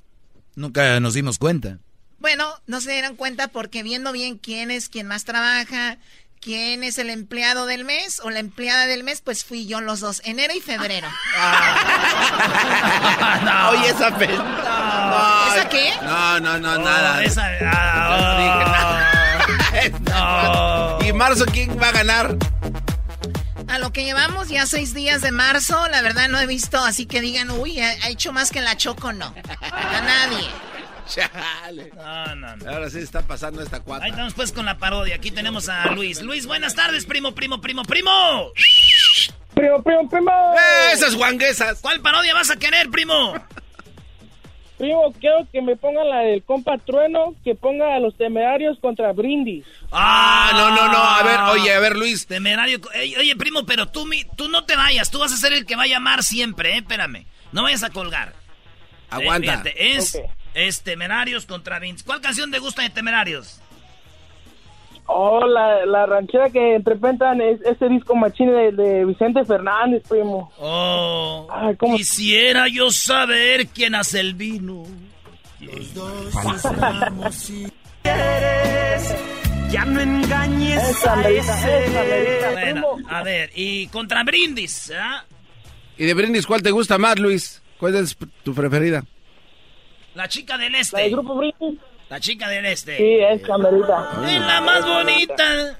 [0.56, 1.80] Nunca nos dimos cuenta.
[2.20, 5.98] Bueno, no se dieron cuenta porque viendo bien quién es quien más trabaja,
[6.42, 10.02] quién es el empleado del mes o la empleada del mes, pues fui yo los
[10.02, 11.08] dos, enero y febrero.
[13.44, 13.70] no.
[13.70, 14.28] Oye, esa pe...
[14.28, 15.56] no.
[15.56, 15.92] ¿Esa qué?
[16.02, 17.24] No, no, no, nada.
[17.24, 17.48] Esa...
[17.64, 19.12] Ah,
[21.00, 21.08] no.
[21.08, 22.36] ¿Y marzo quién va a ganar?
[23.68, 27.06] A lo que llevamos ya seis días de marzo, la verdad no he visto, así
[27.06, 29.34] que digan, uy, ha hecho más que la Choco, no.
[29.62, 30.50] A nadie.
[31.10, 31.92] Chale.
[31.96, 32.70] No, no, no.
[32.72, 34.06] Ahora sí está pasando esta cuatro.
[34.06, 35.16] Ahí estamos pues con la parodia.
[35.16, 36.22] Aquí tenemos a Luis.
[36.22, 38.52] Luis, buenas tardes, primo, primo, primo, primo.
[39.56, 40.32] Primo, primo, primo.
[40.94, 41.82] Esas guanguesas.
[41.82, 43.34] ¿Cuál parodia vas a querer, primo?
[44.78, 49.12] Primo, quiero que me pongan la del compa Trueno, que ponga a los temerarios contra
[49.12, 49.66] Brindis.
[49.92, 50.98] Ah, no, no, no.
[50.98, 52.28] A ver, oye, a ver, Luis.
[52.28, 52.80] Temerario.
[53.18, 55.12] Oye, primo, pero tú, tú no te vayas.
[55.12, 56.78] Tú vas a ser el que va a llamar siempre, ¿eh?
[56.78, 57.26] Espérame.
[57.52, 58.34] No vayas a colgar.
[59.10, 59.64] Aguanta.
[59.76, 60.22] es
[60.54, 62.04] es Temerarios contra Vince.
[62.06, 63.62] ¿Cuál canción te gusta de Temerarios?
[65.12, 70.52] Oh, la, la ranchera que interpretan es ese disco machine de, Vicente Fernández, primo.
[70.60, 71.48] Oh,
[71.96, 74.84] quisiera yo saber quién hace el vino.
[75.60, 76.32] Los dos
[77.32, 77.68] si
[78.04, 79.16] quieres,
[79.72, 85.26] ya no engañes esa, a esa, Bueno, a ver, y contra Brindis, ¿ah?
[85.98, 87.64] ¿Y de Brindis cuál te gusta más, Luis?
[87.80, 89.04] ¿Cuál es tu preferida?
[90.20, 91.02] La chica del este.
[91.02, 91.80] ¿La grupo Brindis?
[92.10, 92.98] La chica del este.
[92.98, 94.12] Sí, es camerita.
[94.28, 95.80] Es la más bonita.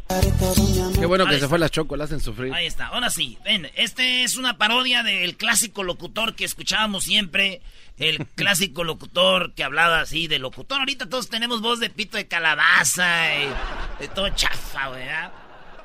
[0.98, 2.54] Qué bueno que se fue la choco, la hacen sufrir.
[2.54, 3.38] Ahí está, ahora sí.
[3.44, 7.62] Ven, este es una parodia del clásico locutor que escuchábamos siempre.
[7.98, 10.80] El clásico locutor que hablaba así de locutor.
[10.80, 15.34] Ahorita todos tenemos voz de pito de calabaza y de todo chafa, ¿verdad?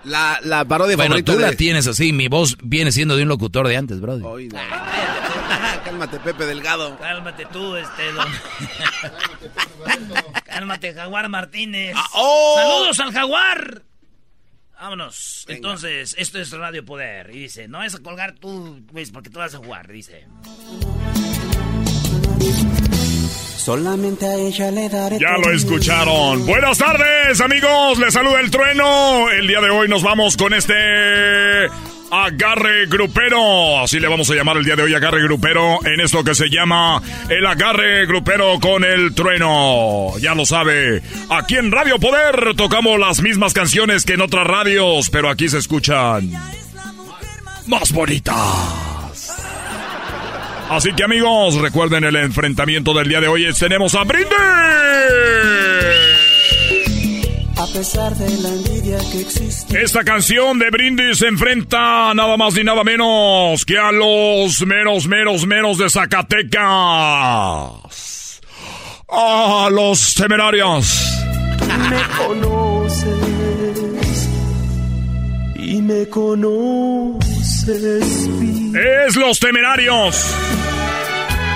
[0.05, 2.13] La, la parodia bueno, tú la tienes así.
[2.13, 4.23] Mi voz viene siendo de un locutor de antes, brother.
[5.85, 6.97] Cálmate, Pepe Delgado.
[6.99, 8.03] Cálmate tú, este.
[10.45, 11.95] Cálmate, Jaguar Martínez.
[11.97, 12.55] Ah, oh.
[12.57, 13.83] Saludos al Jaguar.
[14.81, 15.45] Vámonos.
[15.49, 17.31] Entonces, esto es Radio Poder.
[17.31, 20.27] Y dice, no vas a colgar tú, pues, porque tú vas a jugar, dice.
[23.57, 25.19] Solamente a ella le daré.
[25.19, 26.45] Ya lo escucharon.
[26.45, 27.99] Buenas tardes, amigos.
[27.99, 29.31] Les saluda el trueno.
[29.31, 30.75] El día de hoy nos vamos con este
[32.23, 33.81] agarre grupero.
[33.81, 36.49] Así le vamos a llamar el día de hoy agarre grupero en esto que se
[36.49, 40.13] llama el agarre grupero con el trueno.
[40.21, 41.03] Ya lo sabe.
[41.31, 45.59] Aquí en Radio Poder tocamos las mismas canciones que en otras radios, pero aquí se
[45.59, 46.31] escuchan
[47.67, 48.35] más bonitas.
[50.71, 53.47] Así que amigos, recuerden el enfrentamiento del día de hoy.
[53.59, 54.35] Tenemos a Brindis.
[57.57, 59.81] A pesar de la envidia que existe.
[59.83, 65.07] Esta canción de Brindis se enfrenta nada más ni nada menos que a los meros,
[65.07, 66.63] meros, meros de Zacatecas.
[69.09, 71.23] A los temerarios.
[71.91, 73.09] Me conoces
[75.57, 77.21] y me conoces
[78.41, 78.75] bien.
[79.07, 80.35] Es los temerarios.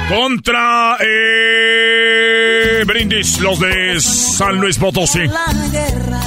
[0.09, 0.97] Contra
[2.85, 5.27] Brindis, los de San Luis Potosí.
[5.27, 6.21] La guerra.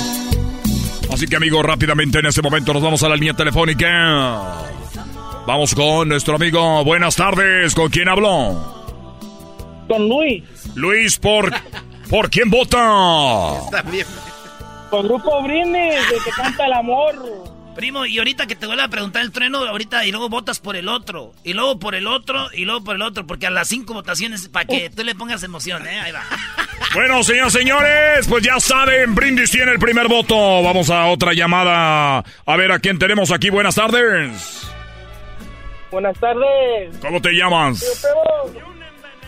[1.12, 4.62] Así que amigos, rápidamente en este momento nos vamos a la línea telefónica.
[5.46, 6.84] Vamos con nuestro amigo.
[6.84, 7.76] Buenas tardes.
[7.76, 8.82] ¿Con quién habló?
[9.88, 10.44] Con Luis,
[10.76, 11.52] Luis, ¿por,
[12.10, 12.78] ¿por quién vota?
[14.90, 17.16] Con Grupo Brindis, el que canta el amor.
[17.76, 20.76] Primo, y ahorita que te vuelva a preguntar el trueno, ahorita y luego votas por
[20.76, 23.70] el otro, y luego por el otro, y luego por el otro, porque a las
[23.70, 26.00] cinco votaciones, para que tú le pongas emoción, ¿eh?
[26.00, 26.24] Ahí va.
[26.94, 30.62] Bueno, señoras señores, pues ya saben, Brindis tiene el primer voto.
[30.62, 32.18] Vamos a otra llamada.
[32.46, 33.50] A ver a quién tenemos aquí.
[33.50, 34.68] Buenas tardes.
[35.90, 36.98] Buenas tardes.
[37.00, 38.06] ¿Cómo te llamas?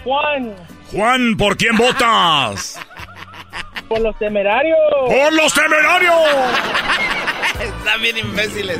[0.04, 0.54] Juan,
[0.92, 2.78] Juan, ¿por quién votas?
[3.88, 4.78] por los temerarios.
[5.08, 6.14] ¡Por los temerarios!
[7.62, 8.80] Están bien imbéciles.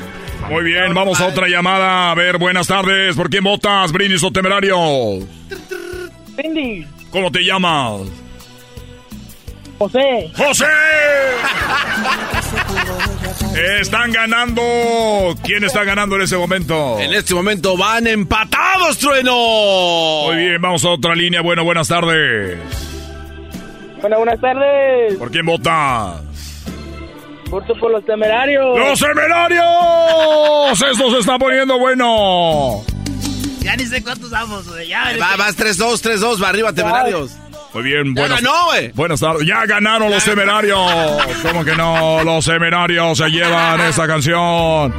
[0.50, 2.12] Muy bien, vamos a otra llamada.
[2.12, 3.16] A ver, buenas tardes.
[3.16, 5.24] ¿Por quién votas, Brindis o temerarios?
[6.36, 8.02] Brindis, ¿Cómo te llamas?
[9.78, 10.32] José.
[10.36, 10.66] ¡José!
[13.80, 14.62] Están ganando.
[15.44, 17.00] ¿Quién está ganando en ese momento?
[17.00, 20.26] En este momento van empatados, trueno.
[20.28, 21.42] Muy bien, vamos a otra línea.
[21.42, 22.58] Bueno, buenas tardes.
[24.02, 25.16] Bueno, buenas tardes.
[25.16, 26.22] ¿Por quién votas?
[27.54, 28.80] Voto por los temerarios.
[28.80, 30.82] ¡Los temerarios!
[30.82, 32.82] Esto se está poniendo bueno.
[33.60, 34.88] Ya ni sé cuántos vamos, güey.
[34.88, 37.32] Ya, Va, vas 3-2, 3-2, va arriba, temerarios.
[37.76, 38.92] Muy bien, Ya buenas, ganó, güey.
[38.94, 39.48] buenas tardes.
[39.48, 40.80] Ya ganaron los temerarios.
[41.44, 42.24] ¿Cómo que no?
[42.24, 44.92] Los temerarios se llevan esa canción.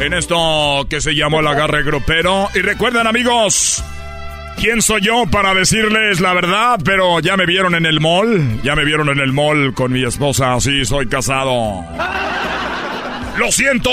[0.00, 2.48] En esto que se llamó el agarre grupero.
[2.54, 3.82] Y recuerden, amigos,
[4.56, 6.78] ¿quién soy yo para decirles la verdad?
[6.84, 8.60] Pero ya me vieron en el mall.
[8.62, 10.58] Ya me vieron en el mall con mi esposa.
[10.60, 11.84] Sí, soy casado.
[13.38, 13.90] Lo siento.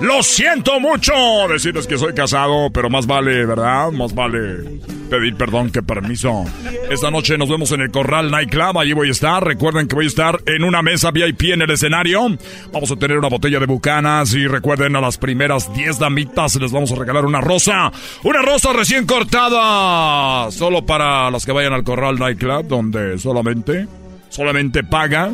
[0.00, 1.12] Lo siento mucho
[1.48, 3.90] decirles que soy casado, pero más vale, ¿verdad?
[3.90, 6.46] Más vale pedir perdón que permiso.
[6.88, 9.44] Esta noche nos vemos en el Corral Nightclub, allí voy a estar.
[9.44, 12.28] Recuerden que voy a estar en una mesa VIP en el escenario.
[12.72, 16.72] Vamos a tener una botella de bucanas y recuerden a las primeras 10 damitas les
[16.72, 17.92] vamos a regalar una rosa.
[18.22, 20.50] Una rosa recién cortada.
[20.50, 23.86] Solo para las que vayan al Corral Nightclub, donde solamente,
[24.30, 25.30] solamente paga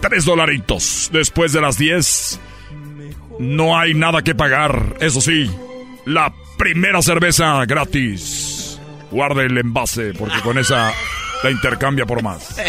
[0.00, 1.10] Tres dolaritos.
[1.12, 2.40] Después de las 10,
[3.38, 4.96] no hay nada que pagar.
[5.00, 5.50] Eso sí,
[6.04, 8.78] la primera cerveza gratis.
[9.10, 10.92] Guarde el envase, porque con esa
[11.42, 12.56] la intercambia por más.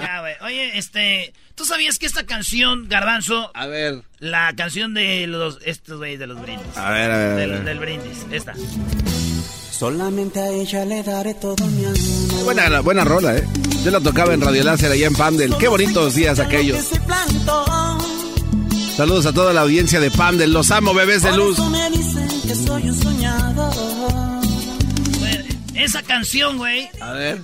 [0.00, 0.34] Ya, güey.
[0.42, 4.02] Oye, este, ¿tú sabías que esta canción, Garbanzo, A ver.
[4.18, 6.76] la canción de los, estos güeyes de los brindis?
[6.76, 7.64] A ver, a ver, a Del, ver.
[7.64, 8.54] del brindis, esta.
[9.70, 12.44] Solamente a ella le daré todo mi amor.
[12.44, 13.44] Buena, buena rola, ¿eh?
[13.84, 15.54] Yo la tocaba en Radio Láser allá en Pandel.
[15.58, 16.90] Qué bonitos días aquellos.
[18.96, 20.52] Saludos a toda la audiencia de Pandel.
[20.52, 21.58] Los amo, bebés de Por luz.
[21.58, 23.74] eso me dicen que soy un soñador.
[25.18, 25.44] Güey,
[25.74, 27.40] Esa canción, güey, A ver.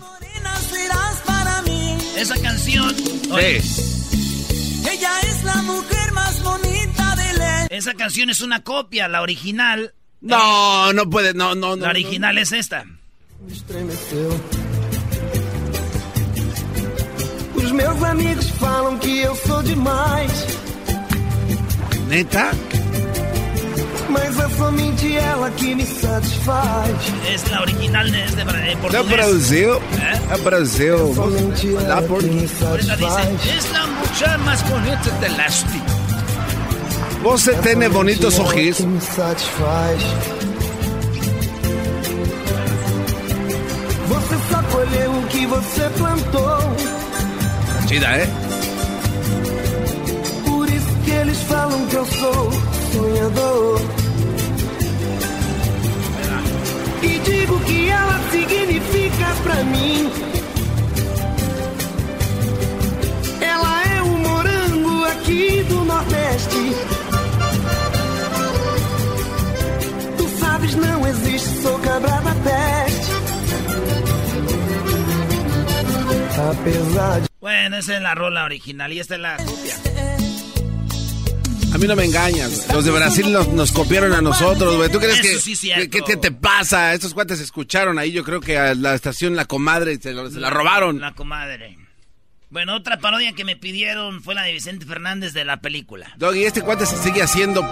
[2.16, 2.94] Esa canción.
[3.32, 4.82] oye, Sí.
[4.90, 7.76] Ella es la mujer más bonita de.
[7.76, 9.94] Esa canción es una copia, la original.
[10.20, 11.84] No, no puede, no, no, no.
[11.84, 12.84] La original es esta.
[13.50, 14.40] Estremeceu.
[17.56, 20.32] Os meus amigos falam que eu sou demais.
[22.10, 22.50] ¿Neta?
[24.08, 26.90] Mas é somente ela que me satisfaz.
[27.32, 29.08] Es la original de, es de, de No portugués.
[29.08, 29.70] Brasil.
[29.70, 30.34] ¿Eh?
[30.34, 30.98] É Brasil.
[31.14, 33.56] Somente Lá ela por que me Ahorita dice, satisfaz.
[33.56, 35.80] es la mujer más bonita del este.
[37.22, 38.76] Você tem bonitos Somente ela ojos.
[38.78, 40.02] que me satisfaz.
[44.08, 46.58] Você só colheu o que você plantou.
[47.88, 48.28] Chida, ¿eh?
[51.30, 52.50] Eles falam que eu sou
[52.92, 53.80] sonhador.
[57.04, 60.10] E digo que ela significa pra mim.
[63.40, 66.74] Ela é o morango aqui do Nordeste.
[70.16, 73.12] Tu sabes, não existe, sou cabra da peste.
[76.50, 77.28] Apesar de.
[77.40, 80.09] Bueno, esa es la rola original y esta es la copia.
[81.72, 82.66] A mí no me engañas.
[82.72, 84.90] Los de Brasil nos, nos copiaron a nosotros, güey.
[84.90, 86.92] ¿Tú crees Eso que, sí que- que- te pasa?
[86.94, 90.40] Estos cuates escucharon ahí, yo creo que a la estación La Comadre se, lo- se
[90.40, 91.00] la robaron.
[91.00, 91.78] La comadre.
[92.50, 96.12] Bueno, otra parodia que me pidieron fue la de Vicente Fernández de la película.
[96.16, 97.62] Doggy, este cuate se sigue haciendo.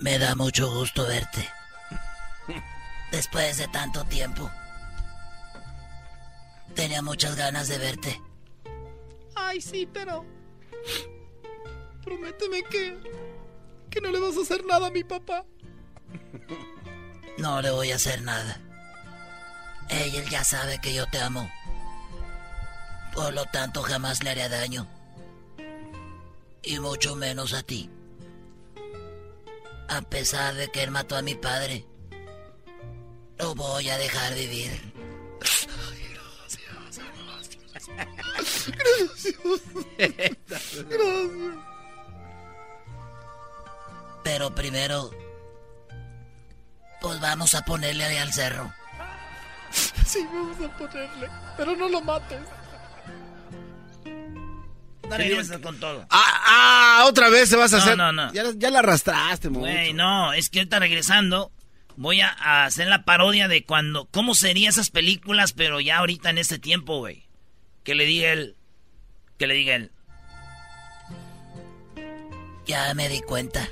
[0.00, 1.46] Me da mucho gusto verte.
[3.12, 4.50] Después de tanto tiempo.
[6.74, 8.20] Tenía muchas ganas de verte.
[9.38, 10.24] Ay, sí, pero.
[12.04, 12.98] Prométeme que.
[13.90, 15.44] que no le vas a hacer nada a mi papá.
[17.38, 18.60] No le voy a hacer nada.
[19.88, 21.48] Él ya sabe que yo te amo.
[23.14, 24.86] Por lo tanto, jamás le haré daño.
[26.62, 27.90] Y mucho menos a ti.
[29.88, 31.86] A pesar de que él mató a mi padre,
[33.38, 34.92] lo voy a dejar vivir.
[44.24, 45.10] Pero primero,
[47.00, 48.72] pues vamos a ponerle ahí al cerro.
[50.06, 51.28] Sí, vamos a ponerle.
[51.56, 52.40] Pero no lo mates.
[55.08, 56.06] No regresas con todo.
[56.10, 56.42] Ah,
[57.00, 57.96] ah, otra vez se vas a No, hacer.
[57.96, 58.32] no, no.
[58.34, 59.60] Ya, ya la arrastraste, mucho.
[59.60, 61.50] Güey, no, es que ahorita regresando
[61.96, 66.28] voy a, a hacer la parodia de cuando, cómo serían esas películas, pero ya ahorita
[66.30, 67.26] en este tiempo, güey.
[67.88, 68.54] Que le diga él,
[69.38, 69.90] que le diga él.
[72.66, 73.66] Ya me di cuenta.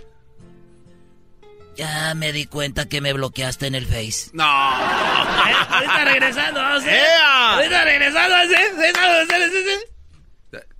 [1.77, 4.31] Ya me di cuenta que me bloqueaste en el Face.
[4.33, 4.43] No.
[5.47, 6.85] Eh, ahorita regresando, vamos.
[6.87, 7.53] ¡Ea!
[7.57, 8.57] Ahorita regresando, hacer.
[8.57, 9.53] ¿sí?
[9.53, 9.63] ¿sí?
[9.63, 9.96] ¿sí?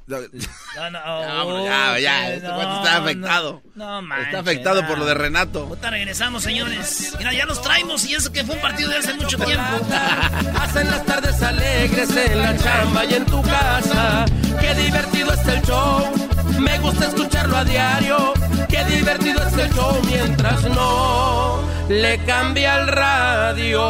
[0.09, 3.63] No, No, no, Ya, hombre, ya, ya, este cuate está afectado.
[3.75, 5.65] No, manches, Está afectado por lo de Renato.
[5.65, 7.15] Ahorita regresamos, señores.
[7.19, 9.87] Mira, ya los traemos y eso que fue un partido de hace mucho tiempo.
[10.61, 14.27] Hacen las tardes alegres en la chamba y en tu casa.
[14.61, 16.05] Qué divertido es el show.
[16.61, 18.35] Me gusta escucharlo a diario.
[18.69, 23.83] Qué divertido es el show mientras no le cambia el radio.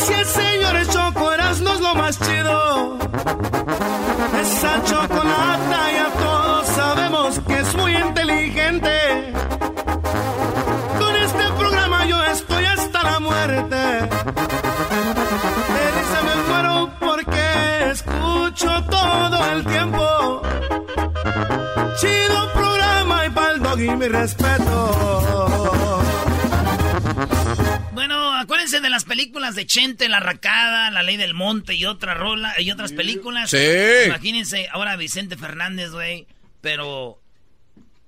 [0.00, 2.98] Así es, señores, Choco Erasmo es lo más chido.
[4.40, 9.34] Esa chocolata ya todos sabemos que es muy inteligente.
[10.98, 13.76] Con este programa yo estoy hasta la muerte.
[15.76, 15.86] De
[16.26, 20.40] me muero porque escucho todo el tiempo.
[22.00, 25.99] Chido programa y pa'l doggy mi respeto.
[28.80, 32.70] De las películas de Chente, La Racada, La Ley del Monte y otra rola y
[32.70, 33.50] otras películas.
[33.50, 33.58] Sí.
[34.06, 36.26] Imagínense ahora Vicente Fernández, güey,
[36.60, 37.20] pero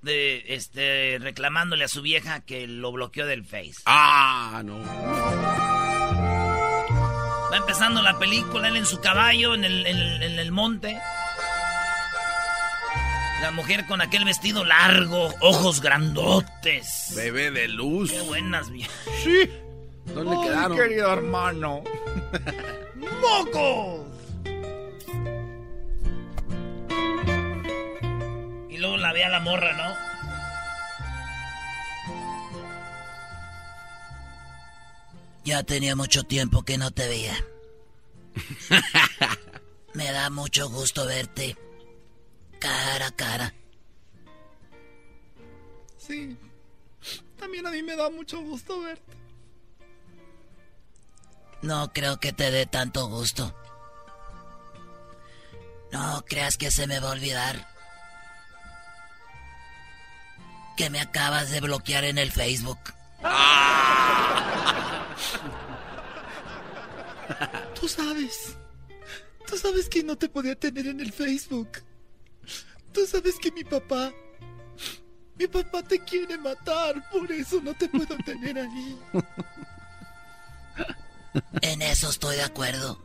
[0.01, 3.75] de este reclamándole a su vieja que lo bloqueó del Face.
[3.85, 4.79] Ah, no.
[7.51, 10.99] Va empezando la película, él en su caballo, en el, en el- en el monte.
[13.41, 17.11] La mujer con aquel vestido largo, ojos grandotes.
[17.15, 18.09] Bebé de luz.
[18.11, 18.93] Qué buenas, viejas.
[19.23, 19.49] Sí.
[20.05, 20.77] ¿Dónde Ay, quedaron?
[20.77, 21.83] querido hermano.
[22.95, 24.07] ¡Mocos!
[28.69, 30.13] Y luego la ve a la morra, ¿no?
[35.45, 37.35] Ya tenía mucho tiempo que no te veía.
[39.93, 41.57] Me da mucho gusto verte.
[42.59, 43.53] Cara a cara.
[45.97, 46.37] Sí.
[47.37, 49.22] También a mí me da mucho gusto verte.
[51.63, 53.55] No creo que te dé tanto gusto.
[55.93, 57.69] No creas que se me va a olvidar.
[60.75, 62.79] Que me acabas de bloquear en el Facebook.
[67.79, 68.57] Tú sabes.
[69.47, 71.81] Tú sabes que no te podía tener en el Facebook.
[72.91, 74.11] Tú sabes que mi papá.
[75.37, 78.99] Mi papá te quiere matar, por eso no te puedo tener ahí.
[81.61, 82.99] En eso estoy de acuerdo.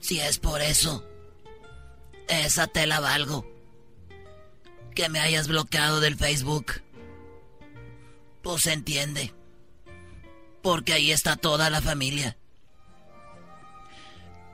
[0.00, 1.04] Si es por eso,
[2.28, 3.46] esa te la valgo.
[4.94, 6.82] Que me hayas bloqueado del Facebook.
[8.42, 9.32] Pues entiende.
[10.62, 12.36] Porque ahí está toda la familia.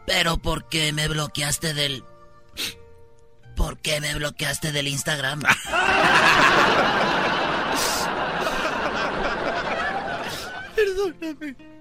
[0.07, 2.05] Pero ¿por qué me bloqueaste del...
[3.57, 5.43] ¿Por qué me bloqueaste del Instagram?
[10.77, 11.78] Perdóname.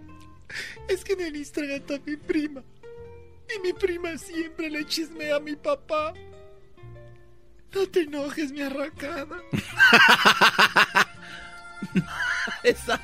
[0.88, 2.64] Es que en el Instagram está mi prima.
[3.55, 6.14] Y mi prima siempre le chismea a mi papá.
[7.73, 9.41] No te enojes, mi arracada.
[12.64, 12.99] Esa.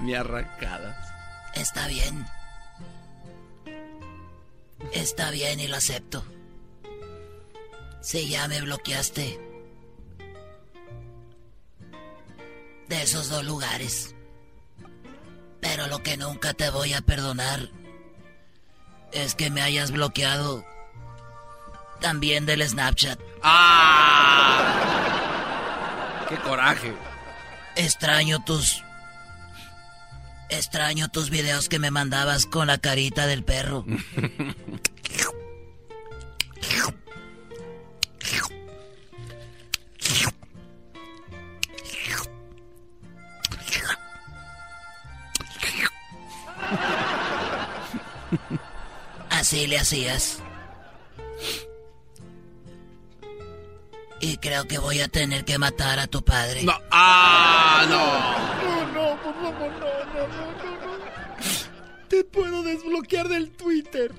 [0.00, 0.96] Mi arrancada.
[1.54, 2.26] Está bien.
[4.92, 6.24] Está bien y lo acepto.
[8.00, 9.40] Si ya me bloqueaste.
[12.88, 14.13] De esos dos lugares.
[15.64, 17.70] Pero lo que nunca te voy a perdonar
[19.12, 20.64] es que me hayas bloqueado
[22.00, 23.18] también del Snapchat.
[23.42, 24.66] ¡Ah!
[26.28, 26.94] ¡Qué coraje!
[27.76, 28.84] Extraño tus...
[30.50, 33.86] Extraño tus videos que me mandabas con la carita del perro.
[49.44, 50.38] Así le hacías.
[54.18, 56.62] Y creo que voy a tener que matar a tu padre.
[56.62, 58.64] No, ah, no.
[58.64, 62.08] No, no, por favor, no, no, no, no, no.
[62.08, 64.14] Te puedo desbloquear del Twitter.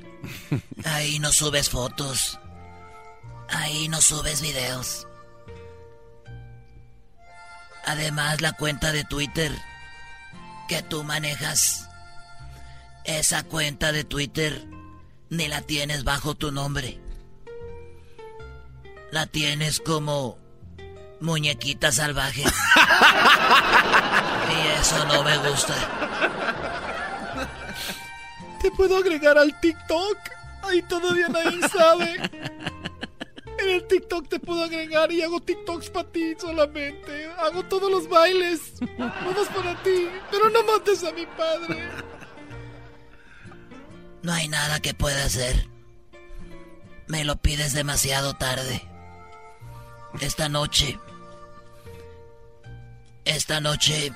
[0.84, 2.40] Ahí no subes fotos.
[3.50, 5.08] Ahí no subes videos.
[7.88, 9.52] Además, la cuenta de Twitter
[10.70, 11.90] que tú manejas,
[13.06, 14.68] esa cuenta de Twitter
[15.30, 17.00] ni la tienes bajo tu nombre.
[19.12, 20.38] La tienes como
[21.20, 22.44] muñequita salvaje.
[24.52, 25.76] y eso no me gusta.
[28.62, 30.18] Te puedo agregar al TikTok.
[30.64, 32.16] Ahí todavía nadie sabe.
[33.58, 37.28] En el TikTok te puedo agregar y hago TikToks para ti solamente.
[37.38, 38.74] Hago todos los bailes.
[39.24, 40.10] Todos para ti.
[40.30, 41.90] Pero no mates a mi padre.
[44.26, 45.70] No hay nada que pueda hacer.
[47.06, 48.82] Me lo pides demasiado tarde.
[50.20, 50.98] Esta noche.
[53.24, 54.12] Esta noche.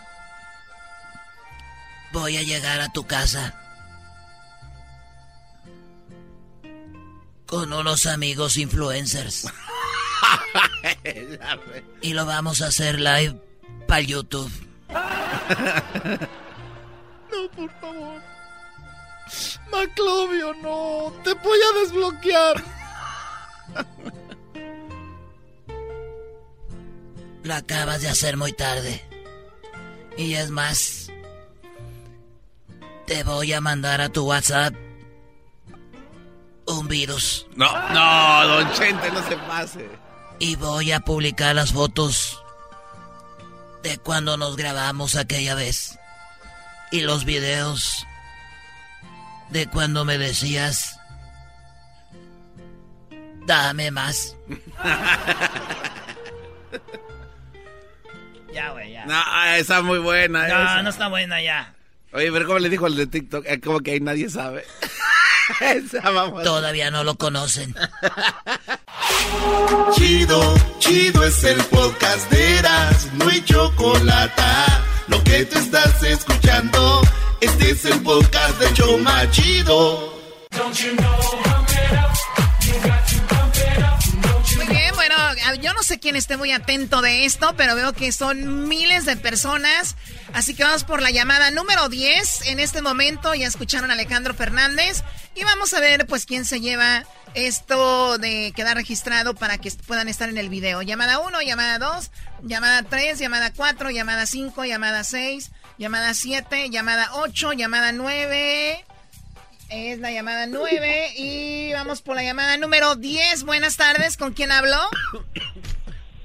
[2.12, 3.54] Voy a llegar a tu casa.
[7.46, 9.46] Con unos amigos influencers.
[12.02, 13.40] y lo vamos a hacer live
[13.88, 14.52] para YouTube.
[17.32, 18.29] No, por favor.
[19.72, 21.14] Maclovio, no.
[21.24, 22.64] Te voy a desbloquear.
[27.44, 29.04] Lo acabas de hacer muy tarde.
[30.18, 31.10] Y es más,
[33.06, 34.74] te voy a mandar a tu WhatsApp
[36.68, 37.48] un virus.
[37.56, 39.90] No, no, don Chente, no se pase.
[40.40, 42.42] Y voy a publicar las fotos
[43.84, 45.98] de cuando nos grabamos aquella vez.
[46.92, 48.06] Y los videos
[49.52, 50.98] de cuando me decías,
[53.46, 54.36] dame más.
[58.54, 59.06] Ya, güey, ya.
[59.06, 60.48] No, ah, está muy buena.
[60.48, 60.82] No, esa.
[60.82, 61.74] no está buena ya.
[62.14, 63.46] Oye, pero ¿cómo le dijo al de TikTok?
[63.48, 64.66] Eh, Como que ahí nadie sabe.
[65.62, 66.44] Esa, vamos.
[66.44, 67.76] Todavía no lo conocen.
[69.96, 74.42] Chido, chido es el podcast de Eras, no hay chocolate.
[75.08, 77.02] Lo que te estás escuchando,
[77.42, 80.20] este es el de Choma Chido.
[84.56, 85.16] Muy bien, bueno,
[85.62, 89.16] yo no sé quién esté muy atento de esto, pero veo que son miles de
[89.16, 89.96] personas.
[90.34, 92.48] Así que vamos por la llamada número 10.
[92.48, 95.04] En este momento ya escucharon a Alejandro Fernández.
[95.36, 100.10] Y vamos a ver, pues, quién se lleva esto de quedar registrado para que puedan
[100.10, 100.82] estar en el video.
[100.82, 102.12] Llamada 1, llamada 2,
[102.44, 108.86] llamada 3, llamada 4, llamada 5, llamada 6, llamada 7, llamada 8, llamada 9.
[109.70, 113.46] Es la llamada 9 y vamos por la llamada número 10.
[113.46, 114.78] Buenas tardes, ¿con quién habló?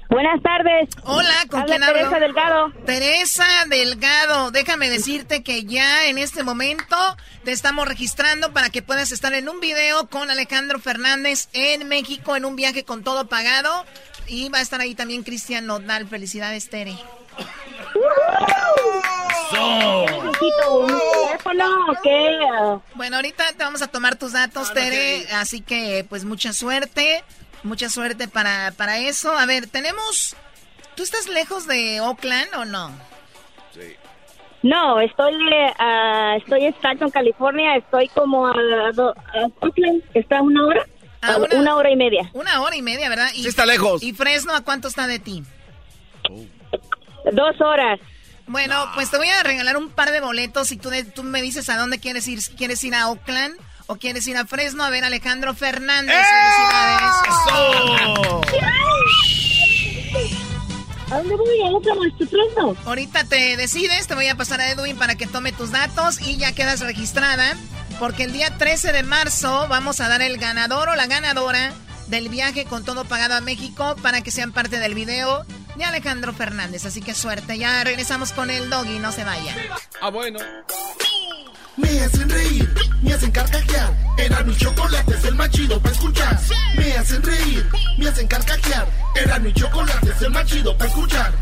[0.09, 0.89] Buenas tardes.
[1.03, 1.99] Hola, ¿con Habla quién hablo?
[1.99, 2.71] Teresa Delgado.
[2.85, 6.95] Teresa Delgado, déjame decirte que ya en este momento
[7.43, 12.35] te estamos registrando para que puedas estar en un video con Alejandro Fernández en México
[12.35, 13.85] en un viaje con todo pagado.
[14.27, 16.07] Y va a estar ahí también Cristian Nodal.
[16.07, 16.97] Felicidades, Tere.
[22.95, 27.23] Bueno, ahorita te vamos a tomar tus datos, Tere, así que pues mucha suerte,
[27.63, 29.31] mucha suerte para, para eso.
[29.37, 30.35] A ver, tenemos...
[30.95, 32.89] ¿Tú estás lejos de Oakland o no?
[33.73, 33.95] Sí.
[34.63, 38.53] No, estoy uh, estoy en California, estoy como a,
[39.59, 40.85] Oakland, está una hora,
[41.21, 42.29] a una, hora y media.
[42.33, 43.27] Una hora y media, ¿verdad?
[43.35, 44.01] Y, sí está lejos.
[44.01, 45.43] ¿Y Fresno a cuánto está de ti?
[47.31, 47.99] Dos horas.
[48.47, 51.67] Bueno, pues te voy a regalar un par de boletos y tú, tú me dices
[51.69, 52.39] a dónde quieres ir.
[52.55, 53.55] ¿Quieres ir a Oakland
[53.87, 56.15] o quieres ir a Fresno a ver a Alejandro Fernández?
[56.15, 56.25] ¡Eh!
[61.11, 61.61] ¿A dónde voy?
[61.61, 62.77] ¿A Oakland o Fresno?
[62.85, 66.37] Ahorita te decides, te voy a pasar a Edwin para que tome tus datos y
[66.37, 67.55] ya quedas registrada.
[67.99, 71.73] Porque el día 13 de marzo vamos a dar el ganador o la ganadora
[72.07, 75.45] del viaje con todo pagado a México para que sean parte del video
[75.75, 76.85] de Alejandro Fernández.
[76.85, 77.57] Así que suerte.
[77.57, 79.55] Ya regresamos con el doggy, no se vaya.
[80.01, 80.39] Ah, bueno.
[81.77, 83.93] Me hacen reír, me hacen carcajear.
[84.17, 86.39] Era mi chocolate, es el más chido para escuchar.
[86.77, 88.87] Me hacen reír, me hacen carcajear.
[89.15, 91.33] Era mi chocolate, es el más chido para escuchar.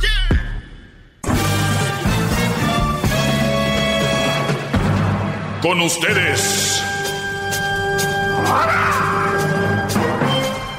[5.61, 6.83] Con ustedes.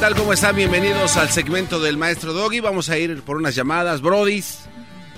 [0.00, 0.14] tal?
[0.14, 0.54] ¿Cómo están?
[0.54, 2.60] Bienvenidos al segmento del Maestro Doggy.
[2.60, 4.00] Vamos a ir por unas llamadas.
[4.00, 4.60] Brodis,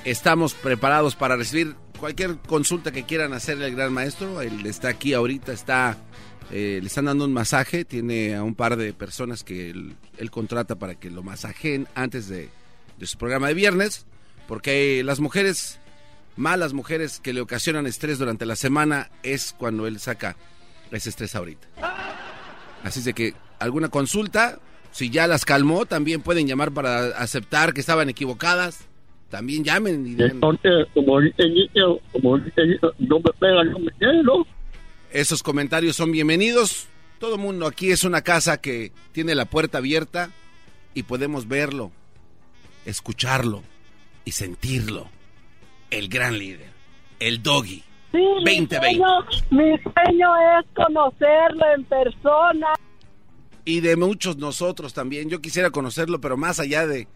[0.04, 4.40] estamos preparados para recibir cualquier consulta que quieran hacerle al gran maestro.
[4.40, 5.98] Él está aquí ahorita, está,
[6.50, 7.84] eh, le están dando un masaje.
[7.84, 9.96] Tiene a un par de personas que él,
[10.30, 12.48] contrata para que lo masajen antes de,
[12.96, 14.06] de su programa de viernes.
[14.48, 15.78] Porque las mujeres,
[16.36, 20.36] malas mujeres que le ocasionan estrés durante la semana, es cuando él saca
[20.90, 21.68] ese estrés ahorita.
[22.82, 24.58] Así de que alguna consulta,
[24.92, 28.86] si ya las calmó, también pueden llamar para aceptar que estaban equivocadas.
[29.28, 30.16] También llamen y
[35.12, 36.88] Esos comentarios son bienvenidos.
[37.20, 40.30] Todo mundo aquí es una casa que tiene la puerta abierta
[40.94, 41.92] y podemos verlo,
[42.84, 43.62] escucharlo
[44.24, 45.08] y sentirlo.
[45.90, 46.70] El gran líder,
[47.20, 47.84] el doggy.
[48.10, 48.80] Sí, 2020.
[49.50, 52.66] mi sueño es conocerlo en persona
[53.64, 55.28] y de muchos nosotros también.
[55.28, 57.08] Yo quisiera conocerlo, pero más allá de,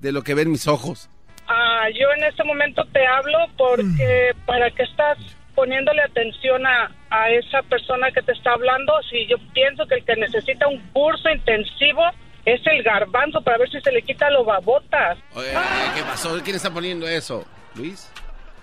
[0.00, 1.10] de lo que ven mis ojos.
[1.48, 4.46] Ah, yo en este momento te hablo porque mm.
[4.46, 5.18] para que estás
[5.54, 10.04] poniéndole atención a, a esa persona que te está hablando, si yo pienso que el
[10.04, 12.02] que necesita un curso intensivo
[12.44, 15.18] es el garbanzo para ver si se le quita los babotas.
[15.34, 16.40] ¿qué pasó?
[16.42, 17.44] ¿Quién está poniendo eso?
[17.74, 18.10] ¿Luis?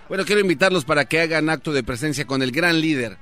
[0.08, 3.16] Bueno, quiero invitarlos para que hagan acto de presencia con el gran líder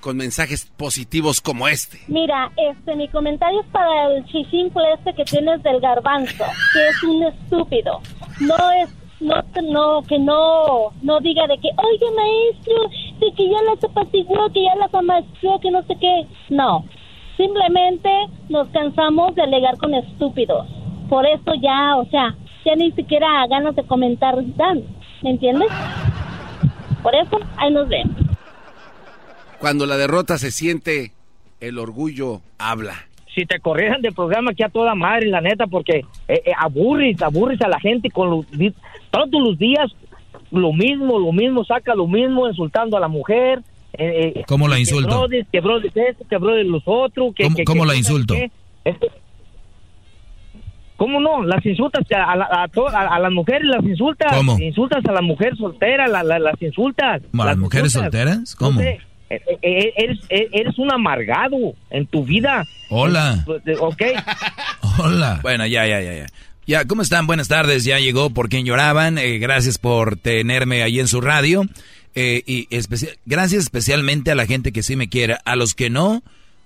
[0.00, 1.98] con mensajes positivos como este.
[2.08, 7.02] Mira, este, mi comentario es para el chisimple este que tienes del garbanzo, que es
[7.02, 8.00] un estúpido.
[8.40, 13.62] No es, no, no, que no, no diga de que, oye maestro, de que ya
[13.62, 16.26] la zapatiguó, que ya la amació, que no sé qué.
[16.50, 16.84] No,
[17.36, 18.10] simplemente
[18.48, 20.66] nos cansamos de alegar con estúpidos.
[21.08, 24.82] Por eso ya, o sea, ya ni siquiera ganas de comentar dan,
[25.22, 25.68] ¿me entiendes?
[27.02, 28.27] Por eso, ahí nos vemos.
[29.58, 31.12] Cuando la derrota se siente,
[31.60, 33.06] el orgullo habla.
[33.34, 35.98] Si te corrieran del programa aquí a toda madre, la neta, porque
[36.28, 38.46] eh, eh, aburris, aburris a la gente con los,
[39.10, 39.92] todos los días
[40.50, 43.60] lo mismo, lo mismo, saca lo mismo, insultando a la mujer.
[43.92, 45.26] Eh, eh ¿Cómo la insulto?
[45.52, 47.34] Que bro que que los otros.
[47.34, 48.34] Que, ¿Cómo, la insulto?
[50.96, 51.44] ¿Cómo no?
[51.44, 54.36] Las insultas a, a, las mujeres, las insultas.
[54.36, 54.58] ¿Cómo?
[54.58, 57.22] Insultas a la mujer soltera, las insultas.
[57.32, 58.56] ¿A las, mujeres solteras?
[58.56, 58.80] ¿Cómo?
[59.30, 62.66] Eres, eres un amargado en tu vida.
[62.90, 63.44] Hola.
[63.80, 64.02] Ok.
[64.98, 65.40] Hola.
[65.42, 66.26] Bueno, ya, ya, ya, ya.
[66.66, 67.26] Ya, ¿cómo están?
[67.26, 67.84] Buenas tardes.
[67.84, 69.18] Ya llegó por quien lloraban.
[69.40, 71.64] gracias por tenerme ahí en su radio.
[72.14, 72.68] y
[73.24, 75.38] gracias especialmente a la gente que sí me quiere.
[75.44, 76.22] A los que no,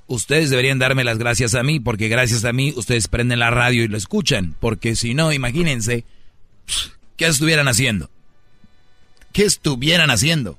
[0.07, 3.85] ustedes deberían darme las gracias a mí, porque gracias a mí ustedes prenden la radio
[3.85, 4.57] y lo escuchan.
[4.61, 6.05] Porque si no, imagínense,
[7.17, 8.11] ¿qué estuvieran haciendo?
[9.33, 10.59] ¿Qué estuvieran haciendo?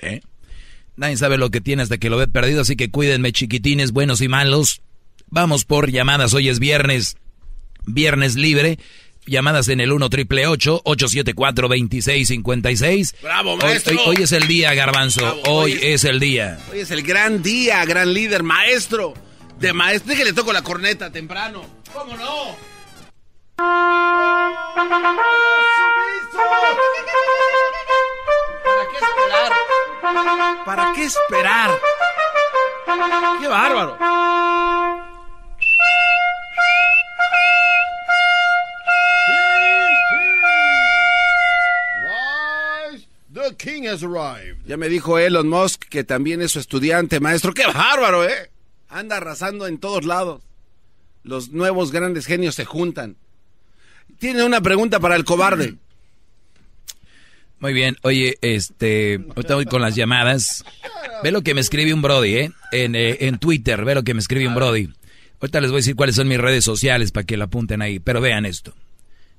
[0.00, 0.20] ¿Eh?
[0.96, 4.20] Nadie sabe lo que tiene hasta que lo ve perdido, así que cuídenme chiquitines, buenos
[4.22, 4.80] y malos.
[5.28, 7.16] Vamos por llamadas, hoy es viernes,
[7.84, 8.78] viernes libre.
[9.26, 13.16] llamadas en el 1 triple 874 2656.
[13.22, 13.94] Bravo, maestro.
[14.06, 15.42] Hoy, hoy, es el día, Garbanzo.
[15.46, 16.58] hoy, hoy es, es, el día.
[16.72, 19.14] Hoy es el gran día, gran líder, maestro.
[19.58, 20.14] De maestro.
[20.14, 21.62] que le toco la corneta temprano.
[21.92, 22.56] ¿Cómo no?
[28.64, 29.52] ¿Para qué esperar?
[30.64, 31.70] ¿Para qué esperar?
[33.40, 33.98] ¡Qué bárbaro!
[43.56, 44.58] King has arrived.
[44.66, 47.52] Ya me dijo Elon Musk que también es su estudiante, maestro.
[47.52, 48.50] ¡Qué bárbaro, eh!
[48.88, 50.42] Anda arrasando en todos lados.
[51.22, 53.16] Los nuevos grandes genios se juntan.
[54.18, 55.76] Tiene una pregunta para el cobarde.
[57.58, 60.64] Muy bien, oye, este, ahorita voy con las llamadas.
[61.22, 62.52] Ve lo que me escribe un Brody, ¿eh?
[62.72, 64.90] En, eh, en Twitter, ve lo que me escribe un Brody.
[65.40, 67.98] Ahorita les voy a decir cuáles son mis redes sociales para que la apunten ahí,
[67.98, 68.74] pero vean esto.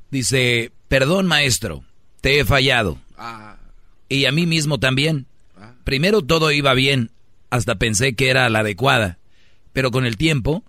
[0.09, 1.83] Dice, perdón maestro,
[2.21, 2.97] te he fallado.
[3.17, 3.57] Ah.
[4.09, 5.25] Y a mí mismo también.
[5.83, 7.11] Primero todo iba bien,
[7.49, 9.19] hasta pensé que era la adecuada,
[9.73, 10.63] pero con el tiempo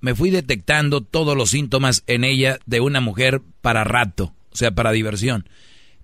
[0.00, 4.70] me fui detectando todos los síntomas en ella de una mujer para rato, o sea,
[4.72, 5.48] para diversión.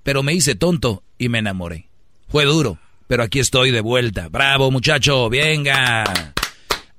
[0.02, 1.88] Pero me hice tonto y me enamoré.
[2.28, 4.28] Fue duro, pero aquí estoy de vuelta.
[4.28, 6.04] Bravo, muchacho, venga.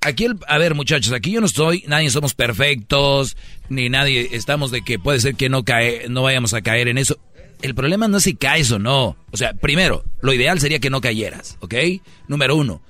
[0.02, 3.36] Aquí, el, a ver, muchachos, aquí yo no estoy, nadie somos perfectos,
[3.68, 6.98] ni nadie estamos de que puede ser que no cae, no vayamos a caer en
[6.98, 7.18] eso.
[7.62, 9.18] El problema no es si caes o no.
[9.32, 11.76] O sea, primero, lo ideal sería que no cayeras, ¿ok?
[12.28, 12.82] Número uno.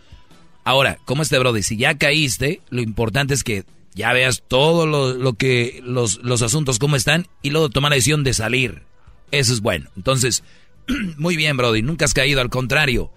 [0.63, 1.63] Ahora, ¿cómo este brother?
[1.63, 3.63] Si ya caíste, lo importante es que
[3.95, 7.95] ya veas todo lo, lo que, los, los asuntos cómo están y luego tomar la
[7.95, 8.83] decisión de salir.
[9.31, 9.89] Eso es bueno.
[9.95, 10.43] Entonces,
[11.17, 13.11] muy bien, Brody, nunca has caído, al contrario.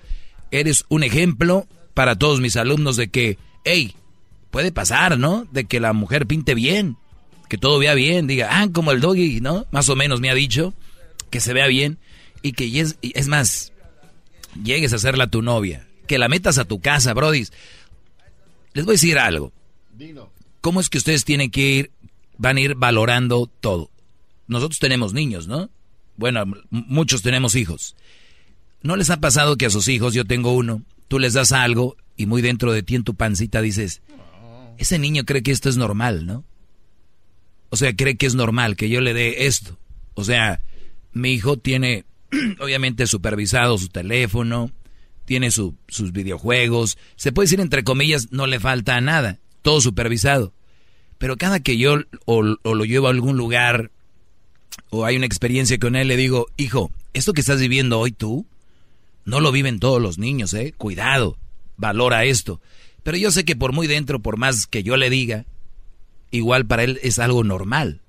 [0.51, 3.95] Eres un ejemplo para todos mis alumnos de que, hey,
[4.51, 5.47] puede pasar, ¿no?
[5.51, 6.97] De que la mujer pinte bien,
[7.49, 9.67] que todo vea bien, diga, ah, como el doggy, ¿no?
[9.71, 10.75] Más o menos me ha dicho,
[11.31, 11.99] que se vea bien
[12.43, 13.73] y que es, es más,
[14.63, 17.47] llegues a serla tu novia, que la metas a tu casa, Brody.
[18.75, 19.53] Les voy a decir algo.
[20.61, 21.91] ¿Cómo es que ustedes tienen que ir,
[22.39, 23.91] van a ir valorando todo?
[24.47, 25.71] Nosotros tenemos niños, ¿no?
[26.17, 27.97] Bueno, muchos tenemos hijos.
[28.83, 31.97] ¿No les ha pasado que a sus hijos, yo tengo uno, tú les das algo
[32.17, 34.03] y muy dentro de ti en tu pancita dices,
[34.79, 36.45] ese niño cree que esto es normal, ¿no?
[37.71, 39.79] O sea, cree que es normal que yo le dé esto.
[40.15, 40.61] O sea,
[41.13, 42.05] mi hijo tiene,
[42.61, 44.71] obviamente, supervisado su teléfono,
[45.25, 50.53] tiene su, sus videojuegos, se puede decir entre comillas, no le falta nada, todo supervisado.
[51.19, 53.93] Pero cada que yo o, o lo llevo a algún lugar
[54.91, 58.47] o hay una experiencia con él, le digo, hijo, esto que estás viviendo hoy tú,
[59.25, 60.75] no lo viven todos los niños, ¿eh?
[60.77, 61.39] Cuidado,
[61.77, 62.61] valora esto.
[63.03, 65.45] Pero yo sé que por muy dentro, por más que yo le diga,
[66.31, 68.01] igual para él es algo normal,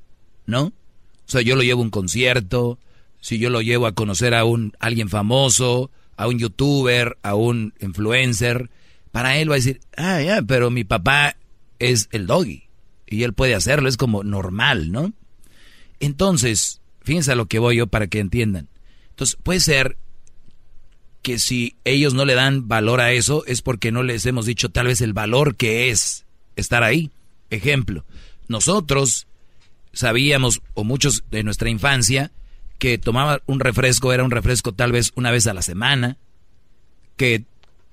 [0.45, 0.65] ¿no?
[0.65, 2.79] O sea, yo lo llevo a un concierto,
[3.21, 7.73] si yo lo llevo a conocer a un alguien famoso, a un youtuber, a un
[7.79, 8.69] influencer,
[9.11, 11.37] para él va a decir, ah, ya, pero mi papá
[11.79, 12.63] es el doggy
[13.07, 15.13] y él puede hacerlo, es como normal, ¿no?
[16.05, 18.67] Entonces, fíjense a lo que voy yo para que entiendan.
[19.11, 19.97] Entonces, puede ser
[21.21, 24.69] que si ellos no le dan valor a eso es porque no les hemos dicho
[24.69, 26.25] tal vez el valor que es
[26.57, 27.09] estar ahí.
[27.49, 28.03] Ejemplo,
[28.49, 29.27] nosotros
[29.93, 32.33] sabíamos, o muchos de nuestra infancia,
[32.79, 36.17] que tomaba un refresco era un refresco tal vez una vez a la semana,
[37.15, 37.45] que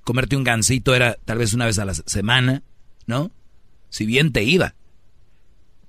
[0.03, 2.61] comerte un gansito era tal vez una vez a la semana,
[3.05, 3.31] ¿no?
[3.89, 4.75] Si bien te iba.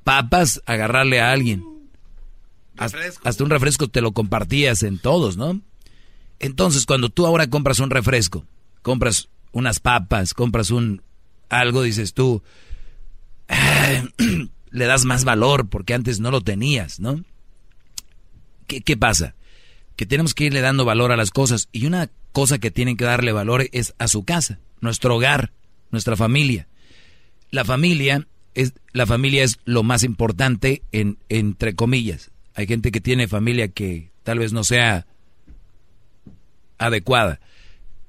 [0.05, 1.72] Papas, agarrarle a alguien.
[3.25, 5.61] Hasta un refresco te lo compartías en todos, ¿no?
[6.39, 8.45] Entonces, cuando tú ahora compras un refresco,
[8.83, 11.03] compras unas papas, compras un
[11.49, 12.43] algo, dices tú,
[14.71, 17.23] le das más valor porque antes no lo tenías, ¿no?
[18.67, 19.35] ¿Qué, ¿Qué pasa?
[19.97, 23.05] Que tenemos que irle dando valor a las cosas y una cosa que tienen que
[23.05, 25.53] darle valor es a su casa, nuestro hogar,
[25.91, 26.67] nuestra familia.
[27.51, 32.31] La familia es la familia es lo más importante en entre comillas.
[32.55, 35.07] Hay gente que tiene familia que tal vez no sea
[36.79, 37.41] adecuada,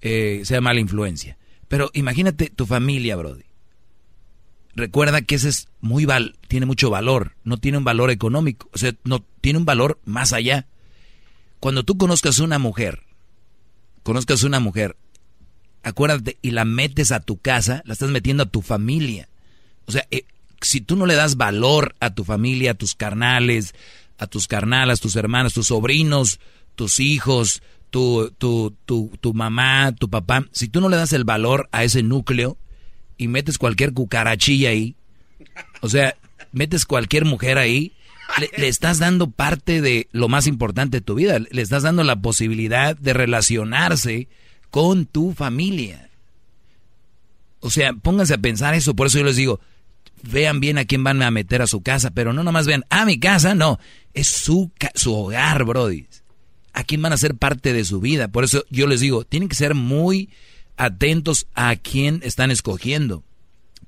[0.02, 1.38] eh, sea mala influencia.
[1.68, 3.46] Pero imagínate tu familia, Brody.
[4.76, 8.78] Recuerda que ese es muy val tiene mucho valor, no tiene un valor económico, o
[8.78, 10.68] sea, no tiene un valor más allá.
[11.60, 13.04] Cuando tú conozcas una mujer,
[14.02, 14.98] conozcas una mujer,
[15.84, 19.30] acuérdate y la metes a tu casa, la estás metiendo a tu familia.
[19.86, 20.26] O sea, eh,
[20.62, 23.76] si tú no le das valor a tu familia, a tus carnales,
[24.18, 26.40] a tus carnalas, tus hermanos, tus sobrinos,
[26.76, 31.24] tus hijos, tu, tu, tu, tu mamá, tu papá, si tú no le das el
[31.24, 32.58] valor a ese núcleo
[33.18, 34.96] y metes cualquier cucarachilla ahí,
[35.82, 36.16] o sea,
[36.52, 37.94] metes cualquier mujer ahí,
[38.40, 41.40] le, le estás dando parte de lo más importante de tu vida.
[41.40, 44.28] Le estás dando la posibilidad de relacionarse
[44.70, 46.10] con tu familia.
[47.60, 48.96] O sea, pónganse a pensar eso.
[48.96, 49.60] Por eso yo les digo,
[50.24, 53.06] vean bien a quién van a meter a su casa, pero no nomás vean, a
[53.06, 53.80] mi casa, no.
[54.14, 56.08] Es su, su hogar, Brody.
[56.74, 58.30] A quién van a ser parte de su vida.
[58.30, 60.30] Por eso yo les digo, tienen que ser muy
[60.76, 63.24] atentos a quién están escogiendo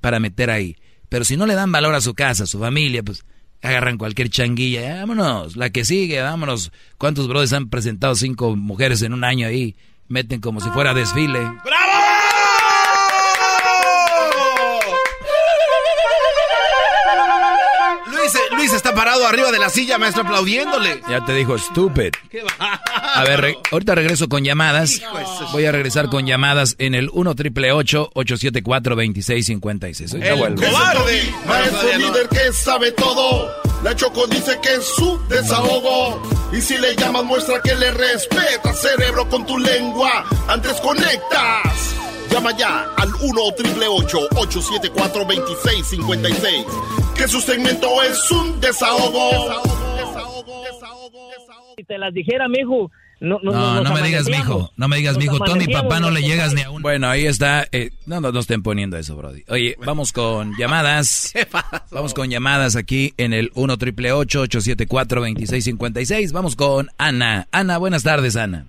[0.00, 0.76] para meter ahí.
[1.08, 3.24] Pero si no le dan valor a su casa, a su familia, pues
[3.62, 6.70] agarran cualquier changuilla, "Ya, vámonos, la que sigue, vámonos.
[6.98, 9.74] ¿Cuántos brothers han presentado cinco mujeres en un año ahí?
[10.08, 11.40] Meten como si fuera desfile.
[11.40, 11.60] Luis,
[18.66, 21.00] Luis está parado arriba de la silla, maestro, aplaudiéndole.
[21.08, 22.10] Ya te dijo, stupid.
[23.14, 25.00] A ver, re- ahorita regreso con llamadas.
[25.52, 30.14] Voy a regresar con llamadas en el 1 triple 874 2656.
[30.14, 30.62] Ahorita vuelvo.
[30.66, 33.52] cobarde, maestro líder que sabe todo.
[33.84, 36.20] La Choco dice que es su desahogo.
[36.52, 40.24] Y si le llamas, muestra que le respeta, cerebro, con tu lengua.
[40.48, 41.94] Antes conectas.
[42.36, 46.66] Llama ya al 1 triple 874 2656.
[47.16, 49.62] Que su segmento es un desahogo.
[51.78, 52.90] Si te las dijera, mijo.
[53.20, 54.70] No, no, No, no me digas, mijo.
[54.76, 55.38] No me digas, mijo.
[55.38, 56.82] Tú a mi papá no le llegas ni a un.
[56.82, 57.66] Bueno, ahí está.
[57.72, 59.42] eh, no, no, no estén poniendo eso, Brody.
[59.48, 61.32] Oye, vamos con llamadas.
[61.90, 66.32] Vamos con llamadas aquí en el 1 triple 874 2656.
[66.32, 67.48] Vamos con Ana.
[67.50, 68.66] Ana, buenas tardes, Ana.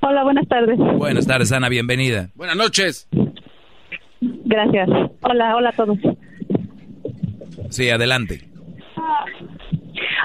[0.00, 0.78] Hola, buenas tardes.
[0.78, 1.68] Buenas tardes, Ana.
[1.68, 2.30] Bienvenida.
[2.34, 3.08] Buenas noches.
[4.20, 4.88] Gracias.
[5.22, 5.98] Hola, hola a todos.
[7.70, 8.48] Sí, adelante.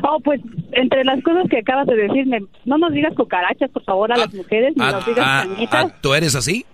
[0.04, 0.42] Oh, pues
[0.72, 4.34] entre las cosas que acabas de decirme, no nos digas cucarachas, por favor, a las
[4.34, 6.66] mujeres, ni Ah, nos digas ah, cañitas, ah, ¿Tú eres así?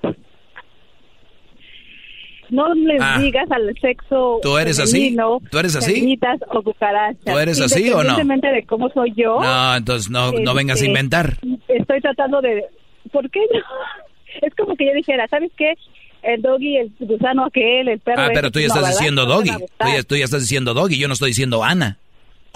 [2.50, 3.20] No les ah.
[3.20, 4.98] digas al sexo ¿Tú eres así?
[4.98, 6.20] femenino, ¿Tú eres así?
[6.50, 7.24] o cucarachas.
[7.24, 8.18] ¿Tú eres así o no?
[8.18, 9.40] De cómo soy yo.
[9.42, 11.38] No, entonces no, no vengas a este, inventar.
[11.68, 12.66] Estoy tratando de...
[13.12, 13.60] ¿Por qué no?
[14.42, 15.74] Es como que yo dijera, ¿sabes qué?
[16.22, 18.22] El doggy, el gusano aquel, el perro...
[18.22, 19.50] Ah, pero tú ya estás diciendo doggy.
[19.50, 21.00] Tú ya, tú ya estás diciendo doggy.
[21.00, 21.98] Yo no estoy diciendo Ana.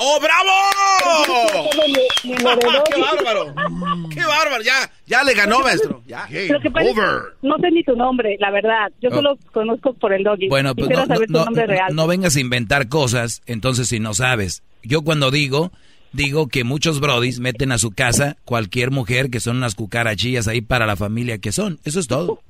[0.05, 0.51] ¡Oh, bravo!
[2.23, 3.53] ¡Qué bárbaro!
[4.09, 4.63] ¡Qué bárbaro!
[4.63, 6.01] Ya, ya le ganó, maestro.
[6.05, 6.27] Ya.
[6.27, 6.49] Que
[7.41, 8.91] no sé ni tu nombre, la verdad.
[9.01, 9.15] Yo Oh.
[9.15, 10.49] solo conozco por el doggy.
[10.49, 11.95] Bueno, pues no, saber no- tu nombre no- real.
[11.95, 14.63] no vengas a inventar cosas, entonces si no sabes.
[14.83, 15.71] Yo cuando digo,
[16.11, 20.61] digo que muchos brodis meten a su casa cualquier mujer que son unas cucarachillas ahí
[20.61, 21.79] para la familia que son.
[21.85, 22.39] Eso es todo.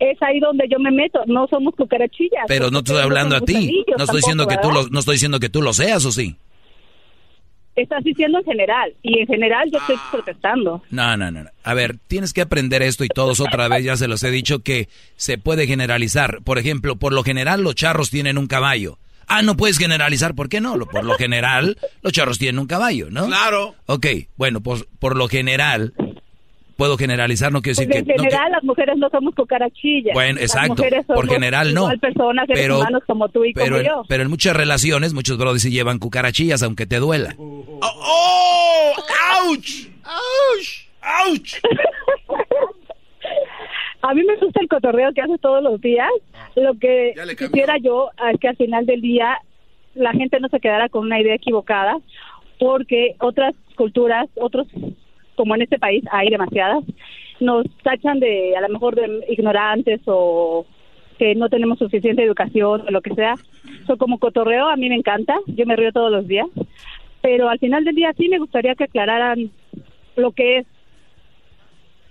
[0.00, 1.20] Es ahí donde yo me meto.
[1.26, 2.44] No somos cucarachillas.
[2.48, 3.84] Pero no estoy hablando a ti.
[3.96, 6.36] No estoy diciendo que tú lo, no estoy diciendo que tú lo seas o sí.
[7.76, 8.94] Estás diciendo en general.
[9.02, 9.82] Y en general yo Ah.
[9.82, 10.82] estoy protestando.
[10.90, 11.50] No, no, no, no.
[11.64, 14.60] A ver, tienes que aprender esto y todos otra vez ya se los he dicho
[14.60, 16.38] que se puede generalizar.
[16.44, 18.98] Por ejemplo, por lo general los charros tienen un caballo.
[19.26, 20.76] Ah, no puedes generalizar, ¿por qué no?
[20.76, 23.26] Lo- Por lo general los charros tienen un caballo, ¿no?
[23.26, 23.74] Claro.
[23.86, 24.06] Ok,
[24.36, 25.94] bueno, pues por lo general
[26.76, 28.10] puedo generalizar, no quiero decir Porque que...
[28.12, 30.14] en no que- general las mujeres no somos cucarachillas.
[30.14, 30.82] Bueno, Las exacto.
[31.06, 31.82] Por general no.
[31.82, 34.02] igual personas, seres Pero- humanos como tú y pero, como en, yo.
[34.08, 37.34] pero en muchas relaciones, muchos brothers se llevan cucarachillas, aunque te duela.
[37.38, 38.92] ¡Oh!
[39.46, 39.88] ¡Ouch!
[40.04, 40.88] ¡Ouch!
[41.28, 41.54] ¡Ouch!
[44.02, 46.08] A mí me gusta el cotorreo que haces todos los días.
[46.56, 49.38] Lo que quisiera yo es que al final del día
[49.94, 51.96] la gente no se quedara con una idea equivocada,
[52.58, 54.66] porque otras culturas, otros,
[55.36, 56.84] como en este país hay demasiadas,
[57.40, 60.66] nos tachan de a lo mejor de ignorantes o
[61.18, 63.34] que no tenemos suficiente educación o lo que sea.
[63.86, 66.46] So, como cotorreo a mí me encanta, yo me río todos los días,
[67.22, 69.50] pero al final del día sí me gustaría que aclararan
[70.16, 70.66] lo que es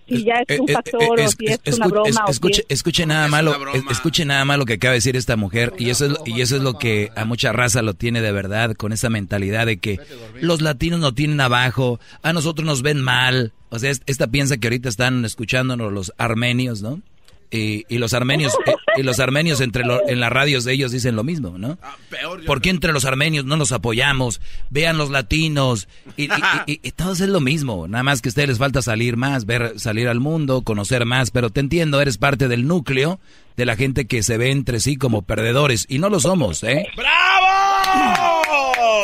[0.08, 2.10] si ya es un Eh, eh, factor eh, o si es, es- una escu- broma
[2.10, 4.98] es- o si escuche, es- escuche nada malo, es- escuche nada malo que acaba de
[4.98, 7.82] decir esta mujer y eso es lo- y eso es lo que a mucha raza
[7.82, 10.00] lo tiene de verdad con esa mentalidad de que
[10.42, 14.58] los latinos no tienen abajo, a nosotros nos ven mal, o sea, es- esta piensa
[14.58, 17.02] que ahorita están escuchándonos los armenios, ¿no?
[17.56, 20.92] Y, y los armenios eh, y los armenios entre lo- en las radios de ellos
[20.92, 21.78] dicen lo mismo, ¿no?
[22.48, 24.42] ¿Por qué entre los armenios no nos apoyamos?
[24.72, 25.88] Vean los latinos.
[26.18, 26.30] Y,
[26.66, 27.88] y- todos es lo mismo.
[27.88, 31.30] Nada más que a ustedes les falta salir más, ver, salir al mundo, conocer más.
[31.30, 33.20] Pero te entiendo, eres parte del núcleo
[33.56, 35.86] de la gente que se ve entre sí como perdedores.
[35.88, 36.88] Y no lo somos, ¿eh?
[36.96, 38.42] ¡Bravo!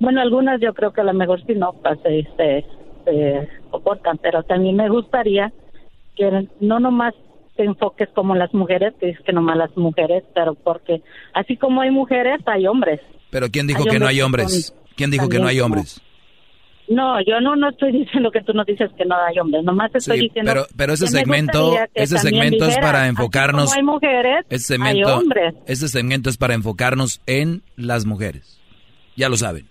[0.00, 2.64] bueno, algunas yo creo que a lo mejor sí no pues, se, se,
[3.04, 5.52] se soportan, pero también me gustaría
[6.16, 7.14] que no nomás
[7.56, 11.02] te enfoques como las mujeres, que dices que nomás las mujeres, pero porque
[11.34, 13.00] así como hay mujeres, hay hombres.
[13.30, 16.00] Pero ¿quién dijo Hay que no hay hombres ¿Quién dijo que no hay hombres?
[16.90, 19.94] No, yo no, no estoy diciendo que tú no dices que no hay hombres, nomás
[19.94, 23.66] estoy Sí, diciendo pero, pero ese segmento, ese segmento es para enfocarnos.
[23.66, 25.54] como hay mujeres, Este hay segmento, hombres.
[25.66, 28.58] este segmento es para enfocarnos en las mujeres.
[29.16, 29.66] Ya lo saben.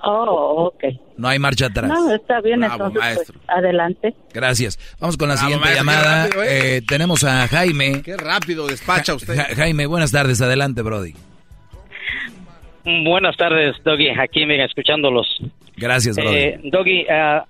[0.00, 0.84] Oh, ok.
[1.16, 1.88] No hay marcha atrás.
[1.90, 4.14] No, está bien, Bravo, entonces, pues, adelante.
[4.32, 4.78] Gracias.
[5.00, 6.22] Vamos con la Bravo, siguiente maestro, llamada.
[6.26, 6.76] rápido, ¿eh?
[6.76, 8.02] Eh, tenemos a Jaime.
[8.02, 9.34] Qué rápido despacha usted.
[9.36, 10.40] Ja- Jaime, buenas tardes.
[10.40, 11.14] Adelante, Brody.
[13.04, 14.08] Buenas tardes, Doggy.
[14.10, 15.26] Aquí, mira, escuchándolos.
[15.78, 16.18] Gracias.
[16.18, 17.44] Eh, Doggy, ah,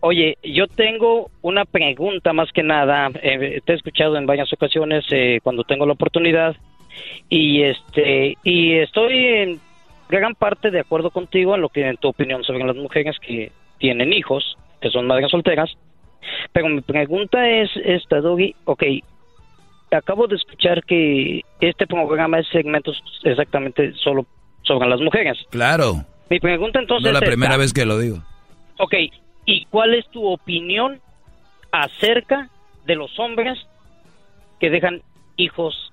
[0.00, 3.10] oye, yo tengo una pregunta más que nada.
[3.22, 6.56] Eh, te he escuchado en varias ocasiones eh, cuando tengo la oportunidad
[7.28, 9.60] y este y estoy en
[10.08, 13.50] gran parte de acuerdo contigo en lo que en tu opinión sobre las mujeres que
[13.78, 15.70] tienen hijos, que son madres solteras.
[16.52, 18.54] Pero mi pregunta es esta, Doggy.
[18.64, 18.84] Ok,
[19.90, 24.26] acabo de escuchar que este programa es segmentos exactamente solo
[24.62, 25.38] sobre las mujeres.
[25.50, 26.04] Claro.
[26.30, 28.22] Mi pregunta entonces No es la primera vez que lo digo.
[28.78, 28.94] Ok,
[29.46, 31.00] ¿y cuál es tu opinión
[31.70, 32.48] acerca
[32.86, 33.58] de los hombres
[34.60, 35.02] que dejan
[35.36, 35.92] hijos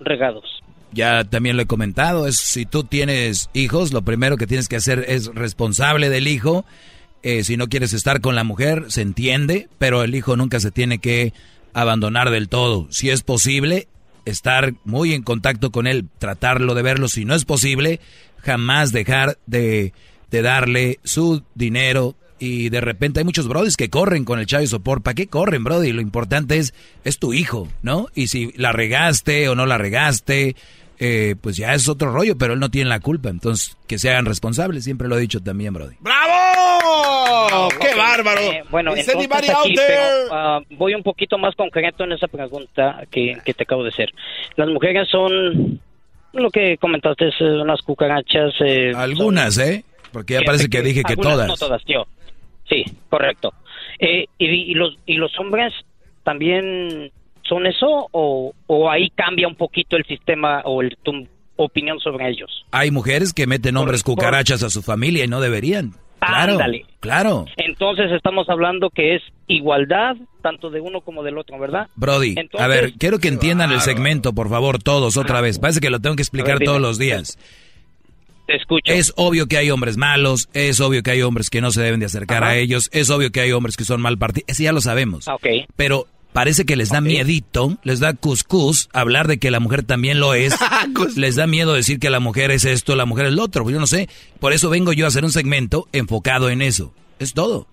[0.00, 0.62] regados?
[0.92, 4.76] Ya también lo he comentado, es si tú tienes hijos, lo primero que tienes que
[4.76, 6.64] hacer es responsable del hijo.
[7.22, 10.70] Eh, si no quieres estar con la mujer, se entiende, pero el hijo nunca se
[10.70, 11.32] tiene que
[11.74, 12.86] abandonar del todo.
[12.90, 13.88] Si es posible,
[14.24, 17.08] estar muy en contacto con él, tratarlo de verlo.
[17.08, 18.00] Si no es posible,
[18.46, 19.92] jamás dejar de,
[20.30, 22.14] de darle su dinero.
[22.38, 25.02] Y de repente hay muchos brodis que corren con el Chayo Sopor.
[25.02, 25.92] ¿Para qué corren, brody?
[25.92, 28.08] Lo importante es, es tu hijo, ¿no?
[28.14, 30.54] Y si la regaste o no la regaste,
[30.98, 33.30] eh, pues ya es otro rollo, pero él no tiene la culpa.
[33.30, 35.96] Entonces, que se hagan responsables, siempre lo he dicho también, brody.
[36.00, 37.68] ¡Bravo!
[37.80, 38.40] ¡Qué bárbaro!
[38.40, 39.86] eh, bueno, Is entonces aquí, out there?
[39.86, 43.88] pero, ah, voy un poquito más concreto en esa pregunta que, que te acabo de
[43.90, 44.12] hacer.
[44.56, 45.80] Las mujeres son
[46.40, 48.54] lo que comentaste, es eh, unas cucarachas.
[48.60, 49.84] eh, Algunas, son- ¿eh?
[50.12, 51.48] Porque ya parece que dije que Algunas, todas.
[51.48, 52.06] No todas, yo.
[52.68, 53.52] Sí, correcto.
[53.98, 55.72] Eh, y, y los, ¿Y los hombres
[56.24, 57.10] también
[57.48, 61.12] son eso o, o ahí cambia un poquito el sistema o el, tu
[61.56, 62.64] opinión sobre ellos?
[62.72, 65.92] Hay mujeres que meten hombres cucarachas a su familia y no deberían.
[66.18, 66.86] Claro, Ándale.
[67.00, 67.44] claro.
[67.56, 71.88] Entonces estamos hablando que es igualdad tanto de uno como del otro, ¿verdad?
[71.94, 75.58] Brody, a ver, quiero que entiendan el segmento, por favor, todos, otra vez.
[75.58, 77.38] Parece que lo tengo que explicar ver, todos los días.
[78.46, 78.92] Te escucho.
[78.92, 81.98] Es obvio que hay hombres malos, es obvio que hay hombres que no se deben
[82.00, 82.52] de acercar Ajá.
[82.52, 85.26] a ellos, es obvio que hay hombres que son mal partidos, eso ya lo sabemos.
[85.26, 85.46] Ah, ok.
[85.74, 86.06] Pero
[86.36, 90.34] parece que les da miedito, les da cuscús hablar de que la mujer también lo
[90.34, 90.54] es.
[91.16, 93.68] les da miedo decir que la mujer es esto, la mujer es lo otro.
[93.70, 94.06] Yo no sé.
[94.38, 96.92] Por eso vengo yo a hacer un segmento enfocado en eso.
[97.18, 97.66] Es todo.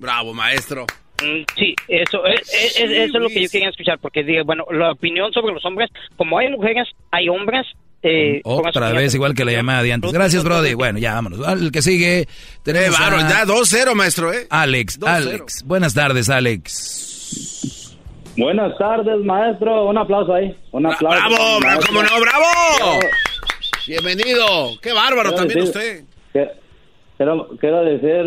[0.00, 0.86] Bravo, maestro.
[1.22, 4.44] Mm, Sí, eso es, es- es- eso es lo que yo quería escuchar, porque digo,
[4.44, 7.64] bueno, la opinión sobre los hombres, como hay mujeres, hay hombres.
[8.02, 10.12] Eh, eso Otra vez, igual que la llamada de antes.
[10.12, 10.74] Gracias, Brody.
[10.74, 11.40] Bueno, ya vámonos.
[11.48, 12.26] El que sigue.
[12.64, 14.46] Tenemos Eh, a ya 2-0, maestro, ¿eh?
[14.50, 15.08] Alex, 2-0.
[15.08, 15.62] Alex.
[15.64, 17.17] Buenas tardes, Alex.
[18.36, 19.86] Buenas tardes, maestro.
[19.86, 20.54] Un aplauso ahí.
[20.72, 21.18] Un aplauso.
[21.28, 21.60] ¡Bravo!
[21.60, 23.00] bravo, ¡Cómo no, bravo!
[23.86, 24.46] Bienvenido.
[24.82, 26.04] ¡Qué bárbaro Quiero decir- también usted!
[26.32, 26.68] que-
[27.16, 28.24] Quiero, quiero decir,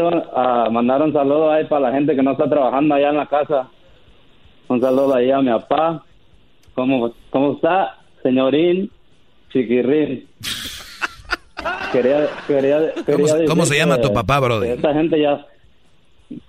[0.70, 3.70] mandar un saludo ahí para la gente que no está trabajando allá en la casa.
[4.68, 6.04] Un saludo ahí a mi papá.
[6.76, 8.92] ¿Cómo, cómo está, señorín
[9.54, 10.28] Chiquirrín?
[11.94, 14.70] Quería, quería, ¿Cómo, quería se- decir cómo se llama que- tu papá, Brody?
[14.70, 15.46] esta gente ya...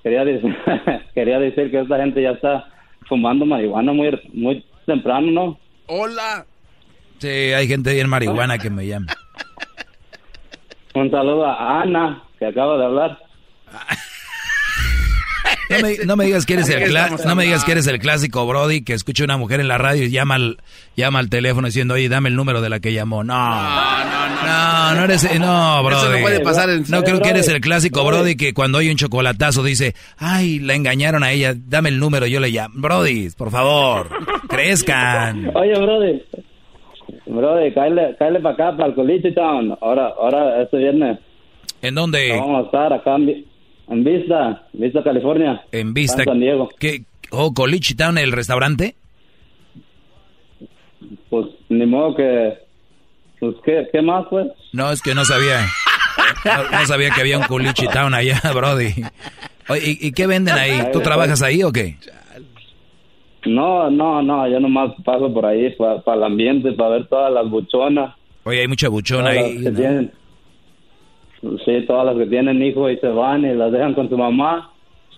[0.03, 0.57] Quería decir,
[1.15, 2.69] quería decir que esta gente ya está
[3.09, 5.59] fumando marihuana muy, muy temprano, ¿no?
[5.87, 6.47] Hola.
[7.19, 9.07] Sí, hay gente bien marihuana que me llama.
[10.95, 13.19] Un saludo a Ana, que acaba de hablar.
[15.81, 16.93] No me, no me digas que eres el
[17.27, 20.05] no me digas que eres el clásico Brody que escucha una mujer en la radio
[20.05, 20.59] y llama al,
[20.97, 23.24] llama al teléfono diciendo, oye, dame el número de la que llamó.
[23.24, 25.97] No, no, no, eres, no, Brody.
[26.03, 28.19] Eso no puede pasar en- No creo que eres el clásico Brody.
[28.19, 32.27] Brody que cuando hay un chocolatazo dice, ay, la engañaron a ella, dame el número,
[32.27, 32.74] yo le llamo.
[32.77, 34.09] Brody, por favor,
[34.49, 35.51] crezcan.
[35.55, 36.24] Oye, brother.
[37.27, 39.77] Brother, cáele, cáele para acá, para el Coliche Town.
[39.81, 41.19] Ahora, ahora, este viernes.
[41.81, 42.36] ¿En dónde?
[42.39, 43.44] Vamos a estar acá en,
[43.93, 45.62] en Vista, Vista, California.
[45.70, 46.24] En Vista.
[46.24, 46.69] San Diego.
[46.78, 47.02] ¿Qué?
[47.31, 48.94] Oh, Coliche Town, el restaurante.
[51.28, 52.55] Pues, ni modo que...
[53.40, 54.47] Pues, ¿qué, qué más, pues?
[54.73, 55.66] No, es que no sabía.
[56.44, 58.94] No, no sabía que había un Culichi Town allá, Brody.
[59.69, 60.89] Oye, ¿y, y qué venden ahí?
[60.93, 61.97] ¿Tú trabajas ahí o qué?
[63.47, 67.48] No, no, no, yo nomás paso por ahí para el ambiente, para ver todas las
[67.48, 68.14] buchonas.
[68.44, 69.59] Oye, hay mucha buchona ahí.
[69.59, 70.09] ¿no?
[71.64, 74.70] Sí, todas las que tienen hijos y se van y las dejan con su mamá,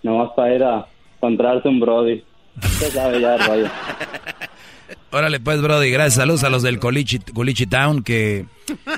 [0.02, 0.86] nomás para ir a
[1.16, 2.22] encontrarse un Brody.
[2.62, 3.66] Usted sabe ya el rollo.
[5.10, 6.14] Órale, pues, Brody, gracias.
[6.14, 8.46] Saludos a los del Culichi, Culichi Town, que...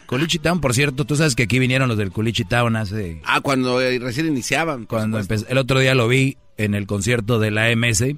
[0.06, 3.20] Culichi Town, por cierto, tú sabes que aquí vinieron los del Culichi Town hace...
[3.24, 4.86] Ah, cuando eh, recién iniciaban.
[4.86, 8.14] Cuando empecé- el otro día lo vi en el concierto de la MS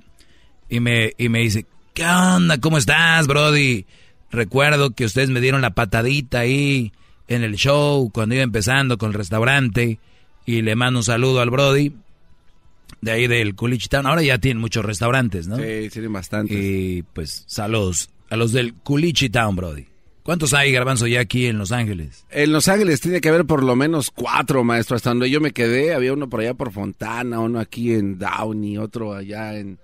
[0.68, 2.58] y me, y me dice, ¿qué onda?
[2.58, 3.84] ¿Cómo estás, Brody?
[4.30, 6.92] Recuerdo que ustedes me dieron la patadita ahí
[7.28, 9.98] en el show cuando iba empezando con el restaurante
[10.46, 11.92] y le mando un saludo al Brody
[13.00, 14.06] de ahí del Culichi Town.
[14.06, 15.56] Ahora ya tienen muchos restaurantes, ¿no?
[15.56, 16.56] Sí, tienen bastantes.
[16.56, 19.86] Y pues saludos a los del Culichi Town, Brody.
[20.22, 22.26] ¿Cuántos hay, Garbanzo, ya aquí en Los Ángeles?
[22.30, 24.96] En Los Ángeles tiene que haber por lo menos cuatro, maestro.
[24.96, 28.76] Hasta donde yo me quedé, había uno por allá por Fontana, uno aquí en Downey,
[28.76, 29.78] otro allá en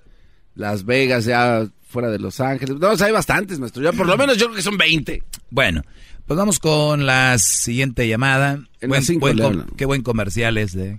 [0.55, 2.77] Las Vegas, ya fuera de Los Ángeles.
[2.81, 3.83] No, o sea, hay bastantes, maestro.
[3.83, 5.23] Ya por lo menos yo creo que son 20.
[5.51, 5.83] Bueno,
[6.27, 8.59] pues vamos con la siguiente llamada.
[8.81, 10.99] En Buen- cinco com- qué buen comercial es de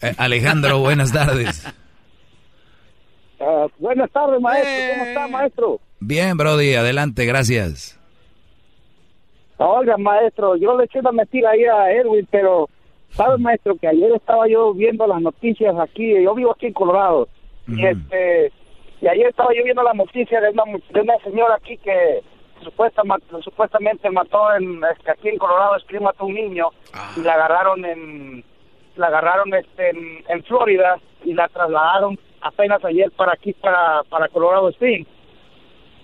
[0.00, 0.78] Eh, Alejandro.
[0.78, 1.64] buenas tardes.
[3.38, 4.72] Ah, buenas tardes, maestro.
[4.94, 5.80] ¿Cómo está, maestro?
[6.00, 7.98] Bien, Brody, adelante, gracias.
[9.58, 12.68] Oiga, maestro, yo le eché una mentira ahí a Edwin, pero
[13.12, 17.28] ¿sabe, maestro, que ayer estaba yo viendo las noticias aquí, yo vivo aquí en Colorado,
[17.66, 18.52] y este,
[19.00, 22.22] y ayer estaba yo viendo la noticia de una, de una señora aquí que
[22.62, 23.02] supuesta,
[23.42, 26.68] supuestamente mató en, aquí en Colorado, que mató a un niño,
[27.16, 28.44] y la agarraron en,
[28.96, 34.28] la agarraron este, en, en Florida, y la trasladaron apenas ayer para aquí, para, para
[34.28, 35.06] Colorado Springs.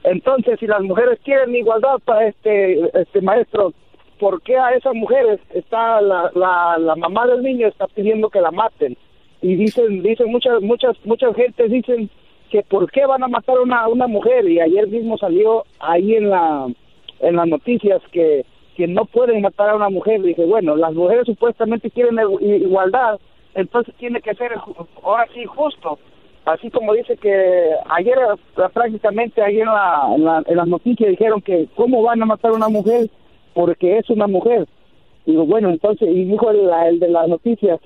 [0.04, 3.72] Entonces, si las mujeres quieren igualdad para este, este maestro,
[4.18, 8.40] ¿por qué a esas mujeres está la, la, la mamá del niño está pidiendo que
[8.40, 8.96] la maten?
[9.40, 12.10] Y dicen, dicen muchas, muchas, muchas gentes dicen
[12.52, 14.46] que por qué van a matar a una, una mujer.
[14.48, 16.66] Y ayer mismo salió ahí en la,
[17.20, 18.44] en las noticias que,
[18.76, 20.20] que no pueden matar a una mujer.
[20.20, 23.18] Dije, bueno, las mujeres supuestamente quieren igu- igualdad,
[23.54, 24.52] entonces tiene que ser
[25.02, 25.98] ahora sí justo.
[26.44, 31.08] Así como dice que ayer eh, prácticamente ayer en, la, en, la- en las noticias
[31.08, 33.08] dijeron que cómo van a matar a una mujer
[33.54, 34.66] porque es una mujer.
[35.24, 37.80] Digo bueno entonces y dijo el, el de las noticias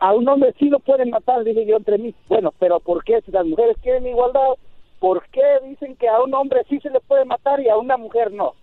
[0.00, 3.20] a un hombre sí lo pueden matar dije yo entre mí bueno pero por qué
[3.24, 4.54] si las mujeres quieren igualdad
[5.00, 7.96] por qué dicen que a un hombre sí se le puede matar y a una
[7.96, 8.54] mujer no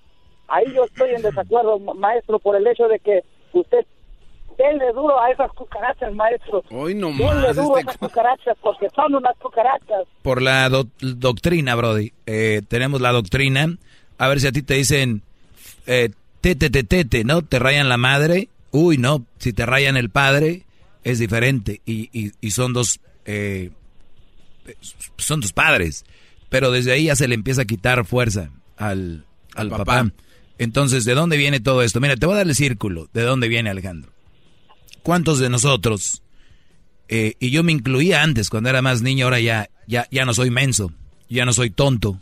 [0.47, 3.85] ahí yo estoy en desacuerdo ma- maestro por el hecho de que usted
[4.57, 7.91] denle duro a esas cucarachas maestro Hoy no Denle duro a Este...
[7.91, 10.05] esas cucarachas porque son unas cucarachas.
[10.21, 12.13] Por la do- doctrina, Brody.
[12.25, 13.67] Eh, tenemos la doctrina.
[14.17, 15.21] A ver si a ti te dicen,
[15.87, 16.09] eh,
[16.39, 17.41] tete, tete, tete, ¿no?
[17.41, 18.47] Te rayan la madre.
[18.71, 19.25] Uy, no.
[19.39, 20.63] Si te rayan el padre,
[21.05, 21.81] es diferente.
[21.85, 23.71] Y, y, y son dos, eh,
[25.15, 26.03] son tus padres.
[26.49, 29.25] Pero desde ahí ya se le empieza a quitar fuerza al,
[29.55, 29.85] al papá.
[29.85, 30.11] papá.
[30.57, 32.01] Entonces, ¿de dónde viene todo esto?
[32.01, 33.09] Mira, te voy a dar el círculo.
[33.13, 34.11] ¿De dónde viene Alejandro?
[35.03, 36.23] ¿Cuántos de nosotros,
[37.07, 40.33] eh, y yo me incluía antes cuando era más niño, ahora ya, ya, ya no
[40.33, 40.91] soy menso,
[41.29, 42.19] ya no soy tonto,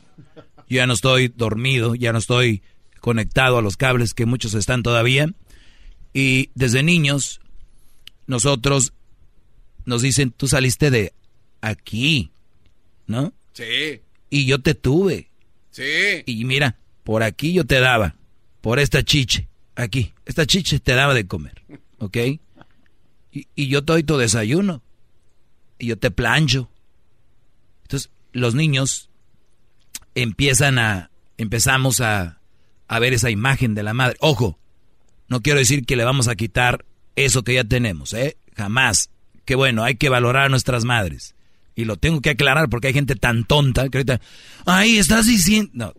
[0.69, 2.61] ya no estoy dormido, ya no estoy
[2.99, 5.29] conectado a los cables que muchos están todavía.
[6.13, 7.39] Y desde niños,
[8.27, 8.93] nosotros
[9.85, 11.13] nos dicen, tú saliste de
[11.61, 12.31] aquí,
[13.07, 13.33] ¿no?
[13.53, 15.29] Sí, Y yo te tuve.
[15.71, 16.23] sí.
[16.25, 18.15] Y mira, por aquí yo te daba,
[18.61, 21.61] por esta chiche, aquí, esta chiche te daba de comer,
[21.99, 22.17] ¿ok?
[23.31, 24.81] Y, y yo te doy tu desayuno,
[25.79, 26.69] y yo te plancho.
[27.83, 29.09] Entonces, los niños
[30.15, 32.39] empiezan a, empezamos a,
[32.87, 34.15] a ver esa imagen de la madre.
[34.21, 34.57] Ojo,
[35.27, 36.85] no quiero decir que le vamos a quitar
[37.15, 38.37] eso que ya tenemos, ¿eh?
[38.55, 39.09] Jamás.
[39.45, 41.35] Que bueno, hay que valorar a nuestras madres.
[41.75, 44.21] Y lo tengo que aclarar porque hay gente tan tonta que ahorita,
[44.65, 45.71] ay, estás diciendo...
[45.73, 45.93] No,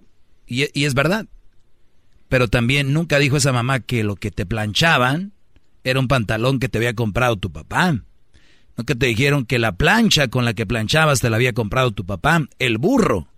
[0.46, 1.26] y, y es verdad.
[2.28, 5.32] Pero también nunca dijo esa mamá que lo que te planchaban
[5.84, 8.00] era un pantalón que te había comprado tu papá.
[8.76, 12.04] Nunca te dijeron que la plancha con la que planchabas te la había comprado tu
[12.04, 12.44] papá.
[12.58, 13.28] El burro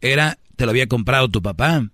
[0.00, 1.88] era, te lo había comprado tu papá.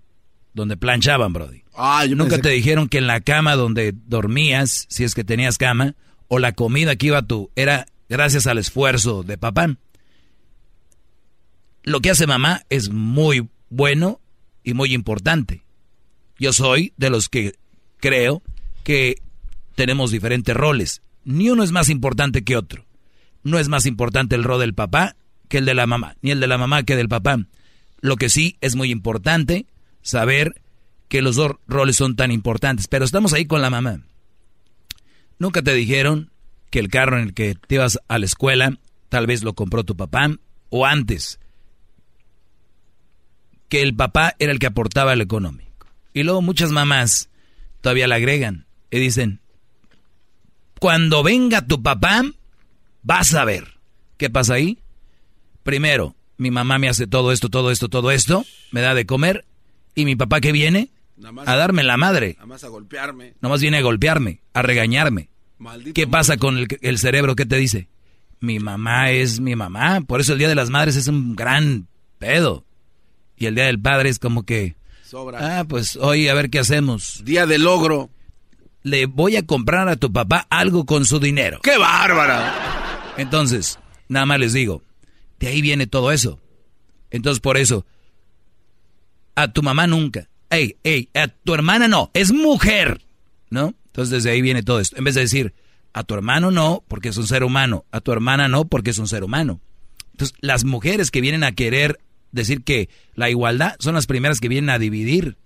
[0.54, 1.62] Donde planchaban, Brody.
[1.74, 5.24] Ah, yo Nunca pensé te dijeron que en la cama donde dormías, si es que
[5.24, 5.96] tenías cama,
[6.28, 9.76] o la comida que iba tú, era gracias al esfuerzo de papá.
[11.82, 14.20] Lo que hace mamá es muy bueno
[14.62, 15.64] y muy importante.
[16.38, 17.54] Yo soy de los que
[17.98, 18.42] creo
[18.84, 19.16] que
[19.74, 21.02] tenemos diferentes roles.
[21.24, 22.84] Ni uno es más importante que otro.
[23.42, 25.16] No es más importante el rol del papá
[25.48, 27.38] que el de la mamá, ni el de la mamá que del papá.
[28.00, 29.66] Lo que sí es muy importante
[30.04, 30.62] saber
[31.08, 32.86] que los dos roles son tan importantes.
[32.86, 34.02] Pero estamos ahí con la mamá.
[35.40, 36.30] Nunca te dijeron
[36.70, 38.78] que el carro en el que te ibas a la escuela
[39.08, 40.30] tal vez lo compró tu papá
[40.70, 41.40] o antes
[43.68, 45.88] que el papá era el que aportaba el económico.
[46.12, 47.28] Y luego muchas mamás
[47.80, 49.40] todavía le agregan y dicen,
[50.78, 52.22] cuando venga tu papá,
[53.02, 53.78] vas a ver.
[54.16, 54.78] ¿Qué pasa ahí?
[55.62, 59.44] Primero, mi mamá me hace todo esto, todo esto, todo esto, me da de comer,
[59.94, 62.34] y mi papá que viene Nada más- a darme la madre.
[62.36, 63.34] Nada más a golpearme.
[63.40, 65.28] Nomás viene a golpearme, a regañarme.
[65.58, 67.36] Maldito ¿Qué pasa con el, el cerebro?
[67.36, 67.88] ¿Qué te dice?
[68.40, 70.00] Mi mamá es mi mamá.
[70.02, 71.86] Por eso el Día de las Madres es un gran
[72.18, 72.64] pedo.
[73.36, 74.76] Y el Día del Padre es como que...
[75.04, 75.60] Sobra.
[75.60, 77.22] Ah, pues hoy a ver qué hacemos.
[77.24, 78.10] Día de logro.
[78.82, 81.60] Le voy a comprar a tu papá algo con su dinero.
[81.62, 83.14] ¡Qué bárbara!
[83.16, 84.82] Entonces, nada más les digo,
[85.38, 86.40] de ahí viene todo eso.
[87.10, 87.86] Entonces, por eso,
[89.34, 90.28] a tu mamá nunca.
[90.50, 93.02] Ey, ey, a tu hermana no, es mujer.
[93.50, 93.74] ¿No?
[93.86, 94.96] Entonces, desde ahí viene todo esto.
[94.96, 95.54] En vez de decir,
[95.92, 97.84] a tu hermano no, porque es un ser humano.
[97.92, 99.60] A tu hermana no, porque es un ser humano.
[100.12, 102.00] Entonces, las mujeres que vienen a querer
[102.32, 105.36] decir que la igualdad son las primeras que vienen a dividir.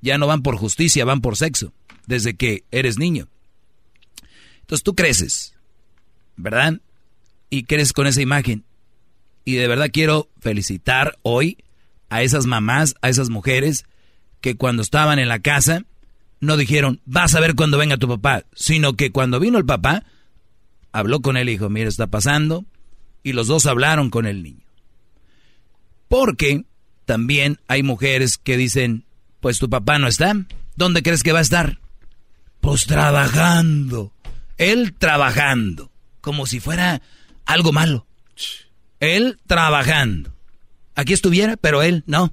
[0.00, 1.72] Ya no van por justicia, van por sexo.
[2.06, 3.28] Desde que eres niño.
[4.60, 5.54] Entonces tú creces,
[6.36, 6.80] ¿verdad?
[7.50, 8.64] Y creces con esa imagen.
[9.44, 11.56] Y de verdad quiero felicitar hoy
[12.08, 13.84] a esas mamás, a esas mujeres
[14.40, 15.84] que cuando estaban en la casa
[16.40, 20.04] no dijeron, vas a ver cuando venga tu papá, sino que cuando vino el papá,
[20.92, 22.64] habló con él y dijo, mira, está pasando,
[23.22, 24.64] y los dos hablaron con el niño.
[26.08, 26.64] Porque
[27.04, 29.04] también hay mujeres que dicen,
[29.40, 30.34] pues tu papá no está,
[30.76, 31.80] ¿dónde crees que va a estar?
[32.60, 34.12] Pues trabajando,
[34.56, 35.90] él trabajando,
[36.20, 37.02] como si fuera
[37.46, 38.06] algo malo.
[39.00, 40.37] Él trabajando.
[40.98, 42.32] Aquí estuviera, pero él no,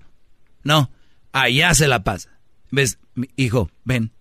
[0.64, 0.90] no,
[1.32, 2.32] allá se la pasa.
[2.72, 2.98] ¿Ves,
[3.36, 3.70] hijo?
[3.84, 4.12] Ven,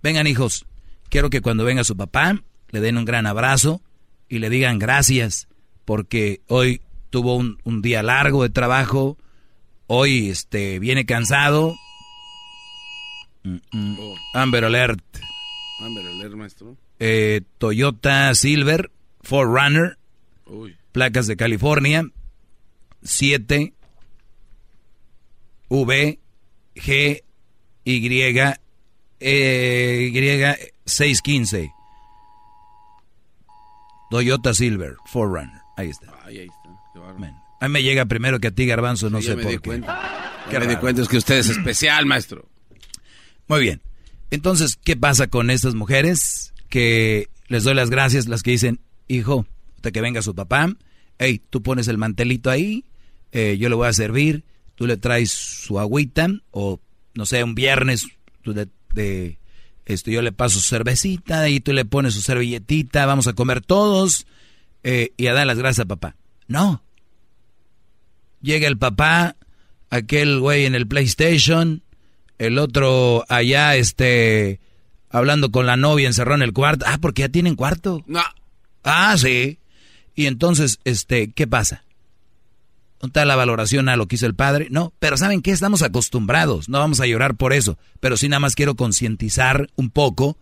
[0.00, 0.64] vengan hijos,
[1.08, 2.40] quiero que cuando venga su papá
[2.70, 3.82] le den un gran abrazo
[4.28, 5.48] y le digan gracias
[5.84, 9.18] porque hoy tuvo un, un día largo de trabajo,
[9.88, 11.74] hoy este viene cansado.
[13.42, 13.96] Mm, mm.
[14.34, 15.02] Amber Alert,
[15.80, 16.76] Amber Alert, maestro.
[17.00, 18.92] eh, Toyota Silver,
[19.22, 19.98] Forerunner,
[20.46, 20.76] Uy.
[20.92, 22.04] placas de California,
[23.02, 23.72] 7
[25.70, 26.18] V
[26.74, 27.22] G
[27.84, 28.28] Y
[29.20, 31.72] eh, Y 615.
[34.10, 35.60] Toyota Silver, Forerunner.
[35.76, 36.12] Ahí está.
[36.24, 36.70] Ay, ahí está.
[36.92, 37.34] Qué.
[37.60, 39.62] A mí me llega primero que a ti, Garbanzo, no sé me por di qué.
[39.68, 40.44] cuenta.
[40.50, 42.48] Ya me di cuenta, es que usted es especial, maestro.
[43.46, 43.80] Muy bien.
[44.30, 46.52] Entonces, ¿qué pasa con estas mujeres?
[46.68, 50.74] Que les doy las gracias, las que dicen, hijo, hasta que venga su papá,
[51.18, 52.84] hey, tú pones el mantelito ahí,
[53.32, 54.44] eh, yo le voy a servir,
[54.80, 56.80] tú le traes su agüita, o
[57.12, 58.06] no sé, un viernes,
[58.40, 59.38] tú le, de,
[59.84, 63.60] esto, yo le paso su cervecita, y tú le pones su servilletita, vamos a comer
[63.60, 64.26] todos,
[64.82, 66.16] eh, y a dar las gracias a papá.
[66.48, 66.82] No.
[68.40, 69.36] Llega el papá,
[69.90, 71.82] aquel güey en el PlayStation,
[72.38, 74.60] el otro allá, este,
[75.10, 76.86] hablando con la novia encerrado en el cuarto.
[76.88, 78.02] Ah, porque ya tienen cuarto.
[78.06, 78.22] No.
[78.82, 79.58] Ah, sí.
[80.14, 81.84] Y entonces, este, ¿qué pasa?
[83.02, 84.68] ¿No está la valoración a lo que hizo el padre?
[84.70, 85.52] No, pero ¿saben qué?
[85.52, 89.90] Estamos acostumbrados, no vamos a llorar por eso, pero sí nada más quiero concientizar un
[89.90, 90.36] poco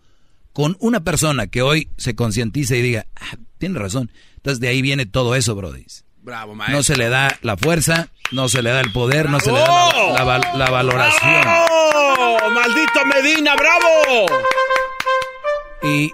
[0.51, 4.11] con una persona que hoy se concientice y diga, ah, tiene razón.
[4.35, 5.85] Entonces de ahí viene todo eso, Brody.
[6.21, 6.77] Bravo, maestro.
[6.77, 9.59] No se le da la fuerza, no se le da el poder, no se le
[9.59, 11.41] da la, la val- la valoración.
[11.41, 12.49] ¡Bravo!
[12.53, 14.25] ¡Maldito Medina, bravo!
[15.81, 16.11] Y,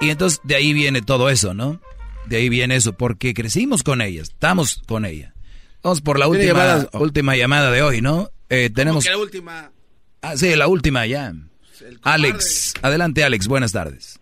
[0.00, 1.80] y entonces de ahí viene todo eso, ¿no?
[2.26, 5.34] De ahí viene eso, porque crecimos con ella, estamos con ella.
[5.82, 6.88] Vamos por la ¿Tiene última, llamadas?
[6.94, 8.28] última llamada de hoy, ¿no?
[8.48, 9.04] Eh, tenemos...
[9.04, 9.70] que la última.
[10.20, 11.32] Ah, sí, la última ya.
[12.04, 14.20] Alex, adelante Alex, buenas tardes.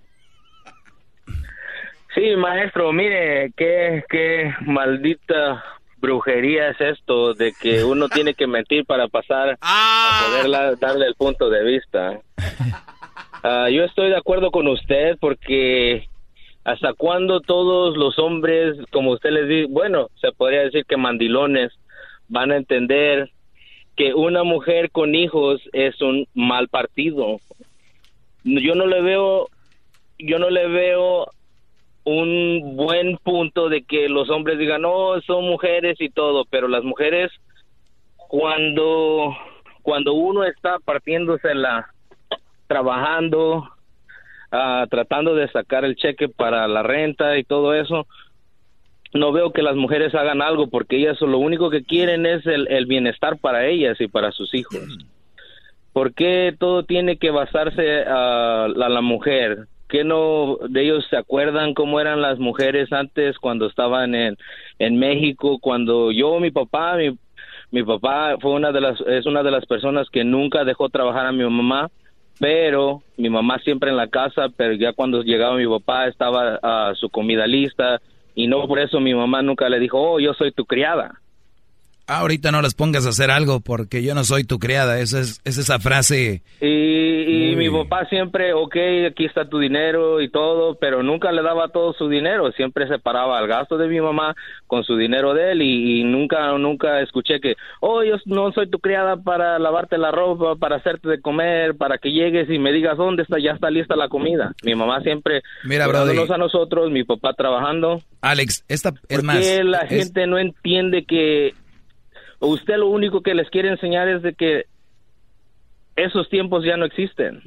[2.15, 5.63] Sí, maestro, mire, qué, qué maldita
[5.99, 11.07] brujería es esto de que uno tiene que mentir para pasar a poder la- darle
[11.07, 12.19] el punto de vista.
[13.43, 16.07] Ah, yo estoy de acuerdo con usted porque
[16.65, 21.73] ¿Hasta cuándo todos los hombres, como usted les dice, bueno, se podría decir que mandilones,
[22.29, 23.31] van a entender
[23.97, 27.39] que una mujer con hijos es un mal partido?
[28.45, 29.49] Yo no le veo,
[30.19, 31.31] yo no le veo
[32.05, 36.85] un buen punto de que los hombres digan, no, son mujeres y todo, pero las
[36.85, 37.31] mujeres
[38.29, 39.37] cuando
[39.83, 41.93] cuando uno está partiéndose la
[42.67, 43.69] trabajando
[44.51, 48.07] ah, tratando de sacar el cheque para la renta y todo eso
[49.13, 52.69] no veo que las mujeres hagan algo porque ellas lo único que quieren es el,
[52.69, 54.81] el bienestar para ellas y para sus hijos
[55.93, 59.67] ¿por qué todo tiene que basarse a, a la mujer?
[59.89, 64.37] ¿Qué no de ellos se acuerdan cómo eran las mujeres antes cuando estaban en,
[64.79, 65.59] en México?
[65.61, 67.19] Cuando yo, mi papá, mi,
[67.73, 71.27] mi papá fue una de las, es una de las personas que nunca dejó trabajar
[71.27, 71.91] a mi mamá,
[72.41, 76.95] pero mi mamá siempre en la casa, pero ya cuando llegaba mi papá estaba a
[76.95, 78.01] su comida lista
[78.35, 81.21] y no por eso mi mamá nunca le dijo, oh, yo soy tu criada.
[82.13, 84.99] Ah, ahorita no las pongas a hacer algo porque yo no soy tu criada.
[84.99, 86.43] Esa es, es esa frase.
[86.61, 88.75] Y, y mi papá siempre, ok,
[89.11, 92.51] aquí está tu dinero y todo, pero nunca le daba todo su dinero.
[92.51, 94.35] Siempre separaba el gasto de mi mamá
[94.67, 98.69] con su dinero de él y, y, nunca, nunca escuché que, oh, yo no soy
[98.69, 102.73] tu criada para lavarte la ropa, para hacerte de comer, para que llegues y me
[102.73, 104.53] digas dónde está, ya está lista la comida.
[104.65, 108.01] Mi mamá siempre Mira, a nosotros, mi papá trabajando.
[108.21, 109.39] Alex, esta es ¿Por más.
[109.65, 111.55] la es- gente no entiende que
[112.41, 114.65] usted lo único que les quiere enseñar es de que
[115.97, 117.43] esos tiempos ya no existen.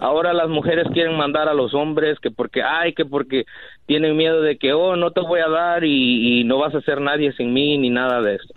[0.00, 3.44] Ahora las mujeres quieren mandar a los hombres que porque, ay, que porque
[3.86, 6.80] tienen miedo de que, oh, no te voy a dar y, y no vas a
[6.82, 8.54] ser nadie sin mí ni nada de eso.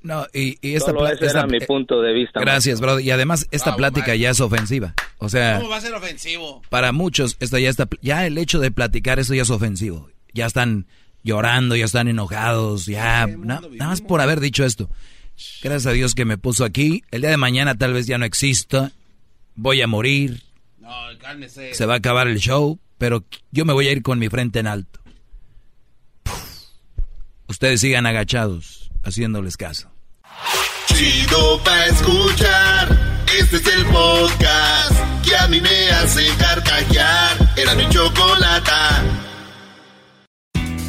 [0.00, 2.38] No, y, y esta, Solo pla- ese esta- era mi punto de vista.
[2.40, 3.00] Gracias, bro.
[3.00, 4.94] Y además, esta plática ya es ofensiva.
[5.18, 6.62] O sea, ¿Cómo va a ser ofensivo?
[6.70, 10.08] para muchos, esto ya está, ya el hecho de platicar eso ya es ofensivo.
[10.32, 10.86] Ya están
[11.22, 14.88] llorando, ya están enojados, ya, na- nada más por haber dicho esto.
[15.62, 17.02] Gracias a Dios que me puso aquí.
[17.10, 18.92] El día de mañana tal vez ya no exista.
[19.54, 20.42] Voy a morir.
[20.80, 20.90] No,
[21.20, 21.74] cálmese.
[21.74, 24.58] Se va a acabar el show, pero yo me voy a ir con mi frente
[24.58, 25.00] en alto.
[27.46, 29.90] Ustedes sigan agachados, haciéndoles caso.
[30.86, 33.24] Chido pa' escuchar.
[33.38, 34.92] Este es el podcast
[35.24, 37.54] que a mí me hace carcajear.
[37.56, 39.02] Era mi chocolata.